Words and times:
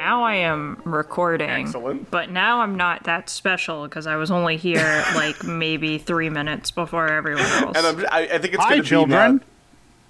Now 0.00 0.22
I 0.24 0.36
am 0.36 0.80
recording. 0.84 1.50
Excellent. 1.50 2.10
But 2.10 2.30
now 2.30 2.60
I'm 2.62 2.76
not 2.76 3.04
that 3.04 3.28
special 3.28 3.84
because 3.84 4.06
I 4.06 4.16
was 4.16 4.30
only 4.30 4.56
here 4.56 5.04
like 5.14 5.44
maybe 5.44 5.98
three 5.98 6.30
minutes 6.30 6.70
before 6.70 7.08
everyone 7.08 7.44
else. 7.44 7.76
And 7.76 7.86
I'm, 7.86 8.06
I, 8.10 8.20
I 8.34 8.38
think 8.38 8.54
it's 8.54 8.62
Hi, 8.62 8.70
going 8.70 8.82
to 8.82 8.88
children. 8.88 9.38
be. 9.38 9.44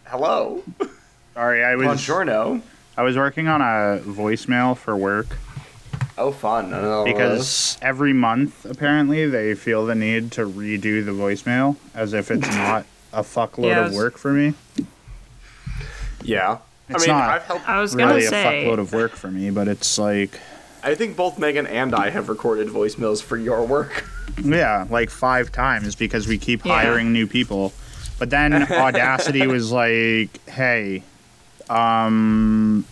Hello. 0.06 0.62
Sorry, 1.34 1.64
I 1.64 1.74
was 1.74 1.86
Buongiorno. 1.88 2.62
I 2.96 3.02
was 3.02 3.16
working 3.16 3.48
on 3.48 3.60
a 3.60 4.00
voicemail 4.02 4.76
for 4.76 4.96
work 4.96 5.38
Oh, 6.18 6.32
fun. 6.32 6.74
I 6.74 7.04
because 7.04 7.78
every 7.80 8.12
month 8.12 8.66
apparently 8.66 9.26
they 9.26 9.54
feel 9.54 9.86
the 9.86 9.94
need 9.94 10.32
to 10.32 10.42
redo 10.46 11.04
the 11.04 11.12
voicemail 11.12 11.76
as 11.94 12.12
if 12.12 12.30
it's 12.30 12.46
not 12.56 12.84
a 13.12 13.22
fuckload 13.22 13.68
Yeah, 13.70 13.86
of 13.86 13.92
work 13.94 14.18
for 14.18 14.32
me. 14.32 14.54
yeah. 16.22 16.58
It's 16.90 17.04
I 17.04 17.06
mean, 17.06 17.16
not. 17.16 17.30
I've 17.30 17.44
helped. 17.44 17.68
I 17.68 17.80
was 17.80 17.94
gonna 17.94 18.14
Really 18.14 18.26
a 18.26 18.30
say, 18.30 18.64
fuckload 18.66 18.78
of 18.78 18.92
work 18.92 19.12
for 19.12 19.30
me, 19.30 19.50
but 19.50 19.68
it's 19.68 19.98
like 19.98 20.40
I 20.82 20.94
think 20.94 21.16
both 21.16 21.38
Megan 21.38 21.66
and 21.66 21.94
I 21.94 22.10
have 22.10 22.28
recorded 22.28 22.68
voicemails 22.68 23.22
for 23.22 23.36
your 23.36 23.64
work. 23.64 24.04
yeah, 24.42 24.86
like 24.90 25.10
five 25.10 25.52
times 25.52 25.94
because 25.94 26.26
we 26.26 26.38
keep 26.38 26.64
Yeah. 26.64 26.74
hiring 26.74 27.12
new 27.12 27.26
people. 27.26 27.72
But 28.18 28.30
then 28.30 28.52
Audacity 28.72 29.46
was 29.46 29.70
like, 29.72 30.44
"Hey, 30.48 31.02
um, 31.68 32.84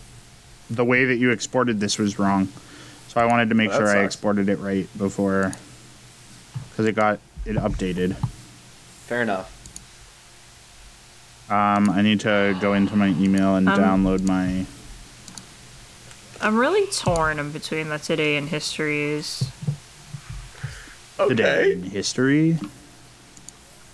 the 0.70 0.84
way 0.84 1.04
that 1.06 1.16
you 1.16 1.30
exported 1.30 1.80
this 1.80 1.98
was 1.98 2.18
wrong." 2.18 2.48
So 3.08 3.20
I 3.20 3.24
wanted 3.24 3.48
to 3.48 3.54
make 3.54 3.70
Well, 3.70 3.80
that 3.80 3.86
sure 3.86 3.96
I 3.96 4.02
sucks. 4.04 4.14
exported 4.14 4.48
it 4.48 4.58
right 4.58 4.86
before 4.96 5.52
because 6.70 6.86
it 6.86 6.94
got 6.94 7.18
it 7.46 7.56
updated. 7.56 8.14
Fair 9.06 9.22
enough. 9.22 9.54
Um, 11.50 11.88
I 11.90 12.02
need 12.02 12.20
to 12.20 12.56
go 12.60 12.74
into 12.74 12.94
my 12.96 13.08
email 13.08 13.56
and 13.56 13.68
Um, 13.68 13.78
download 13.78 14.22
my. 14.22 14.66
I'm 16.40 16.56
really 16.56 16.86
torn 16.92 17.38
in 17.38 17.50
between 17.52 17.88
the 17.88 17.98
today 17.98 18.36
and 18.36 18.48
histories. 18.48 19.44
Today 21.16 21.60
Okay. 21.62 21.72
in 21.72 21.82
history. 21.84 22.58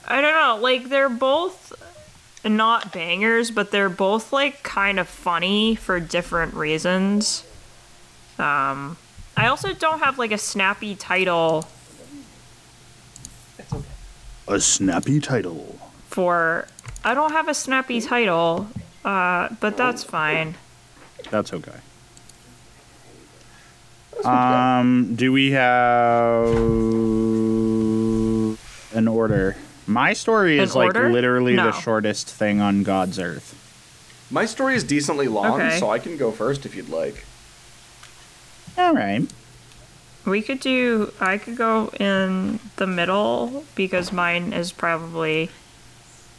I 0.06 0.20
don't 0.20 0.34
know, 0.34 0.58
like 0.60 0.90
they're 0.90 1.08
both 1.08 1.72
not 2.44 2.92
bangers, 2.92 3.50
but 3.50 3.70
they're 3.70 3.88
both 3.88 4.30
like 4.32 4.62
kind 4.62 5.00
of 5.00 5.08
funny 5.08 5.74
for 5.76 5.98
different 6.00 6.52
reasons. 6.54 7.44
Um, 8.38 8.98
I 9.36 9.46
also 9.46 9.72
don't 9.72 10.00
have 10.00 10.18
like 10.18 10.32
a 10.32 10.38
snappy 10.38 10.94
title 10.94 11.66
It's 13.58 13.72
Okay. 13.72 13.82
A 14.48 14.60
snappy 14.60 15.20
title. 15.20 15.78
for. 16.10 16.66
I 17.04 17.12
don't 17.14 17.32
have 17.32 17.48
a 17.48 17.54
snappy 17.54 18.00
title, 18.00 18.68
uh, 19.04 19.48
but 19.60 19.76
that's 19.76 20.02
fine. 20.02 20.54
That's 21.30 21.52
okay. 21.52 21.76
Um, 24.24 25.14
do 25.16 25.32
we 25.32 25.50
have 25.50 26.46
an 28.94 29.06
order? 29.08 29.56
My 29.86 30.14
story 30.14 30.56
An 30.58 30.64
is 30.64 30.74
like 30.74 30.86
order? 30.94 31.10
literally 31.10 31.54
No. 31.54 31.66
the 31.66 31.72
shortest 31.72 32.28
thing 32.30 32.60
on 32.60 32.84
God's 32.84 33.18
earth. 33.18 33.54
My 34.30 34.46
story 34.46 34.76
is 34.76 34.84
decently 34.84 35.28
long, 35.28 35.60
Okay. 35.60 35.78
so 35.78 35.90
I 35.90 35.98
can 35.98 36.16
go 36.16 36.30
first 36.30 36.64
if 36.64 36.74
you'd 36.74 36.88
like. 36.88 37.24
All 38.78 38.94
right. 38.94 39.22
We 40.24 40.40
could 40.40 40.60
do. 40.60 41.12
I 41.20 41.36
could 41.36 41.56
go 41.56 41.88
in 42.00 42.60
the 42.76 42.86
middle 42.86 43.64
because 43.74 44.10
mine 44.10 44.54
is 44.54 44.72
probably 44.72 45.50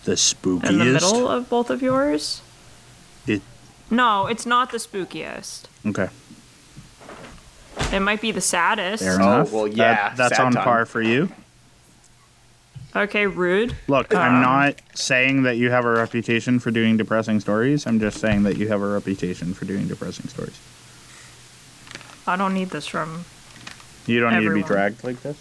The 0.05 0.13
spookiest. 0.13 0.69
in 0.69 0.77
the 0.79 0.85
middle 0.85 1.27
of 1.27 1.49
both 1.49 1.69
of 1.69 1.81
yours. 1.81 2.41
It, 3.27 3.41
No, 3.89 4.27
it's 4.27 4.45
not 4.45 4.71
the 4.71 4.77
spookiest. 4.77 5.63
okay. 5.85 6.09
It 7.91 7.99
might 7.99 8.21
be 8.21 8.31
the 8.31 8.41
saddest. 8.41 9.03
Fair 9.03 9.13
Oh, 9.13 9.15
enough. 9.15 9.51
well, 9.51 9.65
That- 9.65 9.75
yeah, 9.75 10.13
that's 10.15 10.39
on 10.39 10.53
time. 10.53 10.63
par 10.63 10.85
for 10.85 11.01
you. 11.01 11.29
Okay, 12.95 13.27
rude. 13.27 13.75
Look, 13.87 14.13
Um, 14.13 14.21
I'm 14.21 14.41
not 14.41 14.75
saying 14.93 15.43
that 15.43 15.57
you 15.57 15.69
have 15.69 15.83
a 15.83 15.91
reputation 15.91 16.59
for 16.59 16.71
doing 16.71 16.95
depressing 16.95 17.41
stories. 17.41 17.85
I'm 17.85 17.99
just 17.99 18.19
saying 18.19 18.43
that 18.43 18.55
you 18.57 18.69
have 18.69 18.81
a 18.81 18.87
reputation 18.87 19.53
for 19.53 19.65
doing 19.65 19.87
depressing 19.89 20.29
stories. 20.29 20.55
I 22.25 22.37
don't 22.37 22.53
need 22.53 22.69
this 22.69 22.87
from. 22.87 23.25
You 24.07 24.21
don't 24.21 24.39
need 24.39 24.45
to 24.47 24.53
be 24.53 24.63
dragged 24.63 25.03
like 25.03 25.21
this. 25.23 25.35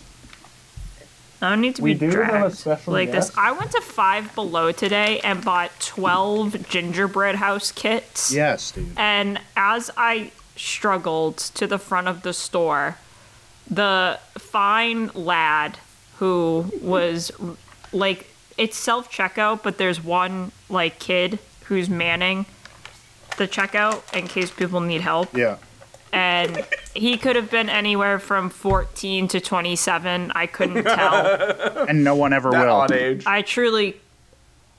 I 1.45 1.51
don't 1.51 1.61
need 1.61 1.77
to 1.77 1.83
We 1.83 1.95
be 1.95 2.01
do 2.11 2.21
have 2.21 2.29
a 2.35 2.39
dragged 2.39 2.55
special 2.57 2.93
like 2.93 3.13
guest. 3.13 3.29
this. 3.29 3.39
I 3.39 3.53
went 3.53 3.71
to 3.73 3.81
Five 3.81 4.35
Below 4.35 4.73
today 4.73 5.21
and 5.21 5.45
bought 5.45 5.71
twelve 5.81 6.69
gingerbread 6.69 7.37
house 7.37 7.71
kits. 7.71 8.33
Yes, 8.33 8.71
dude. 8.73 8.89
And 8.97 9.41
as 9.57 9.91
I 9.97 10.31
struggled 10.57 11.37
to 11.39 11.67
the 11.67 11.79
front 11.79 12.09
of 12.09 12.23
the 12.23 12.33
store, 12.33 12.97
the 13.71 14.19
fine 14.39 15.09
lad 15.15 15.79
who 16.19 16.67
was 16.81 17.31
like, 17.93 18.31
it's 18.57 18.77
self 18.77 19.11
checkout, 19.11 19.63
but 19.63 19.79
there's 19.79 20.03
one 20.03 20.53
like 20.69 20.99
kid 20.99 21.39
who's 21.65 21.89
manning 21.91 22.47
the 23.37 23.49
checkout 23.49 24.03
in 24.17 24.29
case 24.29 24.51
people 24.51 24.81
need 24.81 25.01
help. 25.01 25.37
Yeah. 25.37 25.57
And 26.15 26.65
he 26.95 27.19
could 27.19 27.37
have 27.37 27.51
been 27.51 27.69
anywhere 27.69 28.19
from 28.19 28.51
14 28.51 29.29
to 29.29 29.41
27. 29.41 30.31
I 30.35 30.47
couldn't 30.47 30.85
tell. 30.85 31.87
And 31.89 32.05
no 32.05 32.15
one 32.15 32.33
ever 32.33 32.51
That 32.51 32.67
will. 32.67 32.73
odd 32.75 32.93
age. 32.93 33.25
I 33.27 33.43
truly. 33.43 34.01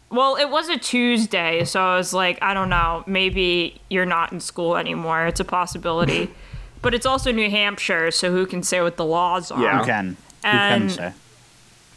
Well, 0.09 0.35
it 0.38 0.50
was 0.50 0.69
a 0.69 0.78
Tuesday, 0.78 1.66
so 1.66 1.81
I 1.81 1.97
was 1.97 2.13
like, 2.13 2.38
I 2.41 2.53
don't 2.53 2.69
know, 2.69 3.03
maybe 3.06 3.81
you're 3.90 4.06
not 4.06 4.31
in 4.31 4.40
school 4.40 4.78
anymore. 4.78 5.25
It's 5.28 5.40
a 5.40 5.46
possibility. 5.46 6.31
but 6.81 6.94
it's 6.94 7.06
also 7.06 7.31
New 7.31 7.50
Hampshire, 7.50 8.12
so 8.12 8.31
who 8.31 8.46
can 8.46 8.63
say 8.63 8.81
what 8.81 8.96
the 8.97 9.06
laws 9.06 9.52
are? 9.52 9.62
Yeah. 9.62 9.79
Who 9.79 9.85
can? 9.85 10.07
Who 10.09 10.16
can 10.52 10.90
say? 10.90 11.13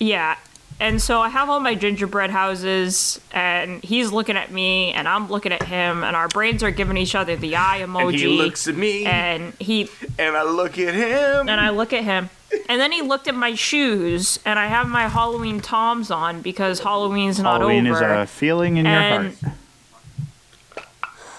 Yeah. 0.00 0.36
And 0.80 1.02
so 1.02 1.20
I 1.20 1.28
have 1.28 1.50
all 1.50 1.58
my 1.58 1.74
gingerbread 1.74 2.30
houses, 2.30 3.20
and 3.32 3.82
he's 3.82 4.12
looking 4.12 4.36
at 4.36 4.52
me, 4.52 4.92
and 4.92 5.08
I'm 5.08 5.28
looking 5.28 5.50
at 5.50 5.64
him, 5.64 6.04
and 6.04 6.14
our 6.14 6.28
brains 6.28 6.62
are 6.62 6.70
giving 6.70 6.96
each 6.96 7.16
other 7.16 7.34
the 7.34 7.56
eye 7.56 7.80
emoji. 7.80 8.04
And 8.10 8.14
he 8.14 8.26
looks 8.28 8.68
at 8.68 8.76
me, 8.76 9.04
and, 9.04 9.54
he 9.58 9.88
and 10.18 10.36
I 10.36 10.44
look 10.44 10.78
at 10.78 10.94
him. 10.94 11.48
and 11.48 11.60
I 11.60 11.70
look 11.70 11.92
at 11.92 12.04
him. 12.04 12.30
And 12.68 12.80
then 12.80 12.92
he 12.92 13.02
looked 13.02 13.26
at 13.26 13.34
my 13.34 13.54
shoes, 13.54 14.38
and 14.44 14.56
I 14.56 14.66
have 14.68 14.86
my 14.88 15.08
Halloween 15.08 15.60
Toms 15.60 16.12
on 16.12 16.42
because 16.42 16.80
Halloween's 16.80 17.40
not 17.40 17.60
over. 17.60 17.72
Halloween 17.72 17.86
is 17.92 18.00
a 18.00 18.26
feeling 18.26 18.76
in 18.76 18.86
your 18.86 18.94
heart. 18.94 19.34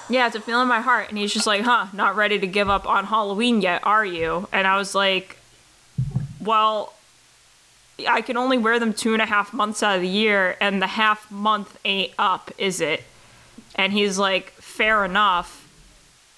yeah, 0.09 0.27
it's 0.27 0.35
a 0.35 0.41
feeling 0.41 0.63
in 0.63 0.67
my 0.67 0.81
heart. 0.81 1.09
And 1.09 1.17
he's 1.17 1.33
just 1.33 1.47
like, 1.47 1.61
huh, 1.61 1.87
not 1.93 2.15
ready 2.17 2.39
to 2.39 2.45
give 2.47 2.69
up 2.69 2.87
on 2.87 3.05
Halloween 3.05 3.61
yet, 3.61 3.81
are 3.85 4.05
you? 4.05 4.47
And 4.51 4.67
I 4.67 4.77
was 4.77 4.93
like, 4.93 5.37
well, 6.39 6.93
I 8.07 8.21
can 8.21 8.37
only 8.37 8.57
wear 8.57 8.79
them 8.79 8.93
two 8.93 9.13
and 9.13 9.21
a 9.21 9.25
half 9.25 9.53
months 9.53 9.81
out 9.83 9.95
of 9.95 10.01
the 10.01 10.07
year, 10.07 10.55
and 10.61 10.81
the 10.81 10.87
half 10.87 11.29
month 11.31 11.77
ain't 11.85 12.13
up, 12.17 12.51
is 12.57 12.81
it? 12.81 13.03
And 13.75 13.93
he's 13.93 14.17
like, 14.17 14.51
fair 14.51 15.05
enough. 15.05 15.67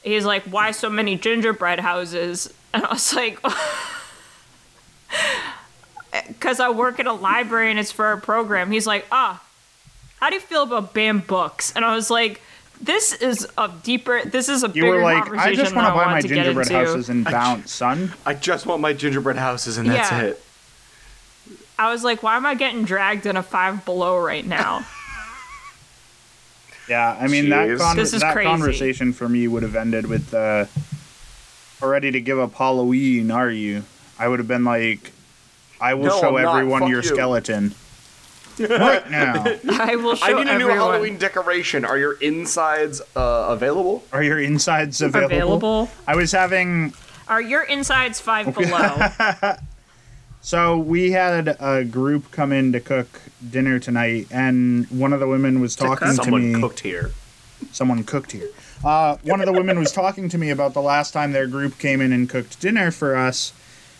He's 0.03 0.25
like, 0.25 0.43
why 0.43 0.71
so 0.71 0.89
many 0.89 1.15
gingerbread 1.17 1.79
houses? 1.79 2.53
And 2.73 2.85
I 2.85 2.93
was 2.93 3.13
like, 3.13 3.37
because 6.27 6.61
I 6.61 6.69
work 6.69 7.01
at 7.01 7.05
a 7.07 7.11
library 7.11 7.69
and 7.69 7.77
it's 7.77 7.91
for 7.91 8.13
a 8.13 8.17
program. 8.17 8.71
He's 8.71 8.87
like, 8.87 9.05
ah, 9.11 9.43
how 10.21 10.29
do 10.29 10.35
you 10.35 10.41
feel 10.41 10.63
about 10.63 10.93
banned 10.93 11.27
books? 11.27 11.73
And 11.75 11.83
I 11.83 11.93
was 11.93 12.09
like, 12.09 12.39
this 12.79 13.11
is 13.13 13.45
a 13.57 13.69
deeper, 13.83 14.23
this 14.25 14.47
is 14.49 14.63
a 14.63 14.67
You 14.67 14.73
bigger 14.83 14.87
were 14.95 15.01
like, 15.01 15.23
I 15.23 15.27
conversation 15.27 15.55
just 15.55 15.73
than 15.73 15.83
want 15.83 15.87
to 15.87 15.93
I 15.93 15.97
buy 15.97 16.05
my 16.05 16.11
wanted 16.13 16.21
to 16.21 16.27
get 16.29 16.35
gingerbread 16.45 16.69
houses 16.69 17.09
and 17.09 17.25
bounce, 17.25 17.71
son. 17.71 18.13
I 18.25 18.33
just 18.35 18.65
want 18.65 18.81
my 18.81 18.93
gingerbread 18.93 19.37
houses, 19.37 19.77
and 19.77 19.89
that's 19.89 20.11
Yeah. 20.11 20.21
it. 20.21 20.43
I 21.81 21.89
was 21.91 22.03
like, 22.03 22.21
why 22.21 22.35
am 22.37 22.45
I 22.45 22.53
getting 22.53 22.83
dragged 22.85 23.25
in 23.25 23.35
a 23.35 23.41
five 23.41 23.83
below 23.85 24.19
right 24.19 24.45
now? 24.45 24.85
Yeah, 26.89 27.15
I 27.17 27.27
mean 27.27 27.49
that 27.49 27.77
con- 27.77 27.95
This 27.95 28.11
is 28.13 28.19
that 28.21 28.33
crazy. 28.33 28.49
conversation 28.49 29.13
for 29.13 29.29
me 29.29 29.47
would 29.47 29.63
have 29.63 29.75
ended 29.77 30.07
with 30.07 30.33
uh, 30.33 30.65
ready 31.81 32.11
to 32.11 32.19
give 32.19 32.37
up 32.37 32.53
Halloween, 32.55 33.31
are 33.31 33.49
you? 33.51 33.83
I 34.19 34.27
would 34.27 34.39
have 34.39 34.47
been 34.47 34.65
like, 34.65 35.11
I 35.79 35.93
will 35.93 36.05
No, 36.07 36.19
show 36.19 36.37
I'm 36.37 36.45
everyone 36.47 36.87
your 36.87 37.01
you. 37.01 37.07
skeleton. 37.07 37.75
right 38.59 39.09
now. 39.09 39.45
I 39.69 39.95
will 39.95 40.15
show 40.15 40.25
I 40.25 40.43
need 40.43 40.51
a 40.51 40.57
new. 40.57 40.67
Halloween 40.67 41.17
decoration. 41.17 41.85
Are 41.85 41.97
your 41.97 42.13
insides 42.13 42.99
uh, 43.15 43.45
available? 43.49 44.03
Are 44.11 44.23
your 44.23 44.39
insides 44.39 45.01
available? 45.01 45.35
available. 45.35 45.89
I 46.07 46.15
was 46.17 46.33
having 46.33 46.93
Are 47.29 47.41
your 47.41 47.63
insides 47.63 48.19
five 48.19 48.53
below? 48.53 49.09
So 50.41 50.77
we 50.77 51.11
had 51.11 51.55
a 51.59 51.85
group 51.85 52.31
come 52.31 52.51
in 52.51 52.71
to 52.71 52.79
cook 52.79 53.21
dinner 53.47 53.79
tonight, 53.79 54.27
and 54.31 54.87
one 54.89 55.13
of 55.13 55.19
the 55.19 55.27
women 55.27 55.61
was 55.61 55.75
talking 55.75 56.07
to 56.07 56.15
Someone 56.15 56.53
me. 56.53 56.59
cooked 56.59 56.79
here. 56.79 57.11
Someone 57.71 58.03
cooked 58.03 58.31
here. 58.31 58.49
Uh, 58.83 59.17
one 59.23 59.39
of 59.39 59.45
the 59.45 59.53
women 59.53 59.77
was 59.77 59.91
talking 59.91 60.27
to 60.29 60.37
me 60.39 60.49
about 60.49 60.73
the 60.73 60.81
last 60.81 61.11
time 61.11 61.31
their 61.31 61.45
group 61.45 61.77
came 61.77 62.01
in 62.01 62.11
and 62.11 62.27
cooked 62.27 62.59
dinner 62.59 62.89
for 62.89 63.15
us. 63.15 63.53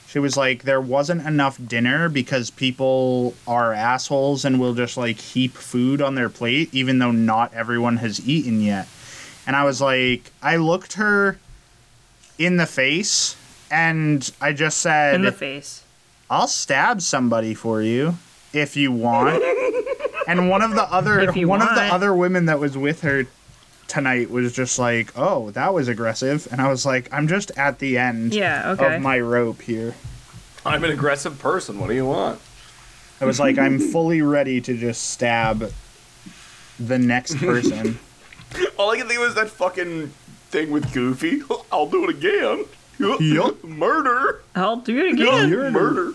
She 0.08 0.18
was 0.18 0.36
like, 0.36 0.64
there 0.64 0.82
wasn't 0.82 1.26
enough 1.28 1.60
dinner 1.68 2.10
because 2.10 2.50
people 2.50 3.36
are 3.48 3.72
assholes 3.72 4.44
and 4.44 4.60
will 4.60 4.74
just 4.74 4.98
like 4.98 5.18
heap 5.20 5.54
food 5.54 6.02
on 6.02 6.16
their 6.16 6.28
plate, 6.28 6.70
even 6.74 6.98
though 6.98 7.12
not 7.12 7.54
everyone 7.54 7.98
has 7.98 8.28
eaten 8.28 8.62
yet. 8.62 8.88
And 9.46 9.56
I 9.56 9.64
was 9.64 9.80
like, 9.80 10.32
I 10.42 10.58
looked 10.58 10.94
her 10.94 11.38
in 12.40 12.58
the 12.58 12.66
face 12.66 13.38
and 13.70 14.30
I 14.42 14.52
just 14.54 14.80
said, 14.80 15.16
In 15.16 15.22
the 15.22 15.32
face. 15.32 15.81
I'll 16.32 16.48
stab 16.48 17.02
somebody 17.02 17.54
for 17.54 17.82
you 17.82 18.16
if 18.54 18.78
you 18.78 18.94
want. 18.94 19.44
and 20.28 20.50
one 20.50 20.62
of 20.62 20.72
the 20.72 20.84
other 20.84 21.20
If 21.20 21.36
you 21.36 21.50
one 21.50 21.62
of 21.62 21.76
the 21.76 21.82
other 21.82 22.16
women 22.16 22.46
that 22.46 22.58
was 22.58 22.78
with 22.78 23.02
her 23.02 23.28
tonight 23.90 24.32
was 24.32 24.54
just 24.54 24.80
like, 24.80 25.12
"Oh, 25.18 25.52
that 25.52 25.74
was 25.74 25.90
aggressive." 25.90 26.48
And 26.50 26.62
I 26.62 26.70
was 26.70 26.86
like, 26.86 27.10
"I'm 27.12 27.28
just 27.28 27.52
at 27.58 27.80
the 27.80 27.98
end 27.98 28.34
Yeah, 28.34 28.72
okay. 28.72 28.96
of 28.96 29.02
my 29.02 29.20
rope 29.20 29.62
here." 29.62 29.94
I'm 30.66 30.86
an 30.86 30.92
aggressive 30.92 31.38
person. 31.38 31.80
What 31.80 31.90
do 31.90 31.96
you 31.96 32.06
want? 32.06 32.40
I 33.20 33.26
was 33.26 33.38
like, 33.38 33.58
"I'm 33.58 33.78
fully 33.78 34.22
ready 34.22 34.62
to 34.62 34.78
just 34.78 35.10
stab 35.10 35.74
the 36.80 36.98
next 36.98 37.36
person." 37.40 38.00
All 38.78 38.90
I 38.90 38.98
can 38.98 39.10
think 39.10 39.20
of 39.20 39.28
is 39.28 39.36
that 39.36 39.50
fucking 39.50 40.14
thing 40.50 40.72
with 40.72 40.94
Goofy. 40.94 41.42
I'll 41.74 41.88
do 41.88 42.06
it 42.06 42.10
again. 42.12 42.66
Yup. 42.98 43.64
Murder. 43.66 44.42
I'll 44.56 44.78
do 44.78 44.98
it 44.98 45.14
again. 45.14 45.50
For 45.50 45.66
you. 45.66 45.72
Murder. 45.72 46.14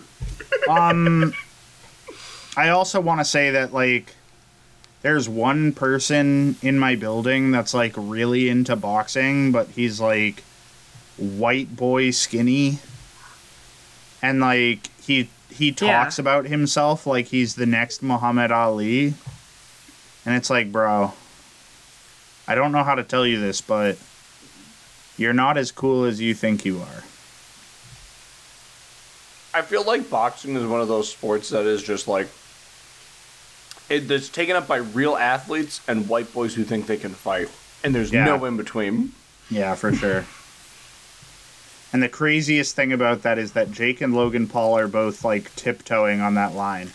Um 0.69 1.33
I 2.55 2.69
also 2.69 2.99
want 2.99 3.19
to 3.19 3.25
say 3.25 3.51
that 3.51 3.73
like 3.73 4.13
there's 5.03 5.29
one 5.29 5.73
person 5.73 6.55
in 6.61 6.79
my 6.79 6.95
building 6.95 7.51
that's 7.51 7.73
like 7.73 7.93
really 7.95 8.49
into 8.49 8.75
boxing, 8.75 9.51
but 9.51 9.67
he's 9.69 10.01
like 10.01 10.43
white 11.17 11.75
boy 11.75 12.09
skinny. 12.11 12.79
And 14.21 14.39
like 14.39 14.89
he 15.01 15.29
he 15.51 15.67
Yeah. 15.67 16.03
talks 16.03 16.19
about 16.19 16.45
himself 16.45 17.05
like 17.05 17.27
he's 17.27 17.55
the 17.55 17.65
next 17.65 18.01
Muhammad 18.01 18.51
Ali. 18.51 19.13
And 20.25 20.35
it's 20.35 20.49
like, 20.49 20.71
bro, 20.71 21.13
I 22.47 22.55
don't 22.55 22.71
know 22.71 22.83
how 22.83 22.95
to 22.95 23.03
tell 23.03 23.25
you 23.25 23.39
this, 23.39 23.61
but 23.61 23.97
you're 25.17 25.33
not 25.33 25.57
as 25.57 25.71
cool 25.71 26.03
as 26.03 26.19
you 26.19 26.33
think 26.33 26.65
you 26.65 26.79
are. 26.81 27.03
I 29.57 29.63
feel 29.63 29.83
like 29.83 30.07
boxing 30.09 30.55
is 30.55 30.65
one 30.67 30.81
of 30.81 30.87
those 30.87 31.09
sports 31.11 31.49
that 31.49 31.65
is 31.65 31.81
just 31.81 32.07
like 32.07 32.27
it, 33.89 34.09
it's 34.11 34.29
taken 34.29 34.55
up 34.55 34.67
by 34.67 34.77
real 34.77 35.15
athletes 35.15 35.81
and 35.87 36.07
white 36.07 36.31
boys 36.31 36.53
who 36.53 36.63
think 36.63 36.85
they 36.87 36.97
can 36.97 37.13
fight, 37.13 37.49
and 37.83 37.95
there's 37.95 38.11
Yeah. 38.11 38.25
no 38.25 38.45
in 38.45 38.55
between. 38.55 39.13
Yeah, 39.49 39.73
for 39.75 39.93
sure. 39.95 40.25
And 41.93 42.03
the 42.03 42.09
craziest 42.09 42.75
thing 42.75 42.91
about 42.93 43.23
that 43.23 43.39
is 43.39 43.53
that 43.53 43.71
Jake 43.71 44.01
and 44.01 44.13
Logan 44.13 44.47
Paul 44.47 44.77
are 44.77 44.87
both 44.89 45.23
like 45.23 45.55
tiptoeing 45.55 46.21
on 46.21 46.35
that 46.35 46.53
line. 46.53 46.91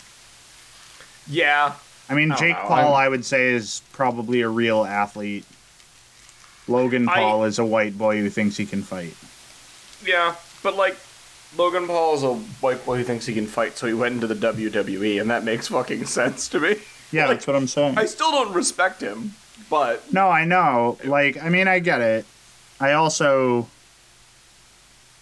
Yeah, 1.27 1.73
I 2.09 2.13
mean, 2.13 2.31
I 2.31 2.35
Jake 2.37 2.55
know, 2.55 2.63
Paul, 2.67 2.93
I'm- 2.93 3.05
I 3.05 3.09
would 3.09 3.25
say, 3.25 3.49
is 3.53 3.81
probably 3.91 4.39
a 4.41 4.47
real 4.49 4.85
athlete. 4.85 5.45
Logan 6.67 7.09
I- 7.09 7.15
Paul 7.15 7.43
is 7.43 7.59
a 7.59 7.65
white 7.65 7.97
boy 7.97 8.19
who 8.19 8.29
thinks 8.29 8.55
he 8.55 8.65
can 8.65 8.83
fight. 8.83 9.15
yeah, 10.05 10.35
but 10.61 10.75
like 10.77 10.95
Logan 11.57 11.87
Paul 11.87 12.15
is 12.15 12.23
a 12.23 12.33
white 12.33 12.85
boy 12.85 12.97
who 12.97 13.03
thinks 13.03 13.25
he 13.25 13.33
can 13.33 13.45
fight, 13.47 13.77
so 13.77 13.87
he 13.87 13.93
went 13.93 14.15
into 14.15 14.27
the 14.27 14.35
WWE, 14.35 15.21
and 15.21 15.29
that 15.29 15.43
makes 15.43 15.67
fucking 15.67 16.05
sense 16.05 16.47
to 16.49 16.59
me. 16.59 16.77
Yeah, 17.11 17.25
Like, 17.27 17.37
that's 17.37 17.47
what 17.47 17.55
I'm 17.55 17.67
saying. 17.67 17.97
I 17.97 18.05
still 18.05 18.31
don't 18.31 18.53
respect 18.53 19.01
him, 19.01 19.33
but 19.69 20.11
No, 20.11 20.29
I 20.29 20.45
know. 20.45 20.97
Like, 21.03 21.41
I 21.41 21.49
mean, 21.49 21.67
I 21.67 21.79
get 21.79 22.01
it. 22.01 22.25
I 22.79 22.93
also, 22.93 23.67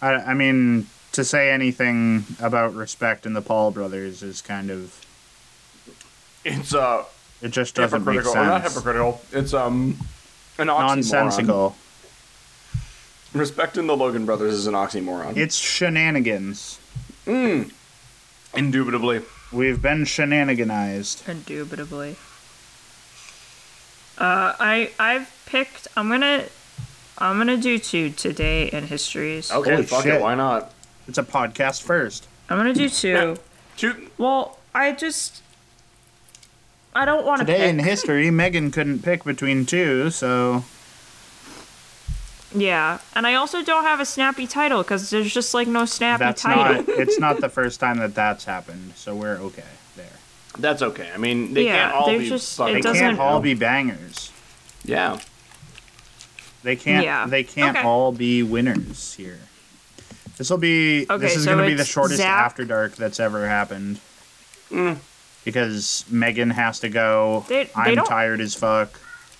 I, 0.00 0.14
I 0.14 0.34
mean, 0.34 0.86
to 1.12 1.24
say 1.24 1.50
anything 1.50 2.24
about 2.40 2.74
respect 2.74 3.26
in 3.26 3.34
the 3.34 3.42
Paul 3.42 3.70
brothers 3.70 4.22
is 4.22 4.40
kind 4.40 4.70
of, 4.70 4.98
it's 6.44 6.74
uh 6.74 7.04
it 7.40 7.50
just 7.50 7.74
doesn't 7.74 8.04
make 8.04 8.14
hypocritical. 8.16 8.32
sense. 8.32 8.44
Or 8.44 8.48
not 8.48 8.62
hypocritical. 8.62 9.20
It's 9.32 9.52
um 9.54 9.98
an 10.58 10.68
oxymoron. 10.68 11.12
Nonsensical. 11.12 11.76
Respecting 13.34 13.86
the 13.86 13.96
Logan 13.96 14.26
brothers 14.26 14.54
is 14.54 14.66
an 14.66 14.74
oxymoron. 14.74 15.36
It's 15.36 15.56
shenanigans. 15.56 16.78
Indubitably. 18.54 19.22
We've 19.52 19.80
been 19.80 20.02
shenaniganized. 20.04 21.26
Indubitably. 21.28 22.16
Uh, 24.18 24.54
I 24.60 24.90
I've 24.98 25.30
picked. 25.46 25.88
I'm 25.96 26.08
gonna 26.10 26.44
I'm 27.18 27.38
gonna 27.38 27.56
do 27.56 27.78
two 27.78 28.10
today 28.10 28.68
in 28.68 28.84
histories. 28.88 29.50
Okay, 29.50 29.72
Holy 29.72 29.82
fuck 29.84 30.02
shit. 30.04 30.14
it. 30.14 30.20
Why 30.20 30.34
not? 30.34 30.72
It's 31.08 31.18
a 31.18 31.22
podcast 31.22 31.82
first. 31.82 32.26
I'm 32.50 32.58
gonna 32.58 32.74
do 32.74 32.88
two. 32.88 33.36
Two. 33.74 34.10
Well, 34.18 34.58
I 34.74 34.92
just 34.92 35.40
I 36.94 37.06
don't 37.06 37.24
want 37.24 37.40
to 37.40 37.46
Today 37.46 37.60
pick. 37.60 37.70
in 37.70 37.78
history, 37.78 38.30
Megan 38.30 38.70
couldn't 38.70 39.02
pick 39.02 39.24
between 39.24 39.64
two, 39.64 40.10
so 40.10 40.64
yeah, 42.54 42.98
and 43.14 43.26
I 43.26 43.34
also 43.34 43.62
don't 43.62 43.84
have 43.84 44.00
a 44.00 44.04
snappy 44.04 44.46
title 44.46 44.82
because 44.82 45.10
there's 45.10 45.32
just 45.32 45.54
like 45.54 45.68
no 45.68 45.84
snappy 45.84 46.24
that's 46.24 46.42
title. 46.42 46.64
not. 46.84 46.88
It's 46.88 47.18
not 47.18 47.40
the 47.40 47.48
first 47.60 47.80
time 47.80 47.98
that 47.98 48.14
that's 48.14 48.44
happened, 48.44 48.92
so 48.96 49.14
we're 49.14 49.36
okay 49.36 49.64
there. 49.96 50.06
That's 50.58 50.82
okay. 50.82 51.10
I 51.14 51.16
mean, 51.18 51.54
they 51.54 51.64
Yeah, 51.66 51.90
can't 51.90 51.94
all 51.94 52.18
be. 52.18 52.28
just- 52.28 52.56
fucking- 52.56 52.74
They 52.82 52.92
can't 52.92 53.18
all 53.18 53.40
be 53.40 53.54
bangers. 53.54 54.30
Yeah. 54.84 55.18
They 56.62 56.76
can't. 56.76 57.04
Yeah. 57.04 57.26
They 57.26 57.42
can't 57.44 57.76
Okay. 57.76 57.86
all 57.86 58.12
be 58.12 58.42
winners 58.42 59.14
here. 59.14 59.38
This 60.38 60.48
will 60.50 60.58
be. 60.58 61.06
Okay, 61.10 61.18
this 61.20 61.36
is 61.36 61.44
so 61.44 61.54
going 61.54 61.64
to 61.64 61.70
be 61.70 61.74
the 61.76 61.84
shortest 61.84 62.20
Zach- 62.20 62.28
after 62.46 62.64
dark 62.64 62.96
that's 62.96 63.18
ever 63.20 63.46
happened. 63.46 63.98
Mm. 64.70 64.96
Because 65.44 66.04
Megan 66.08 66.50
has 66.50 66.78
to 66.80 66.88
go. 66.88 67.44
They- 67.48 67.64
they 67.64 67.70
I'm 67.74 67.94
don't- 67.96 68.06
tired 68.06 68.40
as 68.40 68.54
fuck. 68.54 68.98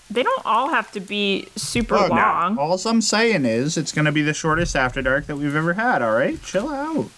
They 0.09 0.21
don't 0.23 0.45
all 0.45 0.69
have 0.69 0.91
to 0.91 0.99
be 0.99 1.47
super 1.55 1.95
Look, 1.95 2.09
long. 2.11 2.57
All 2.57 2.77
I'm 2.85 3.01
saying 3.01 3.45
is 3.45 3.77
it's 3.77 3.91
going 3.91 4.05
to 4.05 4.11
be 4.11 4.21
the 4.21 4.33
shortest 4.33 4.75
after 4.75 5.01
dark 5.01 5.25
that 5.27 5.37
we've 5.37 5.55
ever 5.55 5.73
had. 5.73 6.01
All 6.01 6.11
right, 6.13 6.41
chill 6.43 6.69
out. 6.69 7.09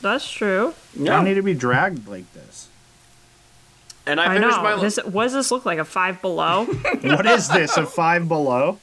That's 0.00 0.28
true. 0.30 0.74
Yeah. 0.98 1.16
Don't 1.16 1.24
need 1.24 1.34
to 1.34 1.42
be 1.42 1.54
dragged 1.54 2.08
like 2.08 2.32
this. 2.32 2.68
and 4.06 4.20
I 4.20 4.32
I, 4.32 4.34
finished 4.34 4.56
know. 4.56 4.62
my. 4.62 4.76
This, 4.80 4.98
what 5.04 5.24
does 5.24 5.32
this 5.34 5.50
look 5.50 5.64
like? 5.66 5.78
A 5.78 5.84
five 5.84 6.20
below? 6.22 6.64
What 7.02 7.26
is 7.26 7.48
this? 7.48 7.76
A 7.76 7.84
five 7.86 8.26
below? 8.28 8.78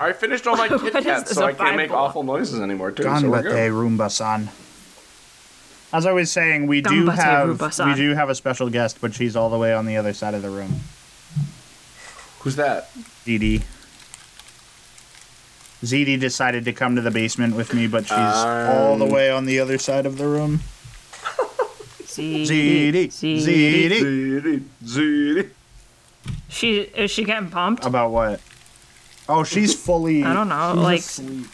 I 0.00 0.12
finished 0.12 0.46
all 0.46 0.56
my 0.56 0.68
Kit 0.68 0.82
is 0.94 1.04
Kats, 1.04 1.30
so 1.34 1.44
I 1.46 1.52
can't 1.52 1.76
make 1.76 1.88
below? 1.88 2.00
awful 2.00 2.22
noises 2.24 2.60
anymore, 2.60 2.90
too. 2.90 3.02
So 3.04 3.30
we're 3.30 3.42
Ganbate 3.42 3.42
good. 3.42 3.72
Roomba-san. 3.72 4.48
As 5.92 6.04
I 6.06 6.12
was 6.12 6.32
saying, 6.32 6.66
we 6.66 6.80
do 6.80 7.06
have 7.10 7.48
Roomba-san. 7.58 7.88
we 7.90 7.94
do 7.94 8.14
have 8.14 8.28
a 8.28 8.34
special 8.34 8.68
guest, 8.70 8.98
but 9.00 9.14
she's 9.14 9.36
all 9.36 9.50
the 9.50 9.58
way 9.58 9.72
on 9.72 9.86
the 9.86 9.96
other 9.96 10.12
side 10.12 10.34
of 10.34 10.42
the 10.42 10.50
room. 10.50 10.80
Who's 12.44 12.56
that? 12.56 12.90
Dee 13.24 13.38
Dee. 13.38 13.62
ZD 15.82 16.18
decided 16.18 16.64
to 16.66 16.72
come 16.72 16.94
to 16.96 17.02
the 17.02 17.10
basement 17.10 17.56
with 17.56 17.74
me, 17.74 17.86
but 17.86 18.04
she's 18.04 18.12
all 18.16 18.96
the 18.96 19.04
Um. 19.04 19.10
way 19.10 19.30
on 19.30 19.44
the 19.44 19.58
other 19.60 19.76
side 19.78 20.06
of 20.06 20.16
the 20.18 20.26
room. 20.26 20.60
ZD. 22.06 22.46
ZD. 22.46 23.06
ZD. 23.08 23.44
ZD. 23.44 24.00
Ziti. 24.00 24.62
Ziti. 24.84 25.48
She 26.48 26.78
is 26.80 27.10
she 27.10 27.24
getting 27.24 27.50
pumped? 27.50 27.84
About 27.84 28.10
what? 28.12 28.40
Oh, 29.28 29.42
she's 29.44 29.74
fully. 29.86 30.22
I 30.22 30.32
don't 30.32 30.48
know, 30.48 30.72
she's 30.74 30.82
like- 30.82 31.00
asleep. 31.00 31.46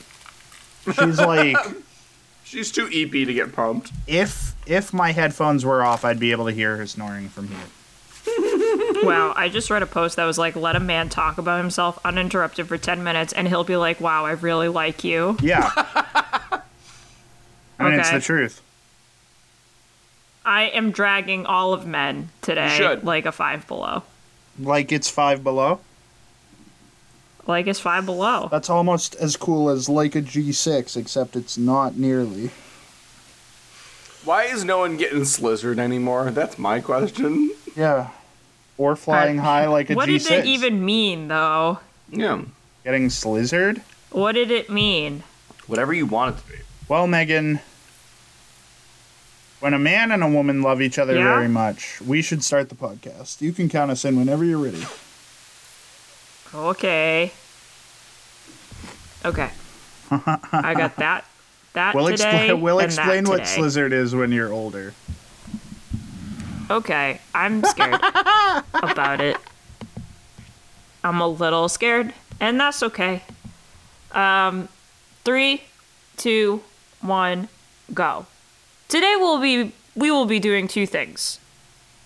She's 0.98 1.18
like, 1.18 1.56
She's 2.44 2.72
too 2.72 2.88
EP 2.92 3.12
to 3.12 3.32
get 3.32 3.52
pumped. 3.52 3.92
if 4.08 4.54
if 4.66 4.92
my 4.92 5.12
headphones 5.12 5.64
were 5.64 5.82
off, 5.84 6.04
I'd 6.04 6.18
be 6.18 6.32
able 6.32 6.46
to 6.46 6.52
hear 6.52 6.76
her 6.76 6.86
snoring 6.86 7.28
from 7.28 7.46
here. 7.48 7.58
Wow, 9.02 9.32
I 9.36 9.48
just 9.48 9.70
read 9.70 9.82
a 9.82 9.86
post 9.86 10.16
that 10.16 10.24
was 10.24 10.38
like, 10.38 10.56
let 10.56 10.76
a 10.76 10.80
man 10.80 11.08
talk 11.08 11.38
about 11.38 11.58
himself 11.60 11.98
uninterrupted 12.04 12.66
for 12.68 12.78
10 12.78 13.02
minutes 13.02 13.32
and 13.32 13.48
he'll 13.48 13.64
be 13.64 13.76
like, 13.76 14.00
wow, 14.00 14.24
I 14.24 14.32
really 14.32 14.68
like 14.68 15.04
you. 15.04 15.36
Yeah. 15.42 15.70
I 15.76 16.60
mean, 17.90 18.00
it's 18.00 18.10
the 18.10 18.20
truth. 18.20 18.60
I 20.44 20.64
am 20.64 20.90
dragging 20.90 21.46
all 21.46 21.72
of 21.72 21.86
men 21.86 22.30
today 22.42 22.96
like 23.02 23.26
a 23.26 23.32
five 23.32 23.66
below. 23.66 24.02
Like 24.58 24.92
it's 24.92 25.08
five 25.08 25.42
below. 25.42 25.80
like 27.46 27.66
it's 27.66 27.80
Five 27.80 28.04
Below. 28.06 28.48
That's 28.50 28.68
almost 28.70 29.14
as 29.16 29.36
cool 29.36 29.70
as 29.70 29.88
like 29.88 30.14
a 30.14 30.22
G6, 30.22 30.96
except 30.96 31.36
it's 31.36 31.56
not 31.56 31.96
nearly. 31.96 32.50
Why 34.24 34.44
is 34.44 34.64
no 34.64 34.78
one 34.78 34.96
getting 34.98 35.20
slizzard 35.22 35.78
anymore? 35.78 36.30
That's 36.30 36.58
my 36.58 36.80
question. 36.80 37.50
Yeah. 37.74 38.10
Or 38.80 38.96
flying 38.96 39.36
high 39.36 39.66
like 39.66 39.90
a 39.90 39.94
what 39.94 40.08
G6. 40.08 40.26
did 40.28 40.38
it 40.40 40.46
even 40.46 40.82
mean, 40.82 41.28
though? 41.28 41.80
Yeah. 42.08 42.40
Getting 42.82 43.08
slizzard? 43.08 43.82
What 44.10 44.32
did 44.32 44.50
it 44.50 44.70
mean? 44.70 45.22
Whatever 45.66 45.92
you 45.92 46.06
want 46.06 46.34
it 46.34 46.40
to 46.40 46.48
be. 46.48 46.58
Well, 46.88 47.06
Megan, 47.06 47.60
when 49.60 49.74
a 49.74 49.78
man 49.78 50.10
and 50.12 50.24
a 50.24 50.28
woman 50.28 50.62
love 50.62 50.80
each 50.80 50.98
other 50.98 51.14
Yeah? 51.14 51.24
very 51.34 51.46
much, 51.48 52.00
we 52.00 52.22
should 52.22 52.42
start 52.42 52.70
the 52.70 52.74
podcast. 52.74 53.42
You 53.42 53.52
can 53.52 53.68
count 53.68 53.90
us 53.90 54.06
in 54.06 54.16
whenever 54.16 54.46
you're 54.46 54.56
ready. 54.58 54.82
Okay. 56.54 57.32
Okay. 59.26 59.50
I 60.10 60.72
got 60.74 60.96
that. 60.96 61.26
That 61.74 61.94
We'll 61.94 62.06
today. 62.06 62.46
explain. 62.46 62.60
We'll 62.62 62.78
and 62.80 62.90
that 62.90 62.98
explain 62.98 63.24
what 63.26 63.44
today. 63.44 63.60
slizzard 63.60 63.92
is 63.92 64.14
when 64.14 64.32
you're 64.32 64.50
older. 64.50 64.94
Okay, 66.70 67.20
I'm 67.34 67.64
scared 67.64 68.00
about 68.74 69.20
it. 69.20 69.36
I'm 71.02 71.20
a 71.20 71.26
little 71.26 71.68
scared, 71.68 72.14
and 72.38 72.60
that's 72.60 72.82
okay. 72.84 73.22
Um, 74.12 74.68
three, 75.24 75.64
two, 76.16 76.62
one, 77.00 77.48
go. 77.92 78.26
Today 78.88 79.14
we'll 79.18 79.40
be 79.40 79.72
we 79.96 80.12
will 80.12 80.26
be 80.26 80.38
doing 80.38 80.68
two 80.68 80.86
things 80.86 81.40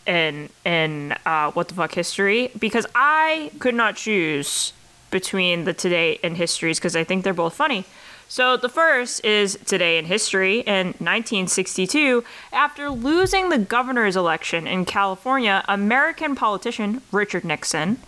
in 0.06 0.48
in 0.64 1.14
uh, 1.26 1.50
what 1.50 1.68
the 1.68 1.74
fuck 1.74 1.92
history 1.92 2.50
because 2.58 2.86
I 2.94 3.50
could 3.58 3.74
not 3.74 3.96
choose 3.96 4.72
between 5.10 5.64
the 5.64 5.74
today 5.74 6.18
and 6.22 6.38
histories 6.38 6.78
because 6.78 6.96
I 6.96 7.04
think 7.04 7.22
they're 7.22 7.34
both 7.34 7.54
funny. 7.54 7.84
So 8.28 8.56
the 8.56 8.68
first 8.68 9.24
is 9.24 9.58
today 9.66 9.98
in 9.98 10.06
history 10.06 10.60
in 10.60 10.88
1962 10.98 12.24
after 12.52 12.90
losing 12.90 13.48
the 13.48 13.58
governor's 13.58 14.16
election 14.16 14.66
in 14.66 14.84
California, 14.84 15.64
American 15.68 16.34
politician 16.34 17.02
Richard 17.12 17.44
Nixon 17.44 17.98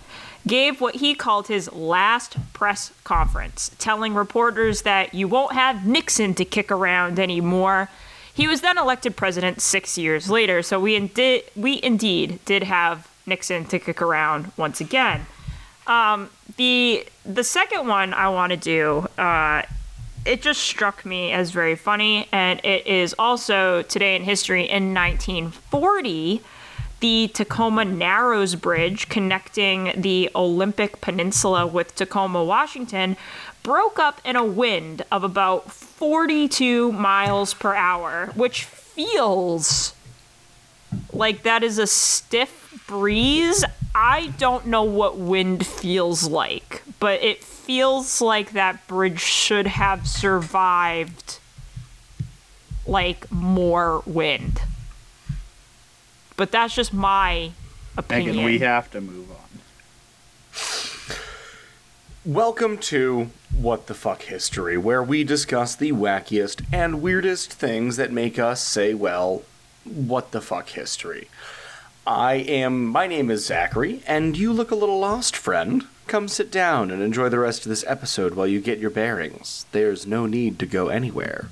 gave 0.47 0.81
what 0.81 0.97
he 0.97 1.15
called 1.15 1.49
his 1.49 1.73
last 1.73 2.37
press 2.53 2.93
conference, 3.05 3.71
telling 3.79 4.15
reporters 4.15 4.83
that 4.83 5.13
you 5.13 5.27
won't 5.27 5.53
have 5.53 5.87
Nixon 5.87 6.35
to 6.35 6.45
kick 6.45 6.71
around 6.71 7.19
anymore. 7.19 7.89
He 8.33 8.47
was 8.47 8.61
then 8.61 8.79
elected 8.79 9.17
president 9.17 9.61
six 9.61 9.99
years 9.99 10.31
later, 10.31 10.63
so 10.63 10.79
we 10.79 10.95
indeed 10.95 11.45
we 11.57 11.83
indeed 11.83 12.39
did 12.45 12.63
have 12.63 13.09
Nixon 13.27 13.65
to 13.67 13.79
kick 13.79 14.01
around 14.01 14.53
once 14.57 14.81
again. 14.81 15.27
Um, 15.87 16.31
the 16.57 17.07
the 17.25 17.45
second 17.45 17.87
one 17.89 18.15
I 18.15 18.29
want 18.29 18.51
to 18.51 18.57
do, 18.57 19.09
uh, 19.19 19.63
it 20.27 20.43
just 20.43 20.61
struck 20.61 21.05
me 21.05 21.33
as 21.33 21.51
very 21.51 21.77
funny, 21.77 22.29
and 22.33 22.61
it 22.65 22.87
is 22.87 23.15
also 23.19 23.83
today 23.83 24.17
in 24.17 24.25
history 24.25 24.69
in 24.69 24.93
1940. 24.93 26.43
The 27.01 27.29
Tacoma 27.29 27.85
Narrows 27.85 28.55
Bridge 28.55 29.09
connecting 29.09 29.93
the 29.97 30.31
Olympic 30.35 31.01
Peninsula 31.01 31.67
with 31.67 31.95
Tacoma, 31.95 32.43
Washington, 32.43 33.17
broke 33.63 33.99
up 33.99 34.21
in 34.25 34.35
a 34.35 34.45
wind 34.45 35.05
of 35.13 35.23
about 35.23 35.71
42 35.71 36.93
miles 36.93 37.53
per 37.53 37.75
hour, 37.75 38.33
which 38.35 38.65
feels 38.65 39.93
like 41.13 41.43
that 41.43 41.63
is 41.63 41.79
a 41.79 41.87
stiff 41.87 42.83
breeze. 42.87 43.65
I 43.99 44.35
don't 44.37 44.67
know 44.67 44.83
what 44.83 45.17
wind 45.17 45.67
feels 45.67 46.29
like, 46.29 46.83
but 47.01 47.23
it 47.23 47.43
feels 47.43 48.21
like 48.21 48.53
that 48.53 48.87
bridge 48.87 49.21
should 49.21 49.67
have 49.67 50.07
survived 50.07 51.39
like 52.87 53.33
more 53.33 54.03
wind. 54.05 54.61
But 56.37 56.53
that's 56.53 56.75
just 56.75 56.93
my 56.93 57.53
opinion. 57.97 58.37
Megan, 58.37 58.45
we 58.45 58.59
have 58.59 58.91
to 58.91 59.01
move 59.01 59.31
on. 59.31 59.47
Welcome 62.31 62.77
to 62.77 63.31
What 63.57 63.87
the 63.87 63.95
Fuck 63.95 64.25
History, 64.25 64.77
where 64.77 65.03
we 65.03 65.25
discuss 65.25 65.75
the 65.75 65.93
wackiest 65.93 66.67
and 66.71 67.01
weirdest 67.01 67.51
things 67.51 67.97
that 67.97 68.13
make 68.13 68.39
us 68.39 68.61
say, 68.61 68.93
well, 68.93 69.43
what 69.85 70.33
the 70.33 70.41
fuck 70.41 70.69
history. 70.71 71.29
I 72.07 72.35
am, 72.35 72.87
my 72.87 73.09
name 73.09 73.33
is 73.33 73.47
Zachary, 73.47 74.01
and 74.07 74.39
you 74.39 74.53
look 74.53 74.71
a 74.71 74.77
little 74.77 75.01
lost, 75.01 75.37
friend. 75.37 75.85
Come 76.07 76.29
sit 76.29 76.53
down 76.53 76.93
and 76.93 77.03
enjoy 77.03 77.29
the 77.29 77.41
rest 77.41 77.67
of 77.67 77.69
this 77.69 77.85
episode 77.85 78.35
while 78.35 78.47
you 78.47 78.61
get 78.61 78.79
your 78.79 78.91
bearings. 78.91 79.67
There's 79.73 80.07
no 80.07 80.25
need 80.27 80.61
to 80.61 80.67
go 80.67 80.87
anywhere. 80.87 81.49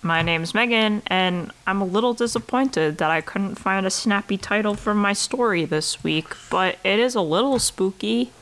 My 0.00 0.22
name's 0.22 0.54
Megan, 0.54 1.02
and 1.08 1.52
I'm 1.66 1.82
a 1.82 1.84
little 1.84 2.14
disappointed 2.14 2.96
that 2.96 3.10
I 3.10 3.20
couldn't 3.20 3.56
find 3.56 3.84
a 3.84 3.90
snappy 3.90 4.38
title 4.38 4.74
for 4.74 4.94
my 4.94 5.12
story 5.12 5.66
this 5.66 6.02
week, 6.02 6.34
but 6.48 6.78
it 6.82 6.98
is 6.98 7.14
a 7.14 7.20
little 7.20 7.58
spooky. 7.58 8.32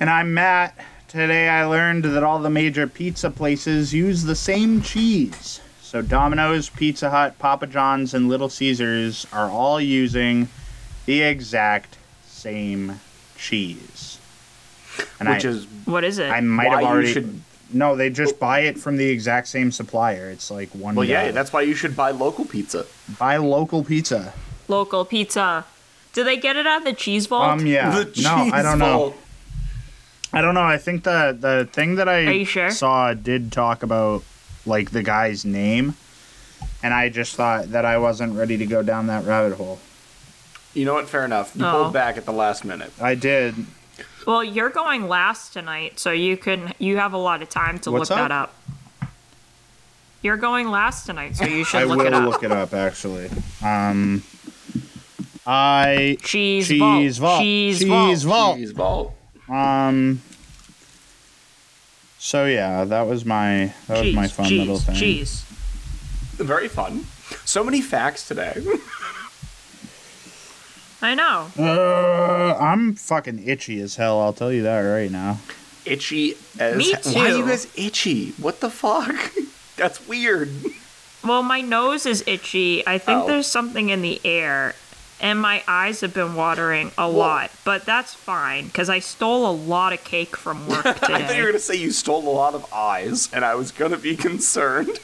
And 0.00 0.10
I'm 0.10 0.34
Matt. 0.34 0.76
Today 1.06 1.48
I 1.48 1.64
learned 1.64 2.06
that 2.06 2.24
all 2.24 2.40
the 2.40 2.50
major 2.50 2.88
pizza 2.88 3.30
places 3.30 3.94
use 3.94 4.24
the 4.24 4.34
same 4.34 4.82
cheese. 4.82 5.60
So 5.92 6.00
Domino's, 6.00 6.70
Pizza 6.70 7.10
Hut, 7.10 7.38
Papa 7.38 7.66
John's, 7.66 8.14
and 8.14 8.26
Little 8.26 8.48
Caesars 8.48 9.26
are 9.30 9.50
all 9.50 9.78
using 9.78 10.48
the 11.04 11.20
exact 11.20 11.98
same 12.26 12.98
cheese. 13.36 14.18
And 15.20 15.28
Which 15.28 15.44
I, 15.44 15.48
is 15.50 15.66
What 15.84 16.02
is 16.02 16.18
it? 16.18 16.30
I 16.30 16.40
might 16.40 16.68
why 16.68 16.72
have 16.76 16.80
you 16.80 16.88
already. 16.88 17.12
should- 17.12 17.42
No, 17.74 17.94
they 17.94 18.08
just 18.08 18.38
buy 18.38 18.60
it 18.60 18.78
from 18.78 18.96
the 18.96 19.06
exact 19.10 19.48
same 19.48 19.70
supplier. 19.70 20.30
It's 20.30 20.50
like 20.50 20.70
one. 20.70 20.94
well, 20.94 21.04
yeah, 21.04 21.30
that's 21.30 21.52
why 21.52 21.60
you 21.60 21.74
should 21.74 21.94
buy 21.94 22.10
local 22.10 22.46
pizza. 22.46 22.86
buy 23.18 23.36
local 23.36 23.84
pizza. 23.84 24.32
Local 24.68 25.04
pizza. 25.04 25.66
Do 26.14 26.24
they 26.24 26.38
get 26.38 26.56
it 26.56 26.64
at 26.64 26.84
the 26.84 26.94
cheese 26.94 27.26
vault? 27.26 27.60
Um, 27.60 27.66
yeah. 27.66 27.90
The 27.90 28.22
no, 28.22 28.30
I 28.30 28.44
cheese 28.44 28.62
don't 28.62 28.78
know. 28.78 29.12
I 30.32 30.40
don't 30.40 30.54
know. 30.54 30.62
I 30.62 30.78
think 30.78 31.04
the 31.04 31.36
the 31.38 31.68
thing 31.70 31.96
that 31.96 32.08
I 32.08 32.24
Are 32.24 32.32
you 32.32 32.44
sure? 32.46 32.70
saw 32.70 33.12
did 33.12 33.52
talk 33.52 33.82
about 33.82 34.24
like 34.66 34.90
the 34.90 35.02
guy's 35.02 35.44
name, 35.44 35.94
and 36.82 36.92
I 36.94 37.08
just 37.08 37.34
thought 37.36 37.70
that 37.72 37.84
I 37.84 37.98
wasn't 37.98 38.36
ready 38.36 38.56
to 38.58 38.66
go 38.66 38.82
down 38.82 39.06
that 39.08 39.24
rabbit 39.24 39.56
hole. 39.56 39.78
You 40.74 40.84
know 40.84 40.94
what? 40.94 41.08
Fair 41.08 41.24
enough. 41.24 41.54
You 41.54 41.66
Oh. 41.66 41.70
pulled 41.82 41.92
back 41.92 42.16
at 42.16 42.24
the 42.24 42.32
last 42.32 42.64
minute. 42.64 42.92
I 43.00 43.14
did. 43.14 43.54
Well, 44.26 44.42
you're 44.44 44.70
going 44.70 45.08
last 45.08 45.52
tonight, 45.52 45.98
so 45.98 46.12
you 46.12 46.36
can 46.36 46.72
you 46.78 46.96
have 46.98 47.12
a 47.12 47.18
lot 47.18 47.42
of 47.42 47.48
time 47.50 47.78
to 47.80 47.90
What's 47.90 48.08
look 48.10 48.18
up? 48.18 48.28
that 48.28 48.34
up. 48.34 48.54
You're 50.22 50.36
going 50.36 50.68
last 50.70 51.06
tonight, 51.06 51.34
so 51.36 51.44
you 51.44 51.64
should 51.64 51.80
I 51.80 51.84
look 51.84 51.98
will 51.98 52.06
it 52.06 52.14
up. 52.14 52.24
look 52.30 52.42
it 52.44 52.52
up 52.52 52.72
actually. 52.72 53.28
Um, 53.62 54.22
I 55.44 56.16
Cheese, 56.22 56.68
cheese 56.68 57.18
vault. 57.18 57.30
vault. 57.32 57.40
Cheese, 57.42 57.78
Cheese 57.80 57.88
vault. 57.88 58.22
vault. 58.22 58.56
Cheese 58.58 58.70
vault. 58.72 59.14
Um. 59.48 60.22
So 62.24 62.44
yeah, 62.46 62.84
that 62.84 63.02
was 63.08 63.24
my 63.24 63.74
that 63.88 64.04
was 64.04 64.14
my 64.14 64.28
fun 64.28 64.46
cheese, 64.46 64.60
little 64.60 64.78
thing. 64.78 64.94
cheese. 64.94 65.44
Very 66.38 66.68
fun. 66.68 67.04
So 67.44 67.64
many 67.64 67.80
facts 67.80 68.28
today. 68.28 68.62
I 71.02 71.16
know. 71.16 71.48
Uh, 71.58 72.56
I'm 72.60 72.94
fucking 72.94 73.42
itchy 73.48 73.80
as 73.80 73.96
hell. 73.96 74.20
I'll 74.20 74.32
tell 74.32 74.52
you 74.52 74.62
that 74.62 74.78
right 74.82 75.10
now. 75.10 75.40
itchy 75.84 76.36
as 76.60 76.76
Me 76.76 76.94
Why 77.12 77.30
are 77.32 77.36
you 77.38 77.44
guys 77.44 77.66
itchy? 77.76 78.30
What 78.38 78.60
the 78.60 78.70
fuck? 78.70 79.32
That's 79.76 80.06
weird. 80.06 80.48
Well, 81.24 81.42
my 81.42 81.60
nose 81.60 82.06
is 82.06 82.22
itchy. 82.28 82.86
I 82.86 82.98
think 82.98 83.24
Oh. 83.24 83.26
there's 83.26 83.48
something 83.48 83.88
in 83.90 84.00
the 84.02 84.20
air, 84.24 84.76
and 85.22 85.40
my 85.40 85.62
eyes 85.68 86.00
have 86.00 86.12
been 86.12 86.34
watering 86.34 86.90
a 86.98 87.08
lot. 87.08 87.52
But 87.64 87.86
that's 87.86 88.12
fine 88.12 88.66
because 88.66 88.90
I 88.90 88.98
stole 88.98 89.48
a 89.48 89.54
lot 89.54 89.92
of 89.92 90.02
cake 90.04 90.36
from 90.36 90.66
work 90.68 90.84
I 90.84 90.92
thought 90.92 91.36
you 91.36 91.42
were 91.42 91.48
gonna 91.48 91.60
say 91.60 91.76
you 91.76 91.92
stole 91.92 92.28
a 92.28 92.30
lot 92.30 92.54
of 92.54 92.70
eyes, 92.72 93.32
and 93.32 93.44
I 93.44 93.54
was 93.54 93.70
gonna 93.70 93.96
be 93.96 94.16
concerned. 94.28 94.98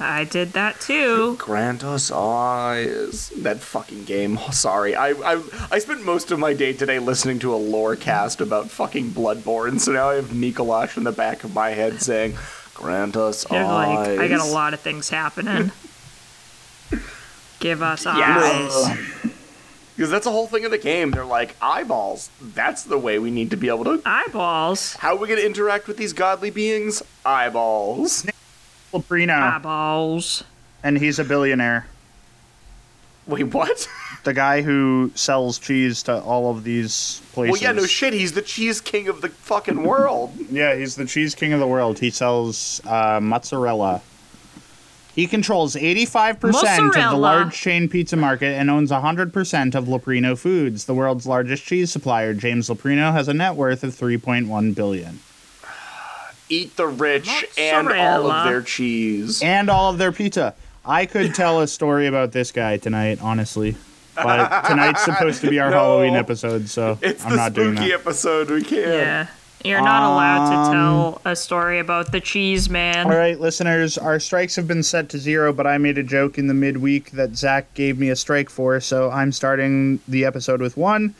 I 0.00 0.24
did 0.24 0.52
that 0.52 0.80
too. 0.80 1.36
Grant 1.36 1.82
us 1.82 2.12
eyes. 2.12 3.30
That 3.30 3.58
fucking 3.58 4.04
game. 4.04 4.38
Sorry, 4.52 4.94
I, 4.94 5.10
I 5.10 5.42
I 5.70 5.78
spent 5.78 6.04
most 6.04 6.30
of 6.30 6.38
my 6.38 6.52
day 6.52 6.72
today 6.72 6.98
listening 6.98 7.38
to 7.40 7.54
a 7.54 7.56
lore 7.56 7.96
cast 7.96 8.40
about 8.40 8.70
fucking 8.70 9.10
Bloodborne, 9.10 9.80
so 9.80 9.92
now 9.92 10.10
I 10.10 10.16
have 10.16 10.26
Micolash 10.26 10.96
in 10.96 11.04
the 11.04 11.12
back 11.12 11.42
of 11.44 11.54
my 11.54 11.70
head 11.70 12.00
saying, 12.00 12.36
"Grant 12.74 13.16
us 13.16 13.44
You're 13.50 13.64
eyes." 13.64 14.08
like, 14.08 14.18
I 14.20 14.28
got 14.28 14.46
a 14.46 14.52
lot 14.52 14.74
of 14.74 14.80
things 14.80 15.08
happening. 15.08 15.72
Give 17.60 17.82
us 17.82 18.04
Yes. 18.04 18.86
eyes. 18.86 18.96
Because 19.96 20.10
that's 20.12 20.24
the 20.24 20.30
whole 20.30 20.46
thing 20.46 20.64
of 20.64 20.70
the 20.70 20.78
game. 20.78 21.10
They're 21.10 21.24
like 21.24 21.56
eyeballs. 21.60 22.30
That's 22.40 22.84
the 22.84 22.98
way 22.98 23.18
we 23.18 23.30
need 23.32 23.50
to 23.50 23.56
be 23.56 23.68
able 23.68 23.84
to. 23.84 24.00
Eyeballs. 24.06 24.94
How 24.94 25.14
are 25.14 25.16
we 25.16 25.26
gonna 25.26 25.40
interact 25.40 25.88
with 25.88 25.96
these 25.96 26.12
godly 26.12 26.50
beings? 26.50 27.02
Eyeballs. 27.26 28.24
Leprino, 28.92 29.34
Eyeballs. 29.56 30.44
and 30.84 30.98
he's 30.98 31.18
a 31.18 31.24
billionaire. 31.24 31.86
Wait, 33.26 33.44
what? 33.54 33.88
The 34.24 34.34
guy 34.34 34.62
who 34.62 35.10
sells 35.14 35.58
cheese 35.58 36.02
to 36.02 36.20
all 36.20 36.50
of 36.50 36.64
these 36.64 37.22
places. 37.32 37.52
well, 37.52 37.62
yeah, 37.62 37.72
no 37.72 37.86
shit. 37.86 38.12
He's 38.12 38.32
the 38.32 38.42
cheese 38.42 38.80
king 38.80 39.08
of 39.08 39.22
the 39.22 39.28
fucking 39.30 39.84
world. 39.84 40.34
Yeah, 40.50 40.74
he's 40.74 40.96
the 40.96 41.06
cheese 41.06 41.34
king 41.36 41.52
of 41.54 41.60
the 41.60 41.66
world. 41.68 41.98
He 42.00 42.10
sells 42.10 42.82
uh, 42.84 43.20
mozzarella. 43.22 44.02
He 45.18 45.26
controls 45.26 45.74
85% 45.74 46.94
of 46.96 47.10
the 47.10 47.16
large 47.16 47.52
chain 47.52 47.88
pizza 47.88 48.14
market 48.14 48.54
and 48.56 48.70
owns 48.70 48.92
100% 48.92 49.74
of 49.74 49.86
Leprino 49.86 50.38
Foods, 50.38 50.84
the 50.84 50.94
world's 50.94 51.26
largest 51.26 51.64
cheese 51.64 51.90
supplier. 51.90 52.34
James 52.34 52.68
Leprino 52.68 53.10
has 53.10 53.26
a 53.26 53.34
net 53.34 53.56
worth 53.56 53.82
of 53.82 53.92
3.1 53.96 54.76
billion. 54.76 55.18
Eat 56.48 56.76
the 56.76 56.86
rich 56.86 57.44
and 57.58 57.88
all 57.90 58.30
of 58.30 58.44
their 58.48 58.62
cheese. 58.62 59.42
And 59.42 59.68
all 59.68 59.90
of 59.90 59.98
their 59.98 60.12
pizza. 60.12 60.54
I 60.84 61.04
could 61.04 61.34
tell 61.34 61.62
a 61.62 61.66
story 61.66 62.06
about 62.06 62.30
this 62.30 62.52
guy 62.52 62.76
tonight, 62.76 63.18
honestly. 63.20 63.74
But 64.14 64.68
tonight's 64.68 65.02
supposed 65.04 65.40
to 65.40 65.50
be 65.50 65.58
our 65.58 65.70
No. 65.70 65.78
Halloween 65.78 66.14
episode, 66.14 66.68
so 66.68 66.96
It's 67.02 67.24
I'm 67.24 67.30
the 67.30 67.36
not 67.36 67.54
doing 67.54 67.74
spooky 67.74 67.90
that. 67.90 68.00
episode. 68.02 68.50
We 68.50 68.62
can't. 68.62 68.86
Yeah. 68.86 69.26
You're 69.64 69.82
not 69.82 70.02
allowed 70.02 70.52
Um, 70.52 70.64
to 70.64 70.72
tell 70.72 71.20
a 71.24 71.34
story 71.36 71.80
about 71.80 72.12
the 72.12 72.20
cheese 72.20 72.70
man. 72.70 73.06
All 73.06 73.16
right, 73.16 73.38
listeners, 73.38 73.98
our 73.98 74.20
strikes 74.20 74.54
have 74.56 74.68
been 74.68 74.82
set 74.82 75.08
to 75.10 75.18
zero, 75.18 75.52
but 75.52 75.66
I 75.66 75.78
made 75.78 75.98
a 75.98 76.02
joke 76.02 76.38
in 76.38 76.46
the 76.46 76.54
midweek 76.54 77.10
that 77.12 77.36
Zach 77.36 77.74
gave 77.74 77.98
me 77.98 78.08
a 78.08 78.16
strike 78.16 78.50
for, 78.50 78.78
so 78.80 79.10
I'm 79.10 79.32
starting 79.32 79.98
the 80.06 80.24
episode 80.24 80.60
with 80.60 80.76
one. 80.76 81.14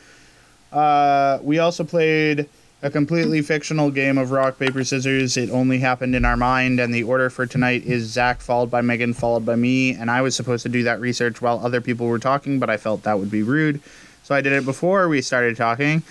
Uh, 0.72 1.38
we 1.42 1.58
also 1.58 1.82
played 1.82 2.48
a 2.80 2.90
completely 2.90 3.42
fictional 3.42 3.90
game 3.90 4.16
of 4.18 4.30
rock, 4.30 4.56
paper, 4.56 4.84
scissors. 4.84 5.36
It 5.36 5.50
only 5.50 5.80
happened 5.80 6.14
in 6.14 6.24
our 6.24 6.36
mind, 6.36 6.78
and 6.78 6.94
the 6.94 7.02
order 7.02 7.28
for 7.30 7.44
tonight 7.44 7.84
is 7.84 8.04
Zach, 8.04 8.40
followed 8.40 8.70
by 8.70 8.82
Megan, 8.82 9.14
followed 9.14 9.44
by 9.44 9.56
me, 9.56 9.94
and 9.94 10.10
I 10.12 10.22
was 10.22 10.36
supposed 10.36 10.62
to 10.62 10.68
do 10.68 10.84
that 10.84 11.00
research 11.00 11.42
while 11.42 11.58
other 11.64 11.80
people 11.80 12.06
were 12.06 12.20
talking, 12.20 12.60
but 12.60 12.70
I 12.70 12.76
felt 12.76 13.02
that 13.02 13.18
would 13.18 13.32
be 13.32 13.42
rude, 13.42 13.80
so 14.22 14.32
I 14.34 14.40
did 14.42 14.52
it 14.52 14.64
before 14.64 15.08
we 15.08 15.22
started 15.22 15.56
talking. 15.56 16.04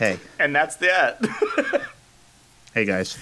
Hey, 0.00 0.18
And 0.38 0.54
that's 0.56 0.76
that. 0.76 1.18
hey 2.74 2.86
guys. 2.86 3.18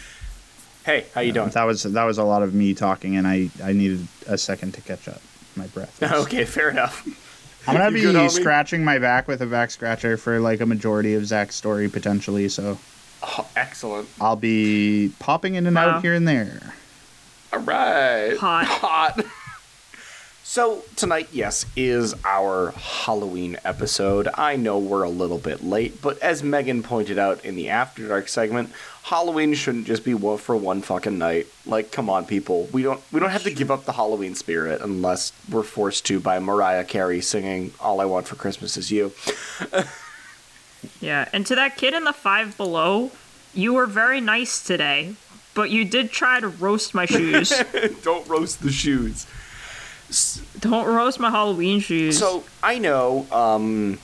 hey, 0.87 1.07
how 1.13 1.21
you 1.21 1.33
uh, 1.33 1.35
doing? 1.35 1.49
That 1.51 1.65
was 1.65 1.83
that 1.83 2.05
was 2.05 2.19
a 2.19 2.23
lot 2.25 2.45
of 2.45 2.55
me 2.55 2.73
talking, 2.73 3.17
and 3.17 3.27
I 3.27 3.51
I 3.63 3.73
needed 3.73 4.07
a 4.29 4.39
second 4.39 4.75
to 4.75 4.81
catch 4.81 5.09
up. 5.09 5.21
My 5.57 5.67
breath. 5.67 6.01
is- 6.01 6.11
Okay, 6.25 6.45
fair 6.45 6.71
enough. 6.71 7.05
I'm 7.67 7.75
gonna 7.77 7.87
You 7.91 7.95
be 7.97 8.01
good, 8.03 8.15
homie? 8.15 8.31
scratching 8.31 8.85
my 8.85 8.99
back 9.01 9.27
with 9.27 9.43
a 9.43 9.47
back 9.47 9.73
scratcher 9.73 10.17
for 10.17 10.39
like 10.39 10.61
a 10.61 10.67
majority 10.67 11.15
of 11.15 11.27
Zach's 11.27 11.57
story 11.57 11.89
potentially. 11.89 12.49
So 12.49 12.79
Oh, 13.25 13.49
excellent. 13.57 14.09
I'll 14.21 14.37
be 14.37 15.13
popping 15.19 15.57
in 15.57 15.67
and 15.67 15.75
Wow. 15.75 15.97
out 15.97 16.03
here 16.03 16.15
and 16.15 16.29
there. 16.29 16.75
All 17.53 17.59
right. 17.59 18.37
Hot. 18.39 18.65
Hot. 18.67 19.25
So, 20.51 20.83
tonight, 20.97 21.29
yes, 21.31 21.67
is 21.77 22.15
our 22.25 22.71
Halloween 22.71 23.59
episode. 23.67 24.29
I 24.33 24.57
know 24.57 24.79
we're 24.79 25.03
a 25.03 25.11
little 25.11 25.37
bit 25.37 25.63
late, 25.63 26.01
but 26.01 26.19
as 26.21 26.43
Megan 26.43 26.83
pointed 26.83 27.19
out 27.19 27.45
in 27.45 27.55
the 27.55 27.69
After 27.69 28.09
Dark 28.09 28.29
segment, 28.29 28.73
Halloween 29.03 29.53
shouldn't 29.53 29.87
just 29.87 30.07
be 30.07 30.15
one 30.15 30.39
for 30.39 30.57
one 30.57 30.81
fucking 30.81 31.19
night. 31.19 31.49
Like, 31.67 31.93
come 31.93 32.09
on, 32.09 32.25
people. 32.25 32.67
We 32.73 32.83
don't 32.83 32.99
we 33.13 33.21
don't 33.21 33.29
have 33.29 33.43
to 33.43 33.53
give 33.53 33.71
up 33.71 33.85
the 33.85 33.93
Halloween 33.93 34.35
spirit 34.35 34.81
unless 34.81 35.35
we're 35.51 35.63
forced 35.63 36.07
to 36.07 36.19
by 36.19 36.39
Mariah 36.39 36.85
Carey 36.85 37.21
singing 37.21 37.75
"All 37.79 38.01
I 38.01 38.07
Want 38.07 38.27
for 38.27 38.37
Christmas 38.37 38.79
Is 38.79 38.91
You." 38.91 39.13
Yeah, 41.01 41.29
and 41.33 41.45
to 41.47 41.57
that 41.57 41.77
kid 41.77 41.93
in 41.93 42.05
the 42.05 42.13
five 42.13 42.57
below, 42.57 43.11
you 43.53 43.75
were 43.75 43.87
very 43.87 44.21
nice 44.21 44.63
today, 44.63 45.17
but 45.53 45.71
you 45.71 45.85
did 45.85 46.11
try 46.11 46.39
to 46.41 46.49
roast 46.49 46.95
my 46.95 47.05
shoes. 47.05 47.53
don't 48.03 48.27
roast 48.29 48.63
the 48.63 48.71
shoes. 48.71 49.27
Don't 50.61 50.87
roast 50.87 51.21
my 51.21 51.31
Halloween 51.31 51.81
shoes. 51.81 52.19
So 52.19 52.45
I 52.63 52.79
know, 52.79 53.27
um, 53.31 53.99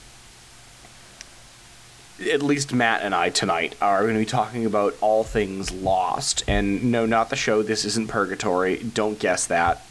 at 2.31 2.41
least 2.41 2.73
Matt 2.73 3.01
and 3.01 3.13
I 3.13 3.29
tonight 3.29 3.75
are 3.81 4.01
going 4.03 4.13
to 4.13 4.19
be 4.19 4.25
talking 4.25 4.65
about 4.65 4.95
all 5.01 5.23
things 5.23 5.71
Lost, 5.71 6.43
and 6.47 6.91
no, 6.91 7.05
not 7.05 7.29
the 7.29 7.35
show. 7.35 7.61
This 7.63 7.83
isn't 7.85 8.07
Purgatory. 8.07 8.77
Don't 8.77 9.19
guess 9.19 9.47
that. 9.47 9.85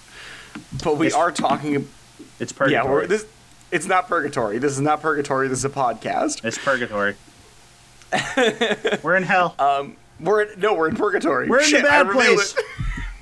But 0.82 0.96
we 0.98 1.08
It's- 1.08 1.20
are 1.20 1.30
talking. 1.32 1.88
It's 2.40 2.52
Yeah, 2.52 2.56
purgatory. 2.58 2.90
we're, 2.92 3.06
this. 3.06 3.26
It's 3.70 3.86
not 3.86 4.08
Purgatory. 4.08 4.58
This 4.58 4.72
is 4.72 4.80
not 4.80 5.02
Purgatory. 5.02 5.48
This 5.48 5.58
is 5.58 5.64
a 5.64 5.68
podcast. 5.70 6.44
it's 6.44 6.58
purgatory. 6.58 7.16
we're 9.02 9.16
in 9.16 9.24
hell. 9.24 9.54
Um, 9.58 9.96
we're 10.20 10.42
in, 10.42 10.60
no, 10.60 10.74
we're 10.74 10.88
in 10.88 10.94
Purgatory. 10.96 11.48
we're 11.48 11.58
in 11.58 11.64
Shit, 11.66 11.82
the 11.82 11.88
bad 11.88 12.08
place. 12.10 12.54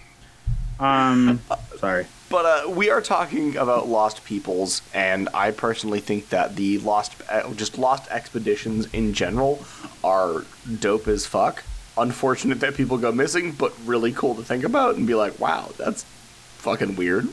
um, 0.81 1.40
sorry. 1.78 2.07
But 2.32 2.46
uh, 2.46 2.70
we 2.70 2.88
are 2.88 3.02
talking 3.02 3.58
about 3.58 3.88
lost 3.88 4.24
peoples, 4.24 4.80
and 4.94 5.28
I 5.34 5.50
personally 5.50 6.00
think 6.00 6.30
that 6.30 6.56
the 6.56 6.78
lost, 6.78 7.12
uh, 7.28 7.52
just 7.52 7.76
lost 7.76 8.10
expeditions 8.10 8.86
in 8.94 9.12
general, 9.12 9.62
are 10.02 10.46
dope 10.80 11.08
as 11.08 11.26
fuck. 11.26 11.62
Unfortunate 11.98 12.58
that 12.60 12.74
people 12.74 12.96
go 12.96 13.12
missing, 13.12 13.52
but 13.52 13.74
really 13.84 14.12
cool 14.12 14.34
to 14.36 14.42
think 14.42 14.64
about 14.64 14.94
and 14.96 15.06
be 15.06 15.14
like, 15.14 15.38
wow, 15.38 15.72
that's 15.76 16.04
fucking 16.56 16.96
weird. 16.96 17.28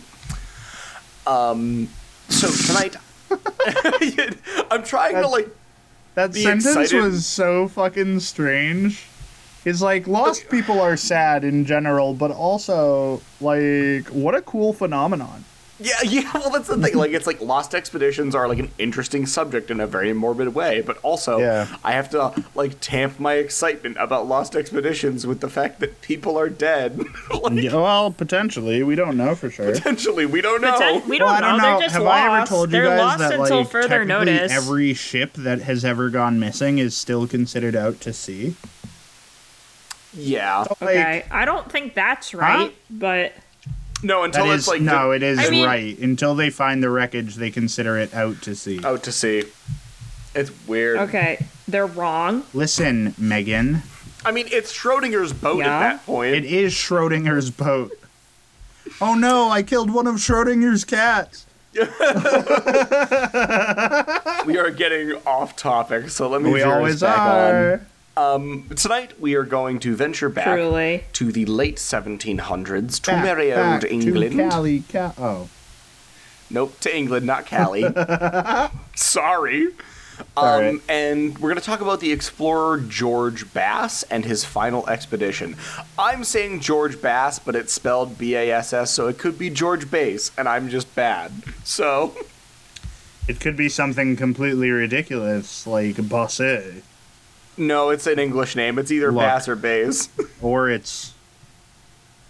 Um, 1.26 1.88
so 2.28 2.50
tonight, 2.50 2.98
I'm 4.70 4.84
trying 4.84 5.16
to 5.16 5.30
like, 5.30 5.48
That 6.16 6.34
sentence 6.34 6.66
excited. 6.66 7.02
was 7.02 7.26
so 7.26 7.70
fucking 7.70 8.20
strange. 8.20 9.06
It's 9.66 9.82
like 9.82 10.08
lost 10.08 10.50
people 10.50 10.80
are 10.80 10.96
sad 10.98 11.44
in 11.44 11.66
general, 11.66 12.14
but 12.14 12.32
also 12.32 13.22
like 13.42 14.08
what 14.08 14.36
a 14.36 14.42
cool 14.42 14.74
phenomenon. 14.74 15.44
yeah, 15.82 15.94
yeah. 16.04 16.30
Well, 16.34 16.50
that's 16.50 16.68
the 16.68 16.78
thing. 16.78 16.96
Like, 16.96 17.12
it's 17.12 17.26
like 17.28 17.40
lost 17.42 17.74
expeditions 17.76 18.36
are 18.36 18.48
like 18.50 18.60
an 18.60 18.70
interesting 18.78 19.26
subject 19.26 19.70
in 19.72 19.80
a 19.80 19.88
very 19.88 20.12
morbid 20.14 20.54
way, 20.56 20.82
but 20.82 20.98
also 21.04 21.40
Yeah. 21.40 21.68
I 21.84 21.92
have 21.94 22.10
to 22.12 22.34
like 22.56 22.80
tamp 22.82 23.20
my 23.20 23.34
excitement 23.36 23.96
about 24.00 24.28
lost 24.28 24.56
expeditions 24.56 25.26
with 25.28 25.40
the 25.42 25.50
fact 25.50 25.80
that 25.82 26.02
people 26.02 26.38
are 26.38 26.50
dead. 26.50 26.98
like, 27.42 27.54
Yeah, 27.64 27.76
well, 27.76 28.12
potentially, 28.12 28.84
we 28.84 28.96
don't 28.96 29.16
know 29.18 29.36
for 29.36 29.50
sure. 29.50 29.72
potentially, 29.72 30.26
we 30.26 30.42
don't 30.42 30.62
know. 30.62 30.74
Poten- 30.80 31.06
we 31.08 31.18
don't 31.18 31.28
well, 31.28 31.36
I 31.36 31.40
know. 31.42 31.48
don't 31.48 31.58
know. 31.58 31.64
They're 31.64 31.80
just 31.82 31.94
Have 31.96 32.04
lost. 32.04 32.24
I 32.24 32.38
ever 32.38 32.46
told 32.46 32.70
you 32.70 32.80
They're 32.80 32.86
guys 32.90 33.00
lost 33.00 33.20
that 33.20 33.40
until 33.40 33.58
like 33.60 33.70
further 33.70 33.88
technically 34.06 34.26
notice. 34.34 34.52
every 34.52 34.94
ship 34.94 35.34
that 35.34 35.62
has 35.62 35.84
ever 35.86 36.10
gone 36.10 36.40
missing 36.40 36.78
is 36.78 36.96
still 36.96 37.28
considered 37.28 37.76
out 37.76 38.02
to 38.02 38.12
sea? 38.14 38.56
Yeah. 40.14 40.60
Like, 40.60 40.82
okay, 40.82 41.26
I 41.32 41.46
don't 41.46 41.72
think 41.72 41.94
that's 41.94 42.34
right, 42.34 42.74
but 42.90 43.34
No, 44.02 44.24
until 44.24 44.46
That 44.48 44.54
it's 44.54 44.64
is 44.64 44.68
like 44.70 44.82
no, 44.82 45.10
the- 45.10 45.16
it 45.16 45.24
is 45.24 45.40
I 45.40 45.50
mean- 45.50 45.66
right. 45.66 45.98
Until 46.00 46.34
they 46.36 46.50
find 46.50 46.82
the 46.82 46.90
wreckage, 46.90 47.36
they 47.36 47.52
consider 47.52 47.98
it 47.98 48.14
out 48.14 48.42
to 48.44 48.56
sea. 48.56 48.80
out 48.84 49.04
to 49.04 49.12
sea. 49.12 49.44
It's 50.36 50.52
weird. 50.68 51.00
okay, 51.00 51.46
they're 51.68 51.86
wrong. 51.88 52.44
Listen, 52.54 53.14
Megan, 53.18 53.82
I 54.26 54.32
mean, 54.32 54.48
it's 54.52 54.72
Schrodinger's 54.72 55.34
boat 55.34 55.60
Yeah? 55.60 55.76
at 55.76 55.80
that 55.80 56.06
point. 56.06 56.36
it 56.36 56.46
is 56.46 56.74
Schrodinger's 56.74 57.50
boat. 57.52 57.92
Oh 59.02 59.16
no! 59.16 59.50
I 59.50 59.64
killed 59.64 59.92
one 59.92 60.08
of 60.08 60.16
Schrodinger's 60.16 60.84
cats. 60.86 61.46
we 64.46 64.58
are 64.58 64.72
getting 64.72 65.14
off 65.26 65.56
topic, 65.56 66.10
so 66.10 66.28
let 66.30 66.42
me 66.42 66.52
We 66.52 66.62
always 66.64 67.02
back 67.02 67.18
are. 67.20 67.74
on. 67.74 67.86
Tonight 68.76 69.20
we 69.20 69.36
are 69.36 69.44
going 69.46 69.80
to 69.80 69.96
venture 69.96 70.28
back 70.30 70.46
Truly. 70.46 71.06
to 71.14 71.32
the 71.32 71.46
late 71.46 71.78
1700s 71.78 73.00
to 73.02 73.12
Back- 73.12 73.24
merry 73.24 73.54
old 73.54 73.86
England. 73.86 74.32
To 74.38 74.50
Cali, 74.50 74.84
Ca- 74.92 75.14
oh, 75.18 75.50
Nope, 76.50 76.78
to 76.82 76.96
England, 76.96 77.26
not 77.26 77.46
Cali. 77.46 77.84
Sorry. 78.96 79.68
Um, 80.36 80.44
Alright. 80.46 80.82
And 80.90 81.38
we're 81.38 81.50
going 81.50 81.62
to 81.62 81.66
talk 81.66 81.80
about 81.80 82.02
the 82.02 82.12
explorer 82.12 82.80
George 82.82 83.54
Bass 83.54 84.04
and 84.04 84.26
his 84.26 84.44
final 84.44 84.86
expedition. 84.90 85.56
I'm 85.98 86.26
saying 86.26 86.60
George 86.60 87.02
Bass, 87.02 87.40
but 87.40 87.56
it's 87.56 87.72
spelled 87.72 88.18
B 88.18 88.36
A 88.36 88.52
S 88.52 88.74
S, 88.74 88.92
so 88.92 89.08
it 89.08 89.18
could 89.18 89.38
be 89.40 89.50
George 89.50 89.90
Bass, 89.90 90.32
and 90.38 90.50
I'm 90.50 90.68
just 90.68 90.94
bad. 90.94 91.32
So, 91.64 92.18
it 93.30 93.40
could 93.40 93.56
be 93.56 93.70
something 93.70 94.18
completely 94.18 94.72
ridiculous 94.72 95.66
like 95.66 95.96
Bosse, 96.10 96.82
no, 97.60 97.90
it's 97.90 98.08
an 98.08 98.20
English 98.20 98.56
name. 98.56 98.80
It's 98.80 98.92
either 98.92 99.12
Look. 99.12 99.22
Bass 99.22 99.48
or 99.48 99.56
Bass. 99.56 100.10
or 100.42 100.70
it's. 100.70 101.14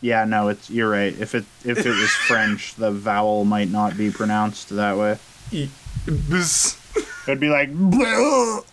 Yeah, 0.02 0.24
no, 0.26 0.48
it's 0.48 0.70
you're 0.70 0.90
right. 0.90 1.14
If 1.20 1.36
it 1.36 1.46
if 1.66 1.86
it 1.86 1.90
was 1.90 2.10
French, 2.12 2.76
the 2.76 2.92
vowel 2.92 3.44
might 3.46 3.70
not 3.70 3.98
be 3.98 4.12
pronounced 4.12 4.70
that 4.70 4.98
way. 4.98 5.18
It'd 7.28 7.40
be 7.40 7.50
like, 7.50 7.70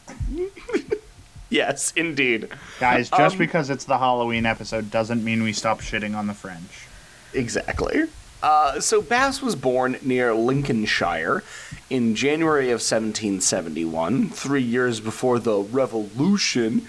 yes, 1.50 1.92
indeed. 1.96 2.48
guys. 2.80 3.10
Just 3.10 3.34
Um, 3.34 3.38
because 3.38 3.70
it's 3.70 3.84
the 3.84 3.98
Halloween 3.98 4.46
episode 4.46 4.90
doesn't 4.90 5.24
mean 5.24 5.42
we 5.42 5.52
stop 5.52 5.80
shitting 5.80 6.16
on 6.16 6.26
the 6.26 6.34
French. 6.34 6.86
Exactly. 7.34 8.04
Uh, 8.42 8.78
so 8.80 9.00
Bass 9.02 9.40
was 9.42 9.56
born 9.56 9.98
near 10.02 10.34
Lincolnshire 10.34 11.42
in 11.90 12.14
January 12.14 12.66
of 12.66 12.80
1771, 12.80 14.28
three 14.30 14.62
years 14.62 15.00
before 15.00 15.38
the 15.38 15.56
Revolution. 15.58 16.86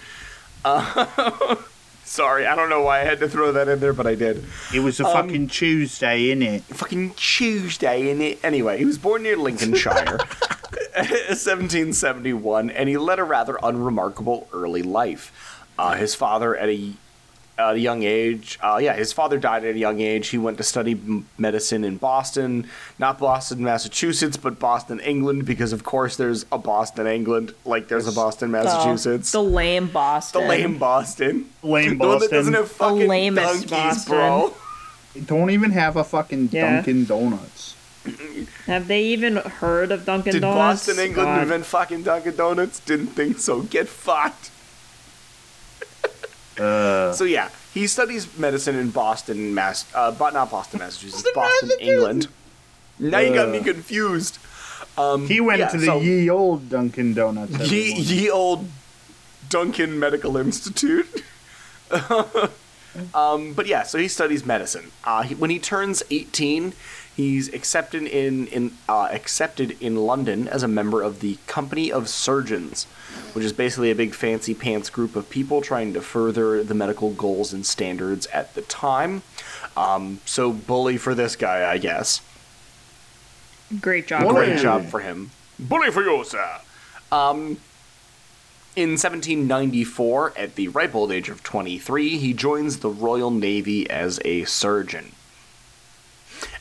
Uh, 0.65 1.55
Sorry, 2.03 2.45
I 2.47 2.55
don't 2.55 2.69
know 2.69 2.81
why 2.83 3.01
I 3.01 3.03
had 3.03 3.19
to 3.19 3.27
throw 3.27 3.51
that 3.51 3.67
in 3.67 3.79
there, 3.81 3.91
but 3.93 4.07
I 4.07 4.15
did. 4.15 4.45
It 4.73 4.79
was 4.79 4.99
a 5.01 5.05
Um, 5.05 5.13
fucking 5.27 5.47
Tuesday, 5.49 6.33
innit? 6.33 6.61
Fucking 6.63 7.13
Tuesday 7.15 8.09
in 8.09 8.21
it. 8.21 8.39
Anyway, 8.45 8.77
he 8.77 8.85
was 8.85 8.97
born 8.97 9.23
near 9.23 9.35
Lincolnshire, 9.35 10.17
1771, 10.95 12.69
and 12.69 12.89
he 12.89 12.97
led 12.97 13.19
a 13.19 13.23
rather 13.23 13.57
unremarkable 13.61 14.47
early 14.53 14.81
life. 14.83 15.65
Uh, 15.77 15.93
his 15.95 16.15
father, 16.15 16.55
at 16.55 16.69
a, 16.69 16.93
at 17.59 17.75
a 17.75 17.79
young 17.79 18.03
age, 18.03 18.59
uh, 18.61 18.77
yeah, 18.81 18.93
his 18.93 19.11
father 19.13 19.37
died 19.39 19.65
at 19.65 19.75
a 19.75 19.77
young 19.77 19.99
age. 19.99 20.27
He 20.27 20.37
went 20.37 20.57
to 20.57 20.63
study 20.63 20.99
medicine 21.37 21.83
in 21.83 21.97
Boston, 21.97 22.67
not 22.99 23.17
Boston, 23.19 23.63
Massachusetts, 23.63 24.37
but 24.37 24.59
Boston, 24.59 24.99
England, 24.99 25.45
because 25.45 25.73
of 25.73 25.83
course 25.83 26.17
there's 26.17 26.45
a 26.51 26.57
Boston, 26.57 27.07
England, 27.07 27.53
like 27.65 27.87
there's 27.87 28.07
a 28.07 28.11
Boston, 28.11 28.51
Massachusetts. 28.51 29.31
The 29.31 29.41
lame 29.41 29.87
Boston. 29.87 30.41
The 30.43 30.47
lame 30.47 30.77
Boston. 30.77 31.49
Lame 31.63 31.97
The 31.97 32.07
one 32.07 32.19
that 32.19 32.19
Boston. 32.19 32.31
doesn't 32.37 32.53
have 32.53 32.71
fucking 32.71 33.07
lamest 33.07 33.67
donkeys, 33.67 33.69
Boston. 34.05 34.11
bro. 34.15 34.53
Don't 35.25 35.49
even 35.49 35.71
have 35.71 35.95
a 35.95 36.03
fucking 36.03 36.49
Yeah. 36.51 36.75
Dunkin' 36.75 37.05
Donuts. 37.05 37.75
Have 38.67 38.87
they 38.87 39.03
even 39.03 39.35
heard 39.37 39.91
of 39.91 40.05
Dunkin' 40.05 40.33
Did 40.33 40.41
Donuts? 40.41 40.85
Boston, 40.85 41.03
England 41.03 41.27
God. 41.27 41.41
invent 41.41 41.65
fucking 41.65 42.03
Dunkin' 42.03 42.35
Donuts? 42.35 42.79
Didn't 42.81 43.07
think 43.07 43.39
so. 43.39 43.61
Get 43.63 43.87
fucked. 43.89 44.51
Uh, 46.59 47.13
So 47.13 47.23
yeah, 47.23 47.49
he 47.73 47.87
studies 47.87 48.27
medicine 48.37 48.75
in 48.75 48.89
Boston, 48.91 49.53
Mass. 49.53 49.85
Uh, 49.93 50.11
but 50.11 50.33
not 50.33 50.49
Boston, 50.51 50.79
Massachusetts. 50.79 51.27
Boston, 51.35 51.71
England. 51.79 52.27
Now 52.99 53.19
you 53.19 53.33
got 53.33 53.49
me 53.49 53.59
Uh. 53.59 53.63
confused. 53.63 54.39
Um, 54.97 55.27
he 55.27 55.39
went 55.39 55.59
yeah, 55.59 55.67
to 55.69 55.77
the 55.77 55.85
so 55.85 55.99
ye 56.01 56.29
old 56.29 56.69
Dunkin' 56.69 57.13
Donuts. 57.13 57.71
ye, 57.71 57.93
ye 57.93 58.29
old 58.31 58.67
Dunkin' 59.49 59.99
Medical 59.99 60.37
Institute. 60.37 61.23
um, 63.13 63.53
but 63.53 63.67
yeah, 63.67 63.83
so 63.83 63.97
he 63.97 64.07
studies 64.07 64.45
medicine. 64.45 64.91
Uh, 65.03 65.21
he, 65.23 65.35
when 65.35 65.49
he 65.49 65.59
turns 65.59 66.01
18, 66.09 66.73
he's 67.15 67.53
accepted 67.53 68.03
in 68.03 68.47
in 68.47 68.71
uh, 68.89 69.07
accepted 69.11 69.77
in 69.81 69.95
London 69.97 70.47
as 70.47 70.63
a 70.63 70.67
member 70.67 71.01
of 71.03 71.19
the 71.19 71.37
Company 71.47 71.91
of 71.91 72.09
Surgeons, 72.09 72.87
which 73.37 73.45
is 73.45 73.53
basically 73.53 73.91
a 73.91 73.95
big 73.95 74.15
fancy 74.15 74.55
pants 74.55 74.89
group 74.89 75.15
of 75.15 75.29
people 75.29 75.61
trying 75.61 75.93
to 75.93 76.01
further 76.01 76.63
the 76.63 76.73
medical 76.73 77.11
goals 77.11 77.53
and 77.53 77.67
standards 77.67 78.25
at 78.33 78.51
the 78.55 78.63
time. 78.63 79.21
Um, 79.77 80.21
so 80.25 80.51
bully 80.51 80.97
for 80.97 81.13
this 81.13 81.35
guy, 81.35 81.71
I 81.71 81.77
guess. 81.77 82.21
Great 83.79 84.07
job. 84.07 84.23
Bully. 84.23 84.47
Great 84.47 84.59
job 84.59 84.85
for 84.85 85.01
him. 85.01 85.29
Bully 85.59 85.91
for 85.91 86.01
you, 86.01 86.23
sir. 86.23 86.61
Um, 87.11 87.59
in 88.75 88.93
1794, 88.93 90.33
at 90.35 90.55
the 90.55 90.69
ripe 90.69 90.95
old 90.95 91.11
age 91.11 91.29
of 91.29 91.43
23, 91.43 92.17
he 92.17 92.33
joins 92.33 92.79
the 92.79 92.89
Royal 92.89 93.29
Navy 93.29 93.87
as 93.87 94.19
a 94.25 94.45
surgeon. 94.45 95.11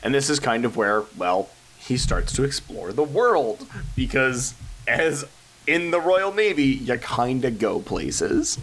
And 0.03 0.13
this 0.13 0.29
is 0.29 0.39
kind 0.39 0.63
of 0.63 0.77
where, 0.77 1.05
well, 1.17 1.49
he 1.79 1.97
starts 1.97 2.33
to 2.33 2.43
explore 2.43 2.93
the 2.93 3.01
world. 3.01 3.65
Because, 3.95 4.53
as 4.87 5.25
in 5.67 5.91
the 5.91 5.99
Royal 6.01 6.33
Navy, 6.33 6.63
you 6.63 6.97
kind 6.97 7.43
of 7.45 7.59
go 7.59 7.79
places. 7.79 8.57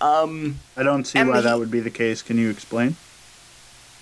Um, 0.00 0.58
I 0.76 0.82
don't 0.82 1.04
see 1.06 1.22
why 1.22 1.36
he- 1.36 1.42
that 1.42 1.58
would 1.58 1.70
be 1.70 1.80
the 1.80 1.90
case. 1.90 2.20
Can 2.22 2.36
you 2.38 2.50
explain? 2.50 2.96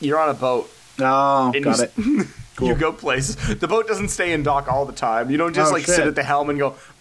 you're 0.00 0.18
on 0.18 0.28
a 0.30 0.34
boat. 0.34 0.68
Oh, 0.98 1.52
got 1.62 1.78
you, 1.78 1.84
it. 1.84 2.26
You 2.60 2.74
go 2.74 2.92
places. 2.92 3.36
The 3.58 3.66
boat 3.66 3.88
doesn't 3.88 4.08
stay 4.08 4.32
in 4.32 4.42
dock 4.42 4.70
all 4.70 4.84
the 4.84 4.92
time. 4.92 5.30
You 5.30 5.36
don't 5.38 5.54
just 5.54 5.70
Oh, 5.70 5.74
like 5.74 5.84
shit. 5.86 5.94
sit 5.96 6.06
at 6.06 6.14
the 6.14 6.22
helm 6.22 6.50
and 6.50 6.58
go 6.58 6.74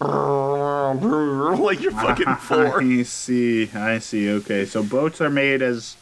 like 1.62 1.80
you're 1.80 1.92
fucking 1.92 2.34
four. 2.36 2.80
I 2.82 3.02
see. 3.02 3.70
I 3.74 3.98
see. 3.98 4.30
Okay, 4.30 4.64
so 4.64 4.82
boats 4.82 5.20
are 5.20 5.30
made 5.30 5.60
as 5.62 5.96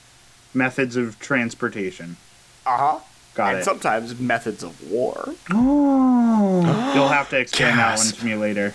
methods 0.54 0.96
of 0.96 1.18
transportation. 1.18 2.16
Uh 2.64 2.76
huh. 2.76 2.98
Got 3.34 3.50
and 3.50 3.58
it. 3.60 3.64
sometimes 3.64 4.18
methods 4.20 4.62
of 4.62 4.90
war. 4.90 5.34
Oh, 5.50 6.92
you'll 6.94 7.08
have 7.08 7.28
to 7.30 7.38
explain 7.38 7.76
that 7.76 7.98
one 7.98 8.06
to 8.06 8.24
me 8.24 8.34
later. 8.36 8.74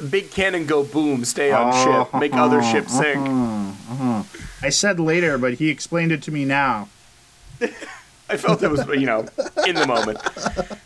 Big 0.00 0.30
cannon 0.30 0.66
go 0.66 0.84
boom, 0.84 1.24
stay 1.24 1.52
on 1.52 1.72
Oh, 1.74 2.04
ship, 2.04 2.20
make 2.20 2.34
other 2.34 2.62
ships 2.62 2.96
sink. 2.96 3.18
Uh-huh. 3.28 4.22
I 4.62 4.68
said 4.70 5.00
later, 5.00 5.38
but 5.38 5.54
he 5.54 5.68
explained 5.68 6.12
it 6.12 6.22
to 6.24 6.30
me 6.30 6.44
now. 6.44 6.88
I 8.28 8.36
felt 8.36 8.62
it 8.62 8.70
was, 8.70 8.86
you 8.86 9.06
know, 9.06 9.26
in 9.66 9.74
the 9.74 9.86
moment. 9.86 10.18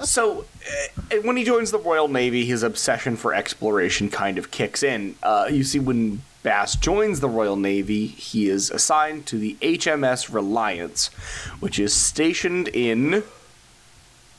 So, 0.07 0.47
uh, 1.13 1.17
when 1.23 1.37
he 1.37 1.45
joins 1.45 1.71
the 1.73 1.79
Royal 1.79 2.09
Navy, 2.09 2.47
his 2.47 2.63
obsession 2.63 3.17
for 3.17 3.35
exploration 3.35 4.09
kind 4.09 4.39
of 4.39 4.51
kicks 4.51 4.83
in. 4.83 5.17
Uh, 5.23 5.49
you 5.51 5.63
see, 5.63 5.79
when 5.79 6.23
Bass 6.43 6.75
joins 6.75 7.21
the 7.21 7.29
Royal 7.29 7.57
Navy, 7.57 8.07
he 8.07 8.49
is 8.49 8.71
assigned 8.71 9.27
to 9.27 9.37
the 9.39 9.57
HMS 9.61 10.33
Reliance, 10.33 11.09
which 11.61 11.79
is 11.79 11.93
stationed 11.93 12.69
in 12.69 13.23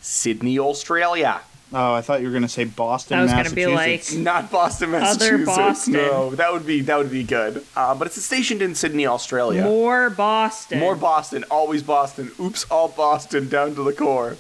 Sydney, 0.02 0.58
Australia. 0.58 1.42
Oh, 1.74 1.94
I 1.94 2.02
thought 2.02 2.22
you 2.22 2.28
were 2.28 2.34
gonna 2.34 2.48
say 2.48 2.64
Boston, 2.64 3.18
I 3.20 3.24
was 3.24 3.32
gonna 3.32 3.50
be 3.50 3.66
Massachusetts. 3.66 4.14
Not 4.16 4.52
Boston, 4.52 4.94
Other 4.94 5.00
Massachusetts. 5.00 5.46
Boston. 5.46 5.94
No, 5.94 6.36
that 6.36 6.54
would 6.54 6.66
be 6.66 6.82
that 6.82 6.98
would 6.98 7.12
be 7.12 7.24
good. 7.24 7.66
Uh, 7.76 7.96
but 7.96 8.08
it's 8.08 8.24
stationed 8.24 8.62
in 8.62 8.76
Sydney, 8.76 9.08
Australia. 9.08 9.64
More 9.64 10.10
Boston. 10.10 10.80
More 10.80 10.96
Boston, 10.96 11.44
always 11.50 11.82
Boston. 11.84 12.32
Oops, 12.40 12.66
all 12.70 12.88
Boston 12.90 13.50
down 13.50 13.76
to 13.76 13.84
the 13.84 13.94
core. 13.94 14.38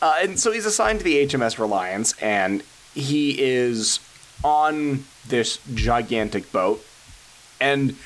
Uh, 0.00 0.14
and 0.22 0.38
so 0.38 0.52
he's 0.52 0.66
assigned 0.66 1.00
to 1.00 1.04
the 1.04 1.26
HMS 1.26 1.58
Reliance, 1.58 2.14
and 2.22 2.62
he 2.94 3.36
is 3.38 4.00
on 4.44 5.04
this 5.26 5.58
gigantic 5.74 6.50
boat, 6.52 6.84
and 7.60 7.96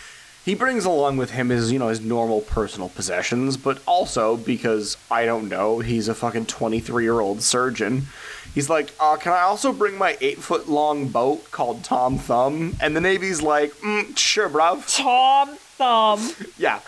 he 0.45 0.55
brings 0.55 0.85
along 0.85 1.17
with 1.17 1.31
him 1.31 1.49
his, 1.51 1.71
you 1.71 1.79
know, 1.79 1.89
his 1.89 2.01
normal 2.01 2.41
personal 2.41 2.89
possessions, 2.89 3.57
but 3.57 3.81
also 3.87 4.37
because 4.37 4.97
I 5.11 5.25
don't 5.25 5.49
know, 5.49 5.79
he's 5.81 6.09
a 6.09 6.15
fucking 6.15 6.47
twenty-three-year-old 6.47 7.43
surgeon. 7.43 8.07
He's 8.55 8.69
like, 8.69 8.91
uh, 9.01 9.17
can 9.17 9.33
I 9.33 9.41
also 9.41 9.73
bring 9.73 9.97
my 9.97 10.19
eight-foot-long 10.21 11.09
boat 11.09 11.51
called 11.51 11.85
Tom 11.85 12.19
Thumb? 12.19 12.77
And 12.83 12.95
the 12.95 13.01
Navy's 13.01 13.41
like, 13.41 13.73
mm, 13.77 14.15
sure, 14.19 14.49
bruv. 14.51 14.95
Tom 14.95 15.57
Thumb. 15.57 16.33
Yeah, 16.59 16.81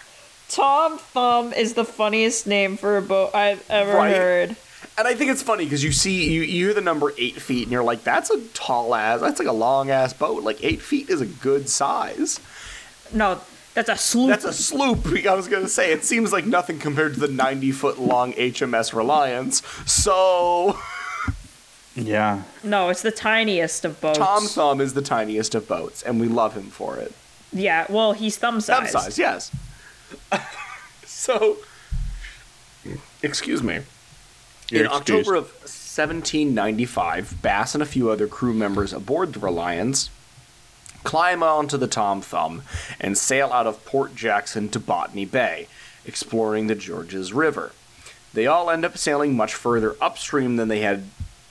Tom 0.50 0.98
Thumb 0.98 1.52
is 1.54 1.72
the 1.74 1.84
funniest 1.84 2.46
name 2.46 2.76
for 2.76 2.98
a 2.98 3.02
boat 3.02 3.34
I've 3.34 3.64
ever 3.70 3.94
Right. 3.94 4.14
heard. 4.14 4.56
And 4.96 5.08
I 5.08 5.14
think 5.14 5.30
it's 5.32 5.42
funny 5.42 5.64
because 5.64 5.82
you 5.82 5.90
see, 5.90 6.30
you, 6.30 6.42
you 6.42 6.66
hear 6.66 6.74
the 6.74 6.80
number 6.80 7.12
eight 7.18 7.40
feet, 7.40 7.62
and 7.64 7.72
you're 7.72 7.82
like, 7.82 8.04
that's 8.04 8.30
a 8.30 8.40
tall 8.48 8.94
ass, 8.94 9.20
that's 9.20 9.38
like 9.40 9.48
a 9.48 9.52
long 9.52 9.90
ass 9.90 10.12
boat. 10.12 10.42
Like, 10.44 10.62
eight 10.62 10.80
feet 10.82 11.08
is 11.10 11.20
a 11.20 11.26
good 11.26 11.68
size. 11.68 12.38
No, 13.12 13.40
that's 13.74 13.88
a 13.88 13.96
sloop. 13.96 14.28
That's 14.30 14.44
a 14.44 14.52
sloop. 14.52 15.06
I 15.26 15.34
was 15.34 15.48
going 15.48 15.62
to 15.62 15.68
say, 15.68 15.92
it 15.92 16.04
seems 16.04 16.32
like 16.32 16.46
nothing 16.46 16.78
compared 16.78 17.14
to 17.14 17.20
the 17.20 17.28
90 17.28 17.72
foot 17.72 17.98
long 17.98 18.32
HMS 18.34 18.94
Reliance. 18.94 19.62
So, 19.86 20.78
Yeah. 21.96 22.42
no, 22.62 22.88
it's 22.88 23.02
the 23.02 23.10
tiniest 23.12 23.84
of 23.84 24.00
boats. 24.00 24.18
Tom 24.18 24.44
Thumb 24.46 24.80
is 24.80 24.94
the 24.94 25.02
tiniest 25.02 25.54
of 25.54 25.68
boats, 25.68 26.02
and 26.02 26.20
we 26.20 26.26
love 26.28 26.54
him 26.54 26.64
for 26.70 26.96
it. 26.96 27.12
Yeah, 27.52 27.86
well, 27.88 28.12
he's 28.14 28.36
thumb 28.36 28.60
Thumb 28.60 28.86
size. 28.86 28.92
size, 28.92 29.18
yes. 29.18 29.50
so, 31.04 31.58
excuse 33.22 33.62
me. 33.62 33.80
You're 34.70 34.86
in 34.86 34.90
October 34.90 35.34
of 35.36 35.44
1795, 35.62 37.40
Bass 37.42 37.74
and 37.74 37.82
a 37.82 37.86
few 37.86 38.10
other 38.10 38.26
crew 38.26 38.54
members 38.54 38.92
aboard 38.92 39.34
the 39.34 39.38
Reliance 39.40 40.10
climb 41.04 41.42
onto 41.42 41.76
the 41.76 41.86
Tom 41.86 42.20
Thumb 42.20 42.62
and 43.00 43.16
sail 43.16 43.52
out 43.52 43.66
of 43.66 43.84
Port 43.84 44.14
Jackson 44.14 44.68
to 44.70 44.80
Botany 44.80 45.24
Bay, 45.24 45.68
exploring 46.04 46.66
the 46.66 46.74
Georges 46.74 47.32
River. 47.32 47.72
They 48.32 48.46
all 48.46 48.68
end 48.68 48.84
up 48.84 48.98
sailing 48.98 49.36
much 49.36 49.54
further 49.54 49.96
upstream 50.00 50.56
than 50.56 50.68
they 50.68 50.80
had 50.80 51.04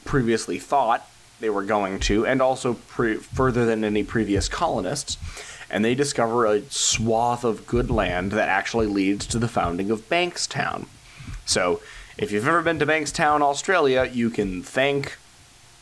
previously 0.03 0.59
thought 0.59 1.07
they 1.39 1.49
were 1.49 1.63
going 1.63 1.99
to, 1.99 2.25
and 2.25 2.41
also 2.41 2.73
pre- 2.87 3.15
further 3.15 3.65
than 3.65 3.83
any 3.83 4.03
previous 4.03 4.49
colonists. 4.49 5.17
And 5.69 5.83
they 5.83 5.95
discover 5.95 6.45
a 6.45 6.61
swath 6.69 7.43
of 7.43 7.65
good 7.65 7.89
land 7.89 8.31
that 8.33 8.49
actually 8.49 8.87
leads 8.87 9.25
to 9.27 9.39
the 9.39 9.47
founding 9.47 9.89
of 9.89 10.07
Bankstown. 10.09 10.87
So, 11.45 11.81
if 12.17 12.31
you've 12.31 12.47
ever 12.47 12.61
been 12.61 12.79
to 12.79 12.85
Bankstown, 12.85 13.41
Australia, 13.41 14.09
you 14.11 14.29
can 14.29 14.61
thank 14.61 15.17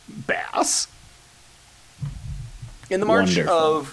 Bass. 0.08 0.88
In 2.92 3.00
the 3.00 3.06
March 3.06 3.36
Wonderful. 3.38 3.54
of 3.54 3.84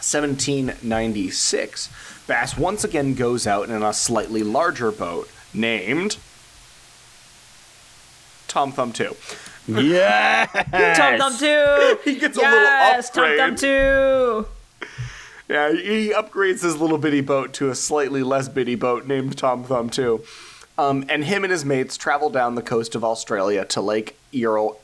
1796, 0.00 1.88
Bass 2.26 2.58
once 2.58 2.82
again 2.82 3.14
goes 3.14 3.46
out 3.46 3.70
in 3.70 3.80
a 3.80 3.92
slightly 3.92 4.42
larger 4.42 4.90
boat 4.90 5.30
named 5.54 6.16
Tom 8.48 8.72
Thumb 8.72 8.92
2. 8.92 9.14
Yeah. 9.68 10.46
Tom 10.96 11.18
Thumb 11.18 11.38
2! 11.38 11.98
He 12.10 12.18
gets 12.18 12.36
a 12.36 12.40
little 12.40 12.58
off. 12.58 12.64
yes, 12.66 13.10
Tom. 13.10 13.36
Thumb 13.36 13.54
2! 13.54 14.46
Yeah, 15.48 15.70
he 15.72 16.10
upgrades 16.10 16.62
his 16.62 16.76
little 16.76 16.98
bitty 16.98 17.20
boat 17.20 17.52
to 17.54 17.70
a 17.70 17.74
slightly 17.76 18.24
less 18.24 18.48
bitty 18.48 18.74
boat 18.74 19.06
named 19.06 19.38
Tom 19.38 19.62
Thumb 19.62 19.90
2. 19.90 20.24
Um, 20.76 21.04
and 21.08 21.24
him 21.24 21.44
and 21.44 21.52
his 21.52 21.64
mates 21.64 21.96
travel 21.96 22.30
down 22.30 22.56
the 22.56 22.62
coast 22.62 22.96
of 22.96 23.04
Australia 23.04 23.64
to 23.66 23.80
Lake 23.80 24.16
Euro. 24.32 24.78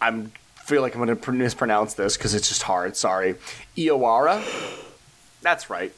I'm 0.00 0.32
feel 0.66 0.82
like 0.82 0.94
I'm 0.96 1.04
going 1.04 1.16
to 1.16 1.32
mispronounce 1.32 1.94
this 1.94 2.16
because 2.16 2.34
it's 2.34 2.48
just 2.48 2.62
hard. 2.62 2.96
Sorry. 2.96 3.36
Iowara? 3.76 4.42
That's 5.42 5.70
right. 5.70 5.92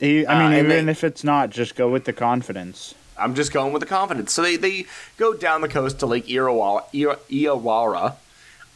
I 0.00 0.04
Uh, 0.04 0.38
mean, 0.38 0.52
and 0.52 0.54
even 0.54 0.86
they- 0.86 0.92
if 0.92 1.02
it's 1.04 1.24
not, 1.24 1.50
just 1.50 1.74
go 1.74 1.88
with 1.90 2.04
the 2.04 2.12
confidence. 2.12 2.94
I'm 3.18 3.34
just 3.34 3.52
going 3.52 3.72
with 3.72 3.80
the 3.80 3.86
confidence. 3.86 4.32
So 4.32 4.42
they, 4.42 4.54
they 4.56 4.86
go 5.16 5.34
down 5.34 5.60
the 5.60 5.68
coast 5.68 5.98
to 6.00 6.06
Lake 6.06 6.26
Iowara, 6.28 6.84
Iowara 7.28 8.14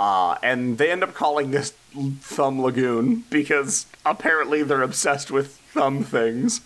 uh, 0.00 0.36
and 0.42 0.78
they 0.78 0.90
end 0.90 1.04
up 1.04 1.14
calling 1.14 1.52
this 1.52 1.74
Thumb 2.20 2.60
Lagoon 2.60 3.22
because 3.30 3.86
apparently 4.04 4.64
they're 4.64 4.82
obsessed 4.82 5.30
with 5.30 5.58
thumb 5.74 6.02
things. 6.02 6.60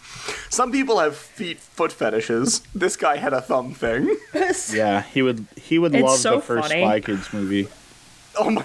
Some 0.49 0.73
people 0.73 1.01
have 1.01 1.17
feet 1.17 1.59
foot 1.59 1.93
fetishes. 1.93 2.63
This 2.75 2.97
guy 2.97 3.17
had 3.19 3.35
a 3.35 3.43
thumb 3.43 3.75
thing. 3.75 4.17
Yeah, 4.73 5.03
he 5.03 5.21
would. 5.23 5.47
He 5.57 5.79
would 5.79 5.95
It's 5.95 6.03
love 6.05 6.19
so 6.19 6.37
the 6.37 6.43
first 6.43 6.69
funny. 6.69 6.81
Spy 6.83 7.01
Kids 7.01 7.33
movie. 7.33 7.69
Oh 8.39 8.51
my. 8.51 8.65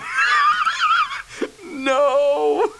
no! 1.65 2.71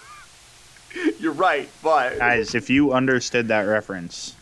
You're 1.20 1.32
right, 1.34 1.70
but 1.84 2.18
Guys, 2.18 2.56
if 2.56 2.70
you 2.70 2.92
understood 2.94 3.48
that 3.50 3.62
reference, 3.62 4.36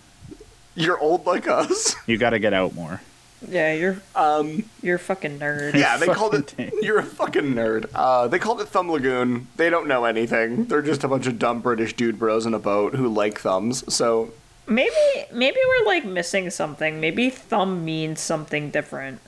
you're 0.75 0.97
old 0.97 1.25
like 1.25 1.47
us. 1.47 1.95
you 2.07 2.17
got 2.17 2.31
to 2.31 2.39
get 2.39 2.53
out 2.53 2.73
more. 2.73 3.01
Yeah, 3.47 3.73
you're 3.73 4.01
Um, 4.15 4.65
you're 4.81 4.97
a 4.97 4.99
fucking 4.99 5.39
nerd. 5.39 5.73
yeah, 5.75 5.97
they 5.97 6.07
called 6.13 6.35
it. 6.35 6.51
Fucking 6.51 6.71
You're 6.81 6.99
a 6.99 7.05
fucking 7.05 7.53
nerd. 7.53 7.89
Uh, 7.93 8.27
they 8.27 8.39
called 8.39 8.59
it 8.61 8.67
Thumb 8.67 8.91
Lagoon. 8.91 9.47
They 9.55 9.69
don't 9.69 9.87
know 9.87 10.05
anything. 10.05 10.65
They're 10.65 10.81
just 10.81 11.03
a 11.03 11.07
bunch 11.07 11.25
of 11.27 11.39
dumb 11.39 11.61
British 11.61 11.93
dude 11.93 12.19
bros 12.19 12.45
in 12.45 12.53
a 12.53 12.59
boat 12.59 12.95
who 12.95 13.07
like 13.07 13.39
thumbs. 13.39 13.93
So 13.93 14.31
Maybe 14.67 14.91
maybe 15.33 15.57
we're 15.67 15.85
like 15.85 16.05
missing 16.05 16.49
something. 16.49 16.99
Maybe 16.99 17.29
thumb 17.29 17.85
means 17.85 18.19
something 18.19 18.69
different. 18.71 19.19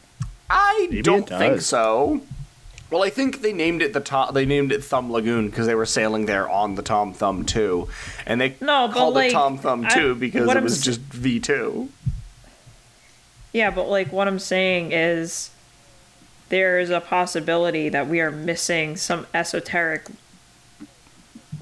I 0.49 0.87
Maybe 0.89 1.01
don't 1.01 1.27
think 1.27 1.61
so. 1.61 2.21
Well, 2.91 3.03
I 3.03 3.09
think 3.09 3.41
they 3.41 3.53
named 3.53 3.81
it 3.81 3.93
the 3.93 4.01
Tom. 4.01 4.33
They 4.33 4.45
named 4.45 4.73
it 4.73 4.83
Thumb 4.83 5.09
Lagoon 5.11 5.49
because 5.49 5.65
they 5.65 5.75
were 5.75 5.85
sailing 5.85 6.25
there 6.25 6.49
on 6.49 6.75
the 6.75 6.81
Tom 6.81 7.13
Thumb 7.13 7.45
two, 7.45 7.87
and 8.25 8.39
they 8.41 8.55
No, 8.59 8.89
called 8.89 9.15
like, 9.15 9.29
it 9.29 9.33
Tom 9.33 9.57
Thumb 9.57 9.85
I- 9.85 9.93
two 9.95 10.13
because 10.13 10.49
it 10.49 10.57
I'm 10.57 10.63
was 10.63 10.81
just 10.81 10.99
V 10.99 11.39
two. 11.39 11.89
Yeah, 13.53 13.69
but 13.71 13.87
like 13.89 14.11
what 14.11 14.27
I'm 14.27 14.39
saying 14.39 14.91
is 14.91 15.51
there 16.49 16.79
is 16.79 16.89
a 16.89 16.99
possibility 16.99 17.87
that 17.87 18.07
we 18.07 18.19
are 18.19 18.29
missing 18.31 18.97
some 18.97 19.25
esoteric 19.33 20.07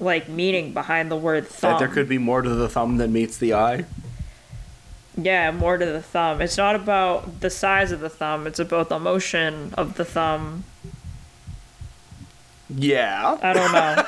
like 0.00 0.28
meaning 0.28 0.72
behind 0.72 1.10
the 1.12 1.16
word 1.16 1.46
thumb. 1.46 1.72
That 1.72 1.78
there 1.78 1.88
could 1.88 2.08
be 2.08 2.18
more 2.18 2.42
to 2.42 2.48
the 2.50 2.68
thumb 2.68 2.96
than 2.96 3.12
meets 3.12 3.36
the 3.38 3.54
eye. 3.54 3.84
Yeah, 5.16 5.50
more 5.52 5.76
to 5.78 5.84
the 5.86 6.00
thumb. 6.02 6.40
It's 6.40 6.56
not 6.56 6.74
about 6.74 7.40
the 7.40 7.50
size 7.50 7.92
of 7.92 8.00
the 8.00 8.08
thumb, 8.08 8.48
it's 8.48 8.58
about 8.58 8.88
the 8.88 8.98
motion 8.98 9.72
of 9.76 9.94
the 9.96 10.04
thumb. 10.04 10.64
Yeah, 12.76 13.38
I 13.42 13.52
don't 13.52 13.72
know. 13.72 14.04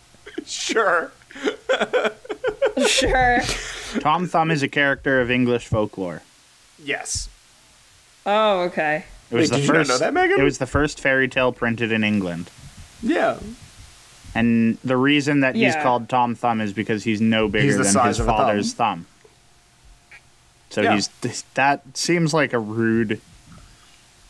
sure. 0.46 1.12
sure. 2.86 3.40
Tom 4.00 4.26
Thumb 4.26 4.50
is 4.50 4.62
a 4.62 4.68
character 4.68 5.20
of 5.20 5.30
English 5.30 5.66
folklore. 5.66 6.22
Yes. 6.82 7.28
Oh, 8.26 8.60
okay. 8.62 9.04
It 9.30 9.34
was 9.36 9.50
Wait, 9.50 9.56
the 9.56 9.56
did 9.62 9.68
you 9.68 9.74
first. 9.74 9.90
know 9.90 9.98
that, 9.98 10.12
Megan? 10.14 10.40
It 10.40 10.42
was 10.42 10.58
the 10.58 10.66
first 10.66 11.00
fairy 11.00 11.28
tale 11.28 11.52
printed 11.52 11.90
in 11.92 12.04
England, 12.04 12.50
Yeah. 13.02 13.38
and 14.34 14.76
the 14.84 14.96
reason 14.96 15.40
that 15.40 15.54
he's 15.54 15.74
called 15.76 16.08
Tom 16.08 16.34
Thumb 16.34 16.60
is 16.60 16.72
because 16.72 17.04
he's 17.04 17.20
no 17.20 17.48
bigger 17.48 17.64
He's 17.66 17.76
the 17.78 17.82
than 17.84 17.92
size 17.92 18.16
his 18.18 18.20
of 18.20 18.28
a 18.28 18.30
father's 18.30 18.72
thumb. 18.74 19.06
So 20.70 20.82
Yeah. 20.82 20.94
he's 20.94 21.08
that 21.54 21.82
seems 21.94 22.32
like 22.34 22.52
a 22.52 22.58
rude. 22.58 23.20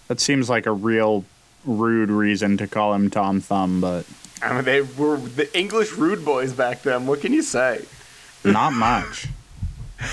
That 0.09 0.21
seems 0.21 0.49
like 0.51 0.67
a 0.67 0.73
real 0.73 1.25
rude 1.65 2.11
reason 2.11 2.57
to 2.59 2.67
call 2.67 2.95
him 2.95 3.11
Tom 3.11 3.41
Thumb, 3.41 3.81
but 3.81 4.07
I 4.43 4.53
mean, 4.55 4.65
they 4.65 4.81
were 4.81 5.17
the 5.17 5.57
English 5.57 5.93
rude 5.93 6.25
boys 6.25 6.53
back 6.53 6.83
then. 6.83 7.07
What 7.07 7.21
can 7.21 7.33
you 7.33 7.43
say? 7.43 7.85
not 8.45 8.73
much. 8.73 9.27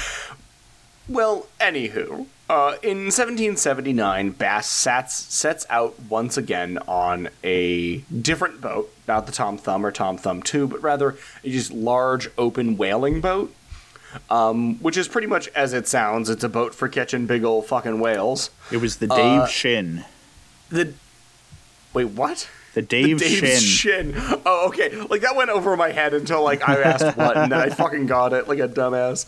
Well, 1.07 1.47
anywho, 1.59 2.27
uh, 2.51 2.75
in 2.83 3.05
1779, 3.09 4.29
Bass 4.29 4.69
sats, 4.71 5.09
sets 5.09 5.65
out 5.67 5.99
once 6.07 6.37
again 6.37 6.77
on 6.87 7.29
a 7.43 7.97
different 8.21 8.61
boat, 8.61 8.93
not 9.07 9.25
the 9.25 9.31
Tom 9.31 9.57
Thumb 9.57 9.83
or 9.83 9.91
Tom 9.91 10.17
Thumb 10.19 10.43
2, 10.43 10.67
but 10.67 10.83
rather 10.83 11.17
a 11.43 11.49
just 11.49 11.71
large 11.71 12.29
open 12.37 12.77
whaling 12.77 13.21
boat, 13.21 13.51
um, 14.29 14.75
which 14.83 14.97
is 14.97 15.07
pretty 15.07 15.25
much 15.25 15.47
as 15.49 15.73
it 15.73 15.87
sounds. 15.87 16.29
It's 16.29 16.43
a 16.43 16.49
boat 16.49 16.75
for 16.75 16.87
catching 16.87 17.25
big 17.25 17.43
old 17.43 17.65
fucking 17.65 17.99
whales. 17.99 18.51
It 18.71 18.77
was 18.77 18.97
the 18.97 19.07
Dave 19.07 19.41
Uh, 19.41 19.47
Shin. 19.47 20.05
The 20.69 20.93
wait, 21.93 22.05
what? 22.05 22.49
The 22.73 22.81
Dave 22.83 23.17
Dave's 23.19 23.63
Shin. 23.63 24.13
shin. 24.13 24.13
Oh, 24.45 24.67
okay. 24.67 24.95
Like 24.95 25.21
that 25.21 25.35
went 25.35 25.49
over 25.49 25.75
my 25.75 25.91
head 25.91 26.13
until 26.13 26.43
like 26.43 26.67
I 26.67 26.81
asked 26.81 27.17
what, 27.17 27.35
and 27.35 27.51
then 27.51 27.59
I 27.59 27.69
fucking 27.69 28.05
got 28.05 28.31
it 28.33 28.47
like 28.47 28.59
a 28.59 28.67
dumbass. 28.67 29.25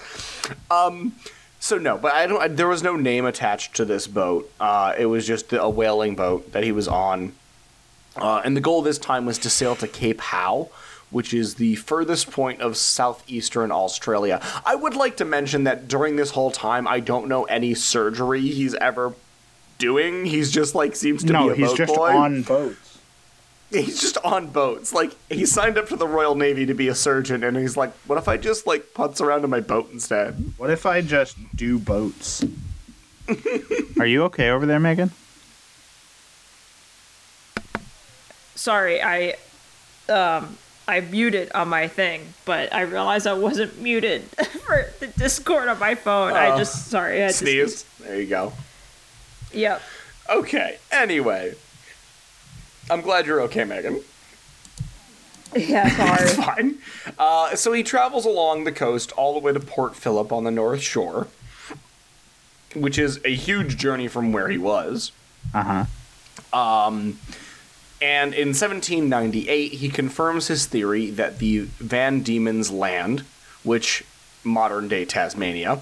Um, 0.69 1.15
so 1.59 1.77
no, 1.77 1.97
but 1.97 2.13
I 2.13 2.27
don't. 2.27 2.41
I, 2.41 2.47
there 2.47 2.67
was 2.67 2.83
no 2.83 2.95
name 2.95 3.25
attached 3.25 3.75
to 3.77 3.85
this 3.85 4.07
boat. 4.07 4.51
Uh, 4.59 4.93
it 4.97 5.07
was 5.07 5.25
just 5.25 5.53
a 5.53 5.69
whaling 5.69 6.15
boat 6.15 6.51
that 6.53 6.63
he 6.63 6.71
was 6.71 6.87
on, 6.87 7.33
uh, 8.15 8.41
and 8.45 8.55
the 8.55 8.61
goal 8.61 8.81
this 8.83 8.99
time 8.99 9.25
was 9.25 9.37
to 9.39 9.49
sail 9.49 9.75
to 9.77 9.87
Cape 9.87 10.21
Howe. 10.21 10.69
Which 11.09 11.33
is 11.33 11.55
the 11.55 11.75
furthest 11.75 12.31
point 12.31 12.61
of 12.61 12.77
southeastern 12.77 13.69
Australia. 13.69 14.39
I 14.65 14.75
would 14.75 14.95
like 14.95 15.17
to 15.17 15.25
mention 15.25 15.65
that 15.65 15.89
during 15.89 16.15
this 16.15 16.29
whole 16.29 16.51
time, 16.51 16.87
I 16.87 17.01
don't 17.01 17.27
know 17.27 17.43
any 17.43 17.73
surgery 17.73 18.39
he's 18.39 18.75
ever 18.75 19.13
doing. 19.81 20.25
He's 20.25 20.49
just 20.51 20.75
like 20.75 20.95
seems 20.95 21.23
to 21.25 21.33
No, 21.33 21.47
be 21.47 21.53
a 21.53 21.55
he's 21.55 21.67
boat 21.69 21.77
just 21.77 21.95
boy. 21.95 22.15
on 22.15 22.43
boats. 22.43 22.99
He's 23.71 23.99
just 24.01 24.17
on 24.19 24.47
boats. 24.47 24.93
Like 24.93 25.11
he 25.29 25.45
signed 25.45 25.77
up 25.77 25.87
to 25.89 25.95
the 25.95 26.07
Royal 26.07 26.35
Navy 26.35 26.65
to 26.65 26.73
be 26.73 26.87
a 26.87 26.95
surgeon, 26.95 27.43
and 27.43 27.57
he's 27.57 27.75
like, 27.77 27.91
"What 28.05 28.17
if 28.17 28.27
I 28.27 28.37
just 28.37 28.67
like 28.67 28.93
putz 28.93 29.19
around 29.21 29.43
in 29.43 29.49
my 29.49 29.59
boat 29.61 29.89
instead?" 29.91 30.53
What 30.57 30.69
if 30.69 30.85
I 30.85 31.01
just 31.01 31.35
do 31.55 31.79
boats? 31.79 32.43
Are 33.99 34.05
you 34.05 34.23
okay 34.25 34.49
over 34.49 34.65
there, 34.65 34.79
Megan? 34.79 35.11
Sorry, 38.55 39.01
I 39.01 39.35
um 40.09 40.57
I 40.87 40.99
muted 40.99 41.51
on 41.53 41.69
my 41.69 41.87
thing, 41.87 42.33
but 42.45 42.73
I 42.73 42.81
realized 42.81 43.25
I 43.27 43.33
wasn't 43.33 43.79
muted 43.81 44.23
for 44.65 44.85
the 44.99 45.07
Discord 45.07 45.69
on 45.69 45.79
my 45.79 45.95
phone. 45.95 46.33
I 46.33 46.51
Oh. 46.51 46.57
just 46.57 46.87
sorry, 46.89 47.17
I 47.19 47.25
had 47.27 47.31
to 47.31 47.37
Sneeze. 47.37 47.83
There 48.01 48.19
you 48.19 48.27
go. 48.27 48.51
Sneeze. 49.51 49.61
Yep. 49.61 49.81
Okay. 50.29 50.77
Anyway, 50.91 51.55
I'm 52.89 53.01
glad 53.01 53.25
you're 53.25 53.41
okay, 53.41 53.63
Megan. 53.63 54.01
Yeah, 55.55 55.87
It's 56.21 56.33
sorry. 56.35 56.55
fine. 56.55 56.77
Uh, 57.19 57.55
so 57.55 57.73
he 57.73 57.83
travels 57.83 58.25
along 58.25 58.63
the 58.63 58.71
coast 58.71 59.11
all 59.13 59.33
the 59.33 59.39
way 59.39 59.51
to 59.51 59.59
Port 59.59 59.95
Phillip 59.95 60.31
on 60.31 60.43
the 60.45 60.51
North 60.51 60.81
Shore, 60.81 61.27
which 62.73 62.97
is 62.97 63.19
a 63.25 63.35
huge 63.35 63.77
journey 63.77 64.07
from 64.07 64.31
where 64.31 64.47
he 64.47 64.57
was. 64.57 65.11
Uh 65.53 65.85
huh. 66.53 66.57
Um, 66.57 67.19
And 68.01 68.33
in 68.33 68.49
1798, 68.49 69.73
he 69.73 69.89
confirms 69.89 70.47
his 70.47 70.65
theory 70.65 71.09
that 71.11 71.39
the 71.39 71.59
Van 71.79 72.21
Diemen's 72.21 72.71
Land, 72.71 73.23
which 73.63 74.03
modern 74.43 74.87
day 74.87 75.05
Tasmania, 75.05 75.81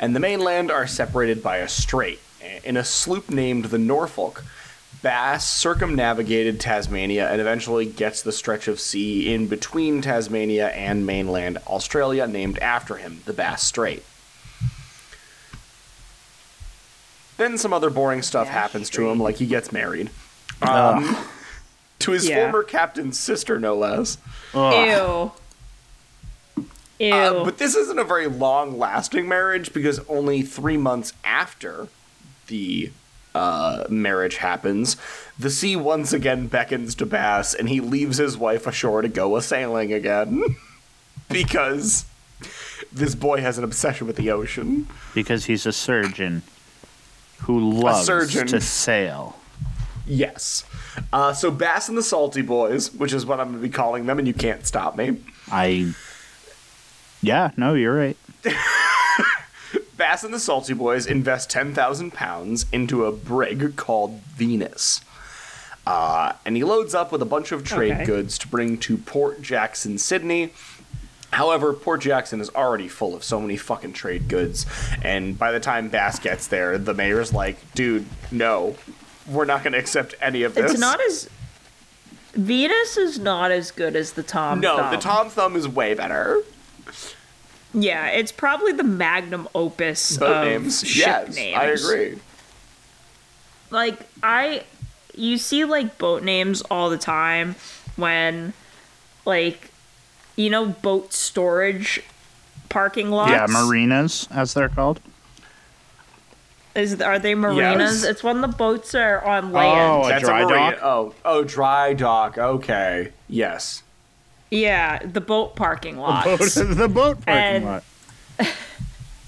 and 0.00 0.14
the 0.14 0.20
mainland 0.20 0.70
are 0.70 0.86
separated 0.86 1.42
by 1.42 1.56
a 1.58 1.68
strait. 1.68 2.20
In 2.64 2.76
a 2.76 2.84
sloop 2.84 3.30
named 3.30 3.66
the 3.66 3.78
Norfolk, 3.78 4.44
Bass 5.02 5.48
circumnavigated 5.48 6.58
Tasmania 6.60 7.30
and 7.30 7.40
eventually 7.40 7.86
gets 7.86 8.20
the 8.22 8.32
stretch 8.32 8.66
of 8.68 8.80
sea 8.80 9.32
in 9.32 9.46
between 9.46 10.02
Tasmania 10.02 10.68
and 10.68 11.06
mainland 11.06 11.58
Australia 11.66 12.26
named 12.26 12.58
after 12.58 12.96
him, 12.96 13.22
the 13.24 13.32
Bass 13.32 13.62
Strait. 13.62 14.02
Then 17.36 17.56
some 17.58 17.72
other 17.72 17.90
boring 17.90 18.22
stuff 18.22 18.46
Bass 18.48 18.54
happens 18.54 18.90
to 18.90 19.08
him, 19.08 19.20
like 19.20 19.36
he 19.36 19.46
gets 19.46 19.70
married. 19.72 20.10
Um, 20.62 21.16
to 22.00 22.10
his 22.10 22.28
Yeah. 22.28 22.36
former 22.50 22.64
captain's 22.64 23.18
sister, 23.18 23.60
no 23.60 23.76
less. 23.76 24.18
Ew. 24.52 25.30
Ew. 26.98 27.12
Uh, 27.14 27.44
but 27.44 27.58
this 27.58 27.76
isn't 27.76 27.98
a 28.00 28.04
very 28.04 28.26
long 28.26 28.76
lasting 28.76 29.28
marriage 29.28 29.72
because 29.72 30.00
only 30.08 30.42
three 30.42 30.76
months 30.76 31.12
after 31.22 31.86
the 32.48 32.90
uh, 33.34 33.84
marriage 33.88 34.36
happens, 34.36 34.96
the 35.38 35.50
sea 35.50 35.76
once 35.76 36.12
again 36.12 36.48
beckons 36.48 36.94
to 36.96 37.06
Bass 37.06 37.54
and 37.54 37.68
he 37.68 37.80
leaves 37.80 38.18
his 38.18 38.36
wife 38.36 38.66
ashore 38.66 39.02
to 39.02 39.08
go 39.08 39.36
a 39.36 39.42
sailing 39.42 39.92
again. 39.92 40.42
because 41.28 42.04
this 42.92 43.14
boy 43.14 43.40
has 43.40 43.58
an 43.58 43.64
obsession 43.64 44.06
with 44.06 44.16
the 44.16 44.30
ocean. 44.30 44.88
Because 45.14 45.44
he's 45.44 45.66
a 45.66 45.72
surgeon 45.72 46.42
who 47.42 47.58
loves 47.70 48.06
surgeon. 48.06 48.46
to 48.48 48.60
sail. 48.60 49.36
Yes. 50.06 50.64
Uh, 51.12 51.32
so 51.32 51.50
Bass 51.50 51.88
and 51.88 51.98
the 51.98 52.02
Salty 52.02 52.42
Boys, 52.42 52.92
which 52.92 53.12
is 53.12 53.26
what 53.26 53.40
I'm 53.40 53.48
going 53.48 53.60
to 53.60 53.62
be 53.62 53.72
calling 53.72 54.06
them, 54.06 54.18
and 54.18 54.26
you 54.26 54.34
can't 54.34 54.66
stop 54.66 54.96
me. 54.96 55.18
I. 55.50 55.92
Yeah, 57.20 57.50
no, 57.56 57.74
you're 57.74 57.94
right. 57.94 58.16
Bass 59.98 60.24
and 60.24 60.32
the 60.32 60.38
Salty 60.40 60.72
Boys 60.72 61.04
invest 61.06 61.50
10,000 61.50 62.12
pounds 62.12 62.64
into 62.72 63.04
a 63.04 63.12
brig 63.12 63.76
called 63.76 64.20
Venus. 64.36 65.02
Uh, 65.86 66.32
and 66.46 66.56
he 66.56 66.64
loads 66.64 66.94
up 66.94 67.10
with 67.12 67.20
a 67.20 67.26
bunch 67.26 67.50
of 67.52 67.64
trade 67.64 67.92
Okay. 67.92 68.04
goods 68.04 68.38
to 68.38 68.48
bring 68.48 68.78
to 68.78 68.96
Port 68.96 69.42
Jackson, 69.42 69.98
Sydney. 69.98 70.52
However, 71.32 71.72
Port 71.74 72.00
Jackson 72.00 72.40
is 72.40 72.48
already 72.50 72.88
full 72.88 73.14
of 73.14 73.22
so 73.24 73.40
many 73.40 73.56
fucking 73.58 73.92
trade 73.92 74.28
goods, 74.28 74.64
and 75.02 75.38
by 75.38 75.52
the 75.52 75.60
time 75.60 75.88
Bass 75.88 76.18
gets 76.18 76.46
there, 76.46 76.78
the 76.78 76.94
mayor's 76.94 77.34
like, 77.34 77.58
"Dude, 77.74 78.06
no, 78.30 78.76
we're 79.26 79.44
not 79.44 79.62
going 79.62 79.74
to 79.74 79.78
accept 79.78 80.14
any 80.22 80.42
of 80.42 80.54
this." 80.54 80.72
It's 80.72 80.80
not 80.80 81.00
as 81.02 81.28
Venus 82.32 82.96
is 82.96 83.18
not 83.18 83.50
as 83.50 83.70
good 83.70 83.94
as 83.96 84.12
the 84.12 84.22
Tom. 84.22 84.60
No, 84.60 84.76
Thumb. 84.78 84.90
the 84.90 84.96
Tom 85.00 85.28
Thumb 85.28 85.54
is 85.56 85.68
way 85.68 85.92
better. 85.94 86.40
Yeah, 87.74 88.06
it's 88.08 88.32
probably 88.32 88.72
the 88.72 88.82
magnum 88.82 89.48
opus 89.54 90.16
Boat 90.16 90.28
of 90.28 90.44
names, 90.44 90.86
ship 90.86 91.06
yes, 91.06 91.36
names. 91.36 91.56
I 91.56 91.64
agree. 91.66 92.18
Like 93.70 93.98
I, 94.22 94.64
you 95.14 95.36
see 95.36 95.64
like 95.64 95.98
boat 95.98 96.22
names 96.22 96.62
all 96.62 96.88
the 96.88 96.98
time 96.98 97.56
when, 97.96 98.54
like, 99.26 99.70
you 100.36 100.48
know, 100.48 100.66
boat 100.66 101.12
storage 101.12 102.02
parking 102.68 103.10
lots. 103.10 103.32
Yeah, 103.32 103.46
marinas, 103.48 104.28
as 104.30 104.54
they're 104.54 104.68
called. 104.68 105.00
Is 106.74 107.00
are 107.02 107.18
they 107.18 107.34
marinas? 107.34 108.02
Yes. 108.02 108.10
It's 108.10 108.22
when 108.22 108.40
the 108.40 108.48
boats 108.48 108.94
are 108.94 109.22
on 109.24 109.52
land. 109.52 109.80
Oh, 109.80 110.06
a 110.06 110.08
That's 110.10 110.24
dry 110.24 110.42
a 110.42 110.48
dock? 110.48 110.78
Oh, 110.80 111.14
oh, 111.24 111.44
dry 111.44 111.92
dock. 111.92 112.38
Okay, 112.38 113.12
yes. 113.26 113.82
Yeah, 114.50 114.98
the 115.04 115.20
boat 115.20 115.56
parking 115.56 115.98
lots. 115.98 116.54
Boat, 116.56 116.66
the 116.76 116.88
boat 116.88 117.24
parking 117.24 117.34
And- 117.34 117.64
lot. 117.64 117.84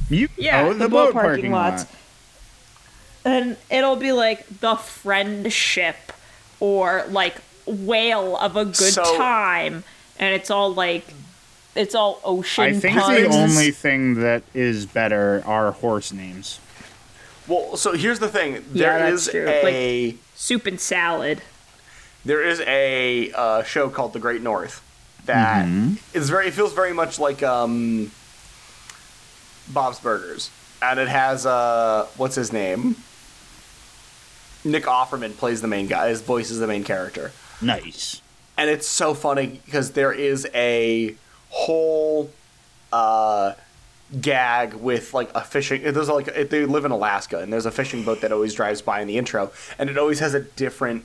You 0.09 0.29
Yeah, 0.37 0.63
know 0.65 0.73
the, 0.73 0.79
the, 0.81 0.89
boat, 0.89 1.15
boat 1.15 1.23
parking, 1.23 1.53
lots. 1.53 1.85
lot. 1.85 1.93
And 3.25 3.57
it'll 3.71 3.95
be 3.97 4.11
like 4.11 4.45
the 4.61 4.75
friendship 4.75 5.97
or 6.59 7.05
like 7.11 7.37
whale 7.65 8.37
of 8.37 8.57
a 8.57 8.65
good 8.65 8.75
So- 8.75 9.17
time. 9.17 9.85
And 10.19 10.35
it's 10.35 10.51
all 10.51 10.75
like 10.75 11.05
it's 11.77 11.95
all 11.95 12.21
ocean 12.25 12.65
I 12.65 12.73
think 12.73 12.99
puns. 12.99 13.23
the 13.23 13.29
only 13.33 13.71
thing 13.71 14.15
that 14.21 14.43
is 14.53 14.85
better 14.87 15.43
are 15.47 15.71
horse 15.71 16.13
names. 16.13 16.59
Well, 17.47 17.77
so 17.77 17.93
here's 17.93 18.19
the 18.19 18.29
thing. 18.29 18.55
Yeah, 18.55 18.99
There 18.99 19.11
that's 19.11 19.27
is 19.27 19.31
true. 19.31 19.49
a 19.49 20.17
soup 20.35 20.67
and 20.67 20.81
salad. 20.81 21.41
there 22.25 22.43
is 22.43 22.61
a 22.67 23.31
uh, 23.33 23.63
show 23.63 23.89
called 23.89 24.13
The 24.13 24.19
Great 24.19 24.43
North 24.43 24.83
that 25.27 25.67
is 26.15 26.29
very 26.31 26.49
it 26.49 26.55
feels 26.55 26.73
very 26.73 26.93
much 26.93 27.19
like 27.19 27.43
um, 27.43 28.11
Bob's 29.69 30.01
Burgers, 30.01 30.51
and 30.83 30.99
it 30.99 31.09
has 31.09 31.47
uh 31.47 32.07
what's 32.17 32.35
his 32.35 32.53
name? 32.53 32.97
Nick 34.65 34.85
Offerman 34.85 35.37
plays 35.37 35.63
the 35.63 35.69
main 35.69 35.87
guy. 35.87 36.09
His 36.11 36.21
voice 36.23 36.51
is 36.51 36.59
the 36.59 36.67
main 36.67 36.85
character. 36.85 37.33
Nice. 37.63 38.21
and 38.59 38.69
it's 38.71 38.87
so 38.89 39.15
funny 39.15 39.61
because 39.65 39.93
there 39.93 40.13
is 40.13 40.47
a 40.55 41.15
whole 41.51 42.31
uh, 42.93 43.53
gag 44.21 44.75
with 44.75 45.15
like 45.15 45.31
a 45.35 45.41
fishing. 45.43 45.83
There's 45.83 46.09
like 46.09 46.27
they 46.51 46.65
live 46.67 46.85
in 46.85 46.91
Alaska, 46.91 47.39
and 47.41 47.53
there's 47.53 47.67
a 47.67 47.71
fishing 47.71 48.03
boat 48.05 48.21
that 48.23 48.33
always 48.33 48.55
drives 48.55 48.83
by 48.83 49.01
in 49.01 49.09
the 49.09 49.17
intro, 49.19 49.51
and 49.79 49.89
it 49.91 49.97
always 49.99 50.19
has 50.21 50.35
a 50.35 50.41
different 50.41 51.05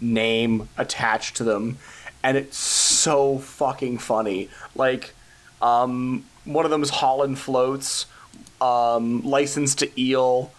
name 0.00 0.68
attached 0.78 1.36
to 1.36 1.44
them, 1.44 1.78
and 2.22 2.36
it's 2.36 2.56
so 2.56 3.38
fucking 3.38 3.98
funny. 3.98 4.48
Like, 4.74 5.12
um, 5.62 6.24
one 6.44 6.64
of 6.64 6.70
them 6.70 6.82
is 6.82 6.90
Holland 6.90 7.38
Floats, 7.38 8.06
um, 8.60 9.22
License 9.22 9.74
to 9.76 10.00
Eel, 10.00 10.52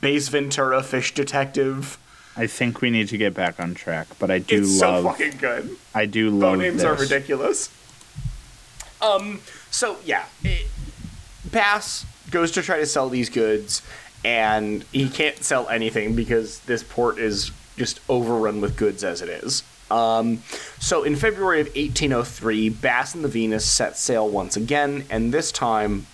Base 0.00 0.28
Ventura 0.28 0.82
Fish 0.82 1.14
Detective. 1.14 1.98
I 2.36 2.46
think 2.46 2.80
we 2.80 2.90
need 2.90 3.08
to 3.08 3.18
get 3.18 3.34
back 3.34 3.58
on 3.60 3.74
track, 3.74 4.06
but 4.18 4.30
I 4.30 4.38
do 4.38 4.62
It's 4.62 4.80
love. 4.80 5.04
so 5.04 5.10
fucking 5.10 5.38
good. 5.38 5.76
I 5.94 6.06
do 6.06 6.30
Boat 6.30 6.36
love 6.40 6.58
names 6.58 6.76
this. 6.76 6.84
are 6.84 6.94
ridiculous. 6.94 7.70
Um. 9.02 9.40
So 9.70 9.96
yeah, 10.04 10.26
it, 10.44 10.66
Bass 11.50 12.04
goes 12.30 12.50
to 12.52 12.62
try 12.62 12.78
to 12.78 12.86
sell 12.86 13.08
these 13.08 13.28
goods, 13.30 13.82
and 14.24 14.84
he 14.92 15.08
can't 15.08 15.42
sell 15.42 15.68
anything 15.68 16.14
because 16.14 16.60
this 16.60 16.82
port 16.82 17.18
is 17.18 17.50
just 17.76 18.00
overrun 18.08 18.60
with 18.60 18.76
goods 18.76 19.02
as 19.02 19.22
it 19.22 19.28
is. 19.28 19.62
Um, 19.90 20.42
so 20.78 21.02
in 21.02 21.16
February 21.16 21.60
of 21.60 21.66
1803, 21.68 22.68
Bass 22.68 23.14
and 23.14 23.24
the 23.24 23.28
Venus 23.28 23.64
set 23.64 23.96
sail 23.96 24.28
once 24.28 24.56
again, 24.56 25.04
and 25.10 25.32
this 25.34 25.50
time 25.50 26.06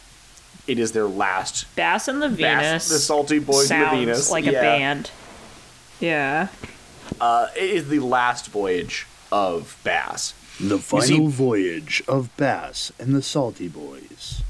it 0.67 0.79
is 0.79 0.93
their 0.93 1.07
last. 1.07 1.67
Bass 1.77 2.09
and 2.09 2.21
the 2.23 2.29
Venus. 2.29 2.61
Bass, 2.62 2.89
the 2.89 2.99
Salty 2.99 3.39
Boys 3.39 3.71
and 3.71 3.83
the 3.83 3.87
sounds 3.87 3.99
Venus, 3.99 4.31
like 4.31 4.47
a 4.47 4.53
band. 4.53 5.11
Yeah. 6.01 6.49
Uh, 7.21 7.49
it 7.57 7.71
is 7.71 7.89
the 7.89 8.01
last 8.01 8.49
voyage 8.49 9.07
of 9.31 9.79
Bass. 9.85 10.33
The 10.59 10.79
see- 10.79 11.12
final 11.12 11.29
voyage 11.29 12.03
of 12.09 12.35
Bass 12.37 12.93
and 12.99 13.15
the 13.15 13.23
Salty 13.23 13.69
Boys. 13.69 14.43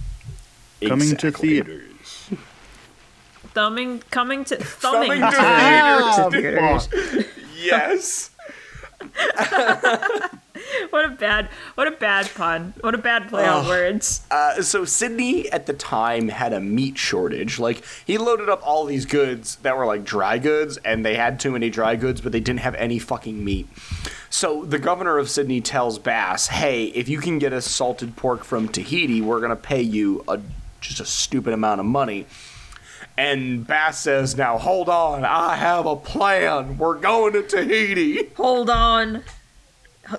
Coming 0.87 1.17
to 1.17 1.33
theaters. 1.33 2.31
Thumbing 3.55 4.01
coming 4.11 4.45
to 4.45 4.57
thumbing, 4.63 5.21
Thumbing 5.21 5.31
to 5.31 6.31
to 6.31 6.31
theaters. 6.31 6.87
theaters. 6.87 7.27
Yes. 7.59 8.31
What 10.91 11.05
a 11.05 11.09
bad 11.11 11.49
what 11.75 11.87
a 11.87 11.93
bad 11.93 12.31
pun. 12.35 12.75
What 12.81 12.95
a 12.95 12.99
bad 12.99 13.29
play 13.29 13.47
on 13.47 13.67
words. 13.67 14.23
Uh, 14.31 14.63
so 14.63 14.85
Sydney 14.85 15.51
at 15.51 15.67
the 15.67 15.73
time 15.73 16.29
had 16.29 16.53
a 16.53 16.61
meat 16.61 16.97
shortage. 16.99 17.59
Like 17.59 17.83
he 18.07 18.19
loaded 18.19 18.49
up 18.49 18.67
all 18.67 18.85
these 18.85 19.05
goods 19.05 19.57
that 19.57 19.77
were 19.77 19.87
like 19.87 20.05
dry 20.05 20.39
goods, 20.39 20.79
and 20.79 21.05
they 21.05 21.15
had 21.15 21.39
too 21.39 21.53
many 21.53 21.71
dry 21.71 21.97
goods, 21.97 22.21
but 22.21 22.33
they 22.33 22.41
didn't 22.41 22.61
have 22.61 22.75
any 22.77 22.99
fucking 22.99 23.45
meat. 23.45 23.69
So 24.31 24.65
the 24.65 24.79
governor 24.79 25.19
of 25.19 25.31
Sydney 25.31 25.61
tells 25.61 25.99
Bass, 25.99 26.49
"Hey, 26.49 26.85
if 26.87 27.09
you 27.09 27.19
can 27.19 27.39
get 27.39 27.53
us 27.53 27.67
salted 27.67 28.17
pork 28.17 28.45
from 28.45 28.69
Tahiti, 28.69 29.21
we're 29.21 29.41
gonna 29.41 29.57
pay 29.57 29.83
you 29.83 30.25
a 30.27 30.41
just 30.81 31.01
a 31.01 31.07
stupid 31.07 31.53
amount 31.53 31.81
of 31.81 31.87
money." 31.87 32.27
And 33.19 33.67
Bass 33.67 33.99
says, 34.01 34.37
"Now 34.37 34.59
hold 34.59 34.89
on, 34.89 35.25
I 35.25 35.57
have 35.57 35.87
a 35.87 35.97
plan. 35.97 36.77
We're 36.79 36.99
going 36.99 37.33
to 37.33 37.43
Tahiti." 37.43 38.31
Hold 38.37 38.69
on. 38.71 39.23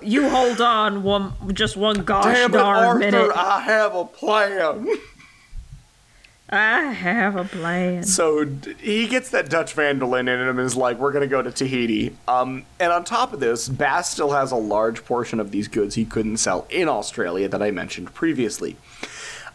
You 0.02 0.28
hold 0.28 0.60
on 0.60 1.02
one 1.02 1.32
just 1.54 1.76
one 1.76 2.04
gosh 2.04 2.24
Damn 2.24 2.50
it, 2.50 2.54
darn 2.54 2.84
Arthur! 2.84 2.98
minute. 2.98 3.30
I 3.34 3.60
have 3.60 3.94
a 3.94 4.04
plan. 4.04 4.86
I 6.50 6.80
have 6.92 7.36
a 7.36 7.44
plan. 7.44 8.04
So 8.04 8.46
he 8.80 9.06
gets 9.06 9.30
that 9.30 9.50
Dutch 9.50 9.74
van 9.74 9.98
der 9.98 10.06
Linde 10.06 10.28
in 10.28 10.40
him 10.40 10.58
and 10.58 10.60
is 10.60 10.76
like, 10.76 10.98
we're 10.98 11.12
going 11.12 11.22
to 11.22 11.28
go 11.28 11.42
to 11.42 11.50
Tahiti. 11.50 12.16
Um, 12.26 12.64
and 12.80 12.90
on 12.90 13.04
top 13.04 13.34
of 13.34 13.40
this, 13.40 13.68
Bass 13.68 14.10
still 14.10 14.30
has 14.32 14.50
a 14.50 14.56
large 14.56 15.04
portion 15.04 15.40
of 15.40 15.50
these 15.50 15.68
goods 15.68 15.94
he 15.94 16.06
couldn't 16.06 16.38
sell 16.38 16.66
in 16.70 16.88
Australia 16.88 17.48
that 17.48 17.62
I 17.62 17.70
mentioned 17.70 18.14
previously. 18.14 18.76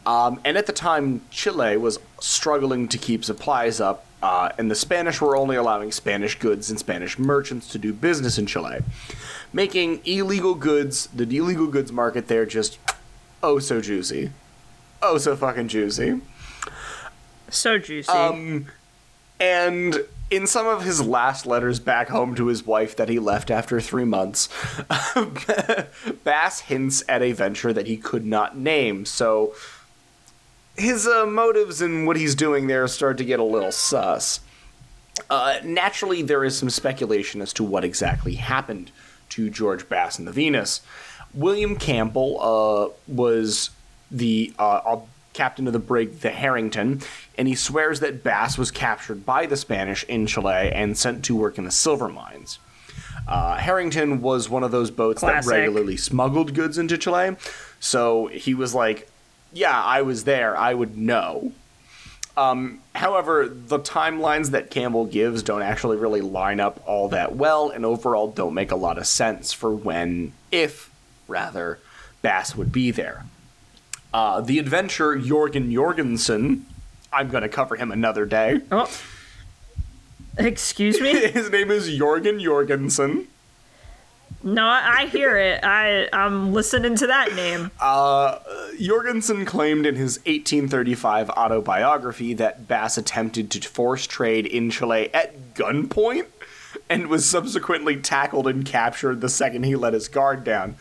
Um, 0.06 0.40
and 0.44 0.58
at 0.58 0.66
the 0.66 0.74
time, 0.74 1.22
Chile 1.32 1.78
was 1.78 2.00
struggling 2.20 2.88
to 2.90 2.98
keep 2.98 3.24
supplies 3.24 3.80
up, 3.80 4.06
uh, 4.22 4.50
and 4.58 4.70
the 4.70 4.76
Spanish 4.76 5.22
were 5.22 5.38
only 5.38 5.56
allowing 5.56 5.92
Spanish 5.92 6.38
goods 6.40 6.70
and 6.70 6.80
Spanish 6.80 7.18
merchants 7.18 7.68
to 7.70 7.78
do 7.78 7.94
business 7.94 8.38
in 8.38 8.46
Chile, 8.46 8.80
making 9.52 10.02
illegal 10.06 10.56
goods, 10.56 11.08
the 11.08 11.24
illegal 11.38 11.68
goods 11.68 11.92
market 11.92 12.28
there, 12.28 12.46
just 12.46 12.80
oh 13.42 13.60
so 13.60 13.82
juicy. 13.82 14.32
Oh 15.02 15.18
so 15.18 15.36
fucking 15.36 15.68
juicy. 15.70 16.22
So 17.50 17.78
juicy. 17.78 18.10
Um, 18.10 18.68
and 19.40 20.06
in 20.32 20.48
some 20.48 20.68
of 20.68 20.84
his 20.84 21.06
last 21.06 21.46
letters 21.46 21.80
back 21.80 22.10
home 22.10 22.34
to 22.36 22.48
his 22.48 22.66
wife 22.66 22.96
that 22.96 23.10
he 23.10 23.20
left 23.20 23.52
after 23.52 23.80
three 23.80 24.06
months, 24.06 24.50
Bass 26.24 26.62
hints 26.62 27.04
at 27.08 27.22
a 27.22 27.34
venture 27.34 27.74
that 27.74 27.88
he 27.88 27.98
could 27.98 28.26
not 28.26 28.58
name. 28.58 29.06
So 29.06 29.54
his 30.76 31.08
uh, 31.08 31.26
motives 31.26 31.82
and 31.82 32.08
what 32.08 32.18
he's 32.18 32.36
doing 32.36 32.68
there 32.68 32.88
start 32.88 33.18
to 33.18 33.26
get 33.26 33.40
a 33.40 33.44
little 33.44 33.72
sus. 33.72 34.40
Uh, 35.30 35.60
naturally, 35.64 36.22
there 36.22 36.44
is 36.44 36.58
some 36.58 36.70
speculation 36.70 37.42
as 37.42 37.54
to 37.54 37.64
what 37.64 37.84
exactly 37.84 38.36
happened 38.36 38.92
to 39.30 39.50
George 39.50 39.88
Bass 39.88 40.18
and 40.18 40.28
the 40.28 40.32
Venus. 40.32 40.82
William 41.34 41.76
Campbell 41.76 42.40
uh, 42.42 43.12
was 43.12 43.70
the 44.12 44.54
uh, 44.60 44.82
uh, 44.86 45.02
captain 45.34 45.68
of 45.68 45.74
the 45.74 45.80
brig, 45.80 46.20
the 46.20 46.30
Harrington, 46.30 47.02
and 47.38 47.48
he 47.48 47.56
swears 47.56 48.00
that 48.00 48.24
Bass 48.24 48.58
was 48.58 48.72
captured 48.72 49.26
by 49.26 49.46
the 49.46 49.58
Spanish 49.58 50.04
in 50.06 50.28
Chile 50.28 50.72
and 50.72 50.98
sent 50.98 51.26
to 51.26 51.36
work 51.36 51.58
in 51.58 51.64
the 51.64 51.72
silver 51.72 52.08
mines. 52.08 52.60
Uh, 53.28 53.56
Harrington 53.56 54.22
was 54.22 54.50
one 54.50 54.64
of 54.64 54.72
those 54.72 54.92
boats 54.92 55.22
Classic. 55.22 55.50
that 55.50 55.58
regularly 55.58 55.98
smuggled 55.98 56.54
goods 56.54 56.78
into 56.78 56.98
Chile, 56.98 57.36
so 57.80 58.28
he 58.28 58.54
was 58.54 58.76
like, 58.76 59.10
"Yeah, 59.54 59.82
I 59.82 60.02
was 60.02 60.24
there. 60.24 60.58
I 60.58 60.74
would 60.74 60.98
know." 60.98 61.52
Um, 62.36 62.80
however, 62.96 63.48
the 63.48 63.80
timelines 63.80 64.52
that 64.52 64.72
Campbell 64.72 65.06
gives 65.06 65.44
don't 65.44 65.62
actually 65.62 65.98
really 65.98 66.22
line 66.22 66.60
up 66.60 66.82
all 66.88 67.10
that 67.10 67.36
well, 67.36 67.70
and 67.70 67.86
overall 67.86 68.28
don't 68.32 68.56
make 68.56 68.72
a 68.72 68.76
lot 68.76 68.98
of 68.98 69.06
sense 69.06 69.54
for 69.54 69.72
when, 69.74 70.34
if 70.52 70.90
rather, 71.28 71.80
Bass 72.24 72.56
would 72.56 72.72
be 72.72 72.90
there. 72.90 73.26
Uh, 74.14 74.42
the 74.42 74.58
adventure 74.58 75.16
Jorgen 75.16 75.72
Jorgensen, 75.72 76.66
I'm 77.12 77.30
going 77.30 77.44
to 77.44 77.50
cover 77.50 77.76
him 77.76 77.92
another 77.92 78.26
day. 78.26 78.62
oh, 78.72 78.90
Excuse 80.38 81.00
me? 81.00 81.12
His 81.32 81.52
name 81.52 81.70
is 81.70 81.90
Jorgen 81.90 82.42
Jorgensen. 82.42 83.28
No, 84.44 84.66
I 84.66 85.06
hear 85.06 85.38
it. 85.38 85.64
I 85.64 86.10
I'm 86.12 86.52
listening 86.54 86.96
to 86.98 87.08
that 87.08 87.34
name. 87.34 87.72
Uh, 87.80 88.40
Jorgensen 88.80 89.46
claimed 89.46 89.86
in 89.86 89.96
his 89.96 90.18
1835 90.20 91.30
autobiography 91.30 92.34
that 92.34 92.68
Bass 92.68 92.98
attempted 92.98 93.50
to 93.52 93.70
force 93.70 94.06
trade 94.06 94.46
in 94.46 94.70
Chile 94.70 95.10
at 95.14 95.54
gunpoint 95.54 96.26
and 96.90 97.08
was 97.08 97.28
subsequently 97.28 97.96
tackled 97.96 98.48
and 98.48 98.66
captured 98.66 99.22
the 99.22 99.30
second 99.30 99.64
he 99.64 99.76
let 99.76 99.94
his 99.94 100.10
guard 100.10 100.44
down. 100.44 100.76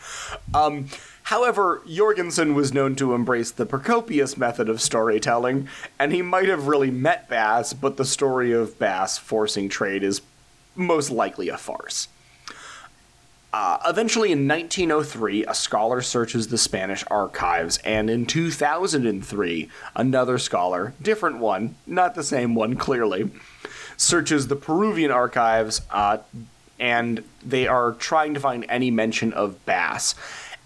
Um, 0.53 0.89
however, 1.23 1.81
Jorgensen 1.87 2.55
was 2.55 2.73
known 2.73 2.95
to 2.97 3.13
embrace 3.13 3.51
the 3.51 3.65
Procopius 3.65 4.35
method 4.35 4.67
of 4.67 4.81
storytelling, 4.81 5.69
and 5.97 6.11
he 6.11 6.21
might 6.21 6.49
have 6.49 6.67
really 6.67 6.91
met 6.91 7.29
Bass, 7.29 7.71
but 7.71 7.95
the 7.95 8.05
story 8.05 8.51
of 8.51 8.77
Bass 8.77 9.17
forcing 9.17 9.69
trade 9.69 10.03
is 10.03 10.21
most 10.75 11.09
likely 11.09 11.47
a 11.47 11.57
farce. 11.57 12.09
Uh, 13.53 13.77
eventually, 13.85 14.31
in 14.31 14.47
1903, 14.47 15.45
a 15.45 15.53
scholar 15.53 16.01
searches 16.01 16.47
the 16.47 16.57
Spanish 16.57 17.03
archives, 17.11 17.77
and 17.85 18.09
in 18.09 18.25
2003, 18.25 19.69
another 19.95 20.39
scholar, 20.39 20.95
different 20.99 21.37
one, 21.37 21.75
not 21.85 22.15
the 22.15 22.23
same 22.23 22.55
one, 22.55 22.75
clearly, 22.75 23.29
searches 23.95 24.47
the 24.47 24.55
Peruvian 24.55 25.11
archives, 25.11 25.81
uh, 25.91 26.17
and 26.79 27.23
they 27.45 27.67
are 27.67 27.91
trying 27.91 28.33
to 28.33 28.39
find 28.39 28.65
any 28.69 28.89
mention 28.89 29.31
of 29.33 29.63
Bass, 29.67 30.15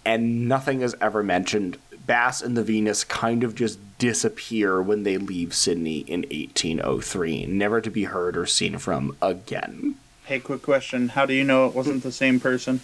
and 0.06 0.48
nothing 0.48 0.80
is 0.80 0.96
ever 0.98 1.22
mentioned. 1.22 1.76
Bass 2.06 2.40
and 2.40 2.56
the 2.56 2.64
Venus 2.64 3.04
kind 3.04 3.44
of 3.44 3.54
just 3.54 3.78
disappear 3.98 4.80
when 4.80 5.02
they 5.02 5.18
leave 5.18 5.52
Sydney 5.52 5.98
in 5.98 6.20
1803, 6.22 7.44
never 7.44 7.82
to 7.82 7.90
be 7.90 8.04
heard 8.04 8.34
or 8.34 8.46
seen 8.46 8.78
from 8.78 9.14
again. 9.20 9.96
Hey, 10.28 10.40
quick 10.40 10.60
question. 10.60 11.08
How 11.08 11.24
do 11.24 11.32
you 11.32 11.42
know 11.42 11.66
it 11.66 11.74
wasn't 11.74 12.02
the 12.02 12.12
same 12.12 12.38
person? 12.38 12.80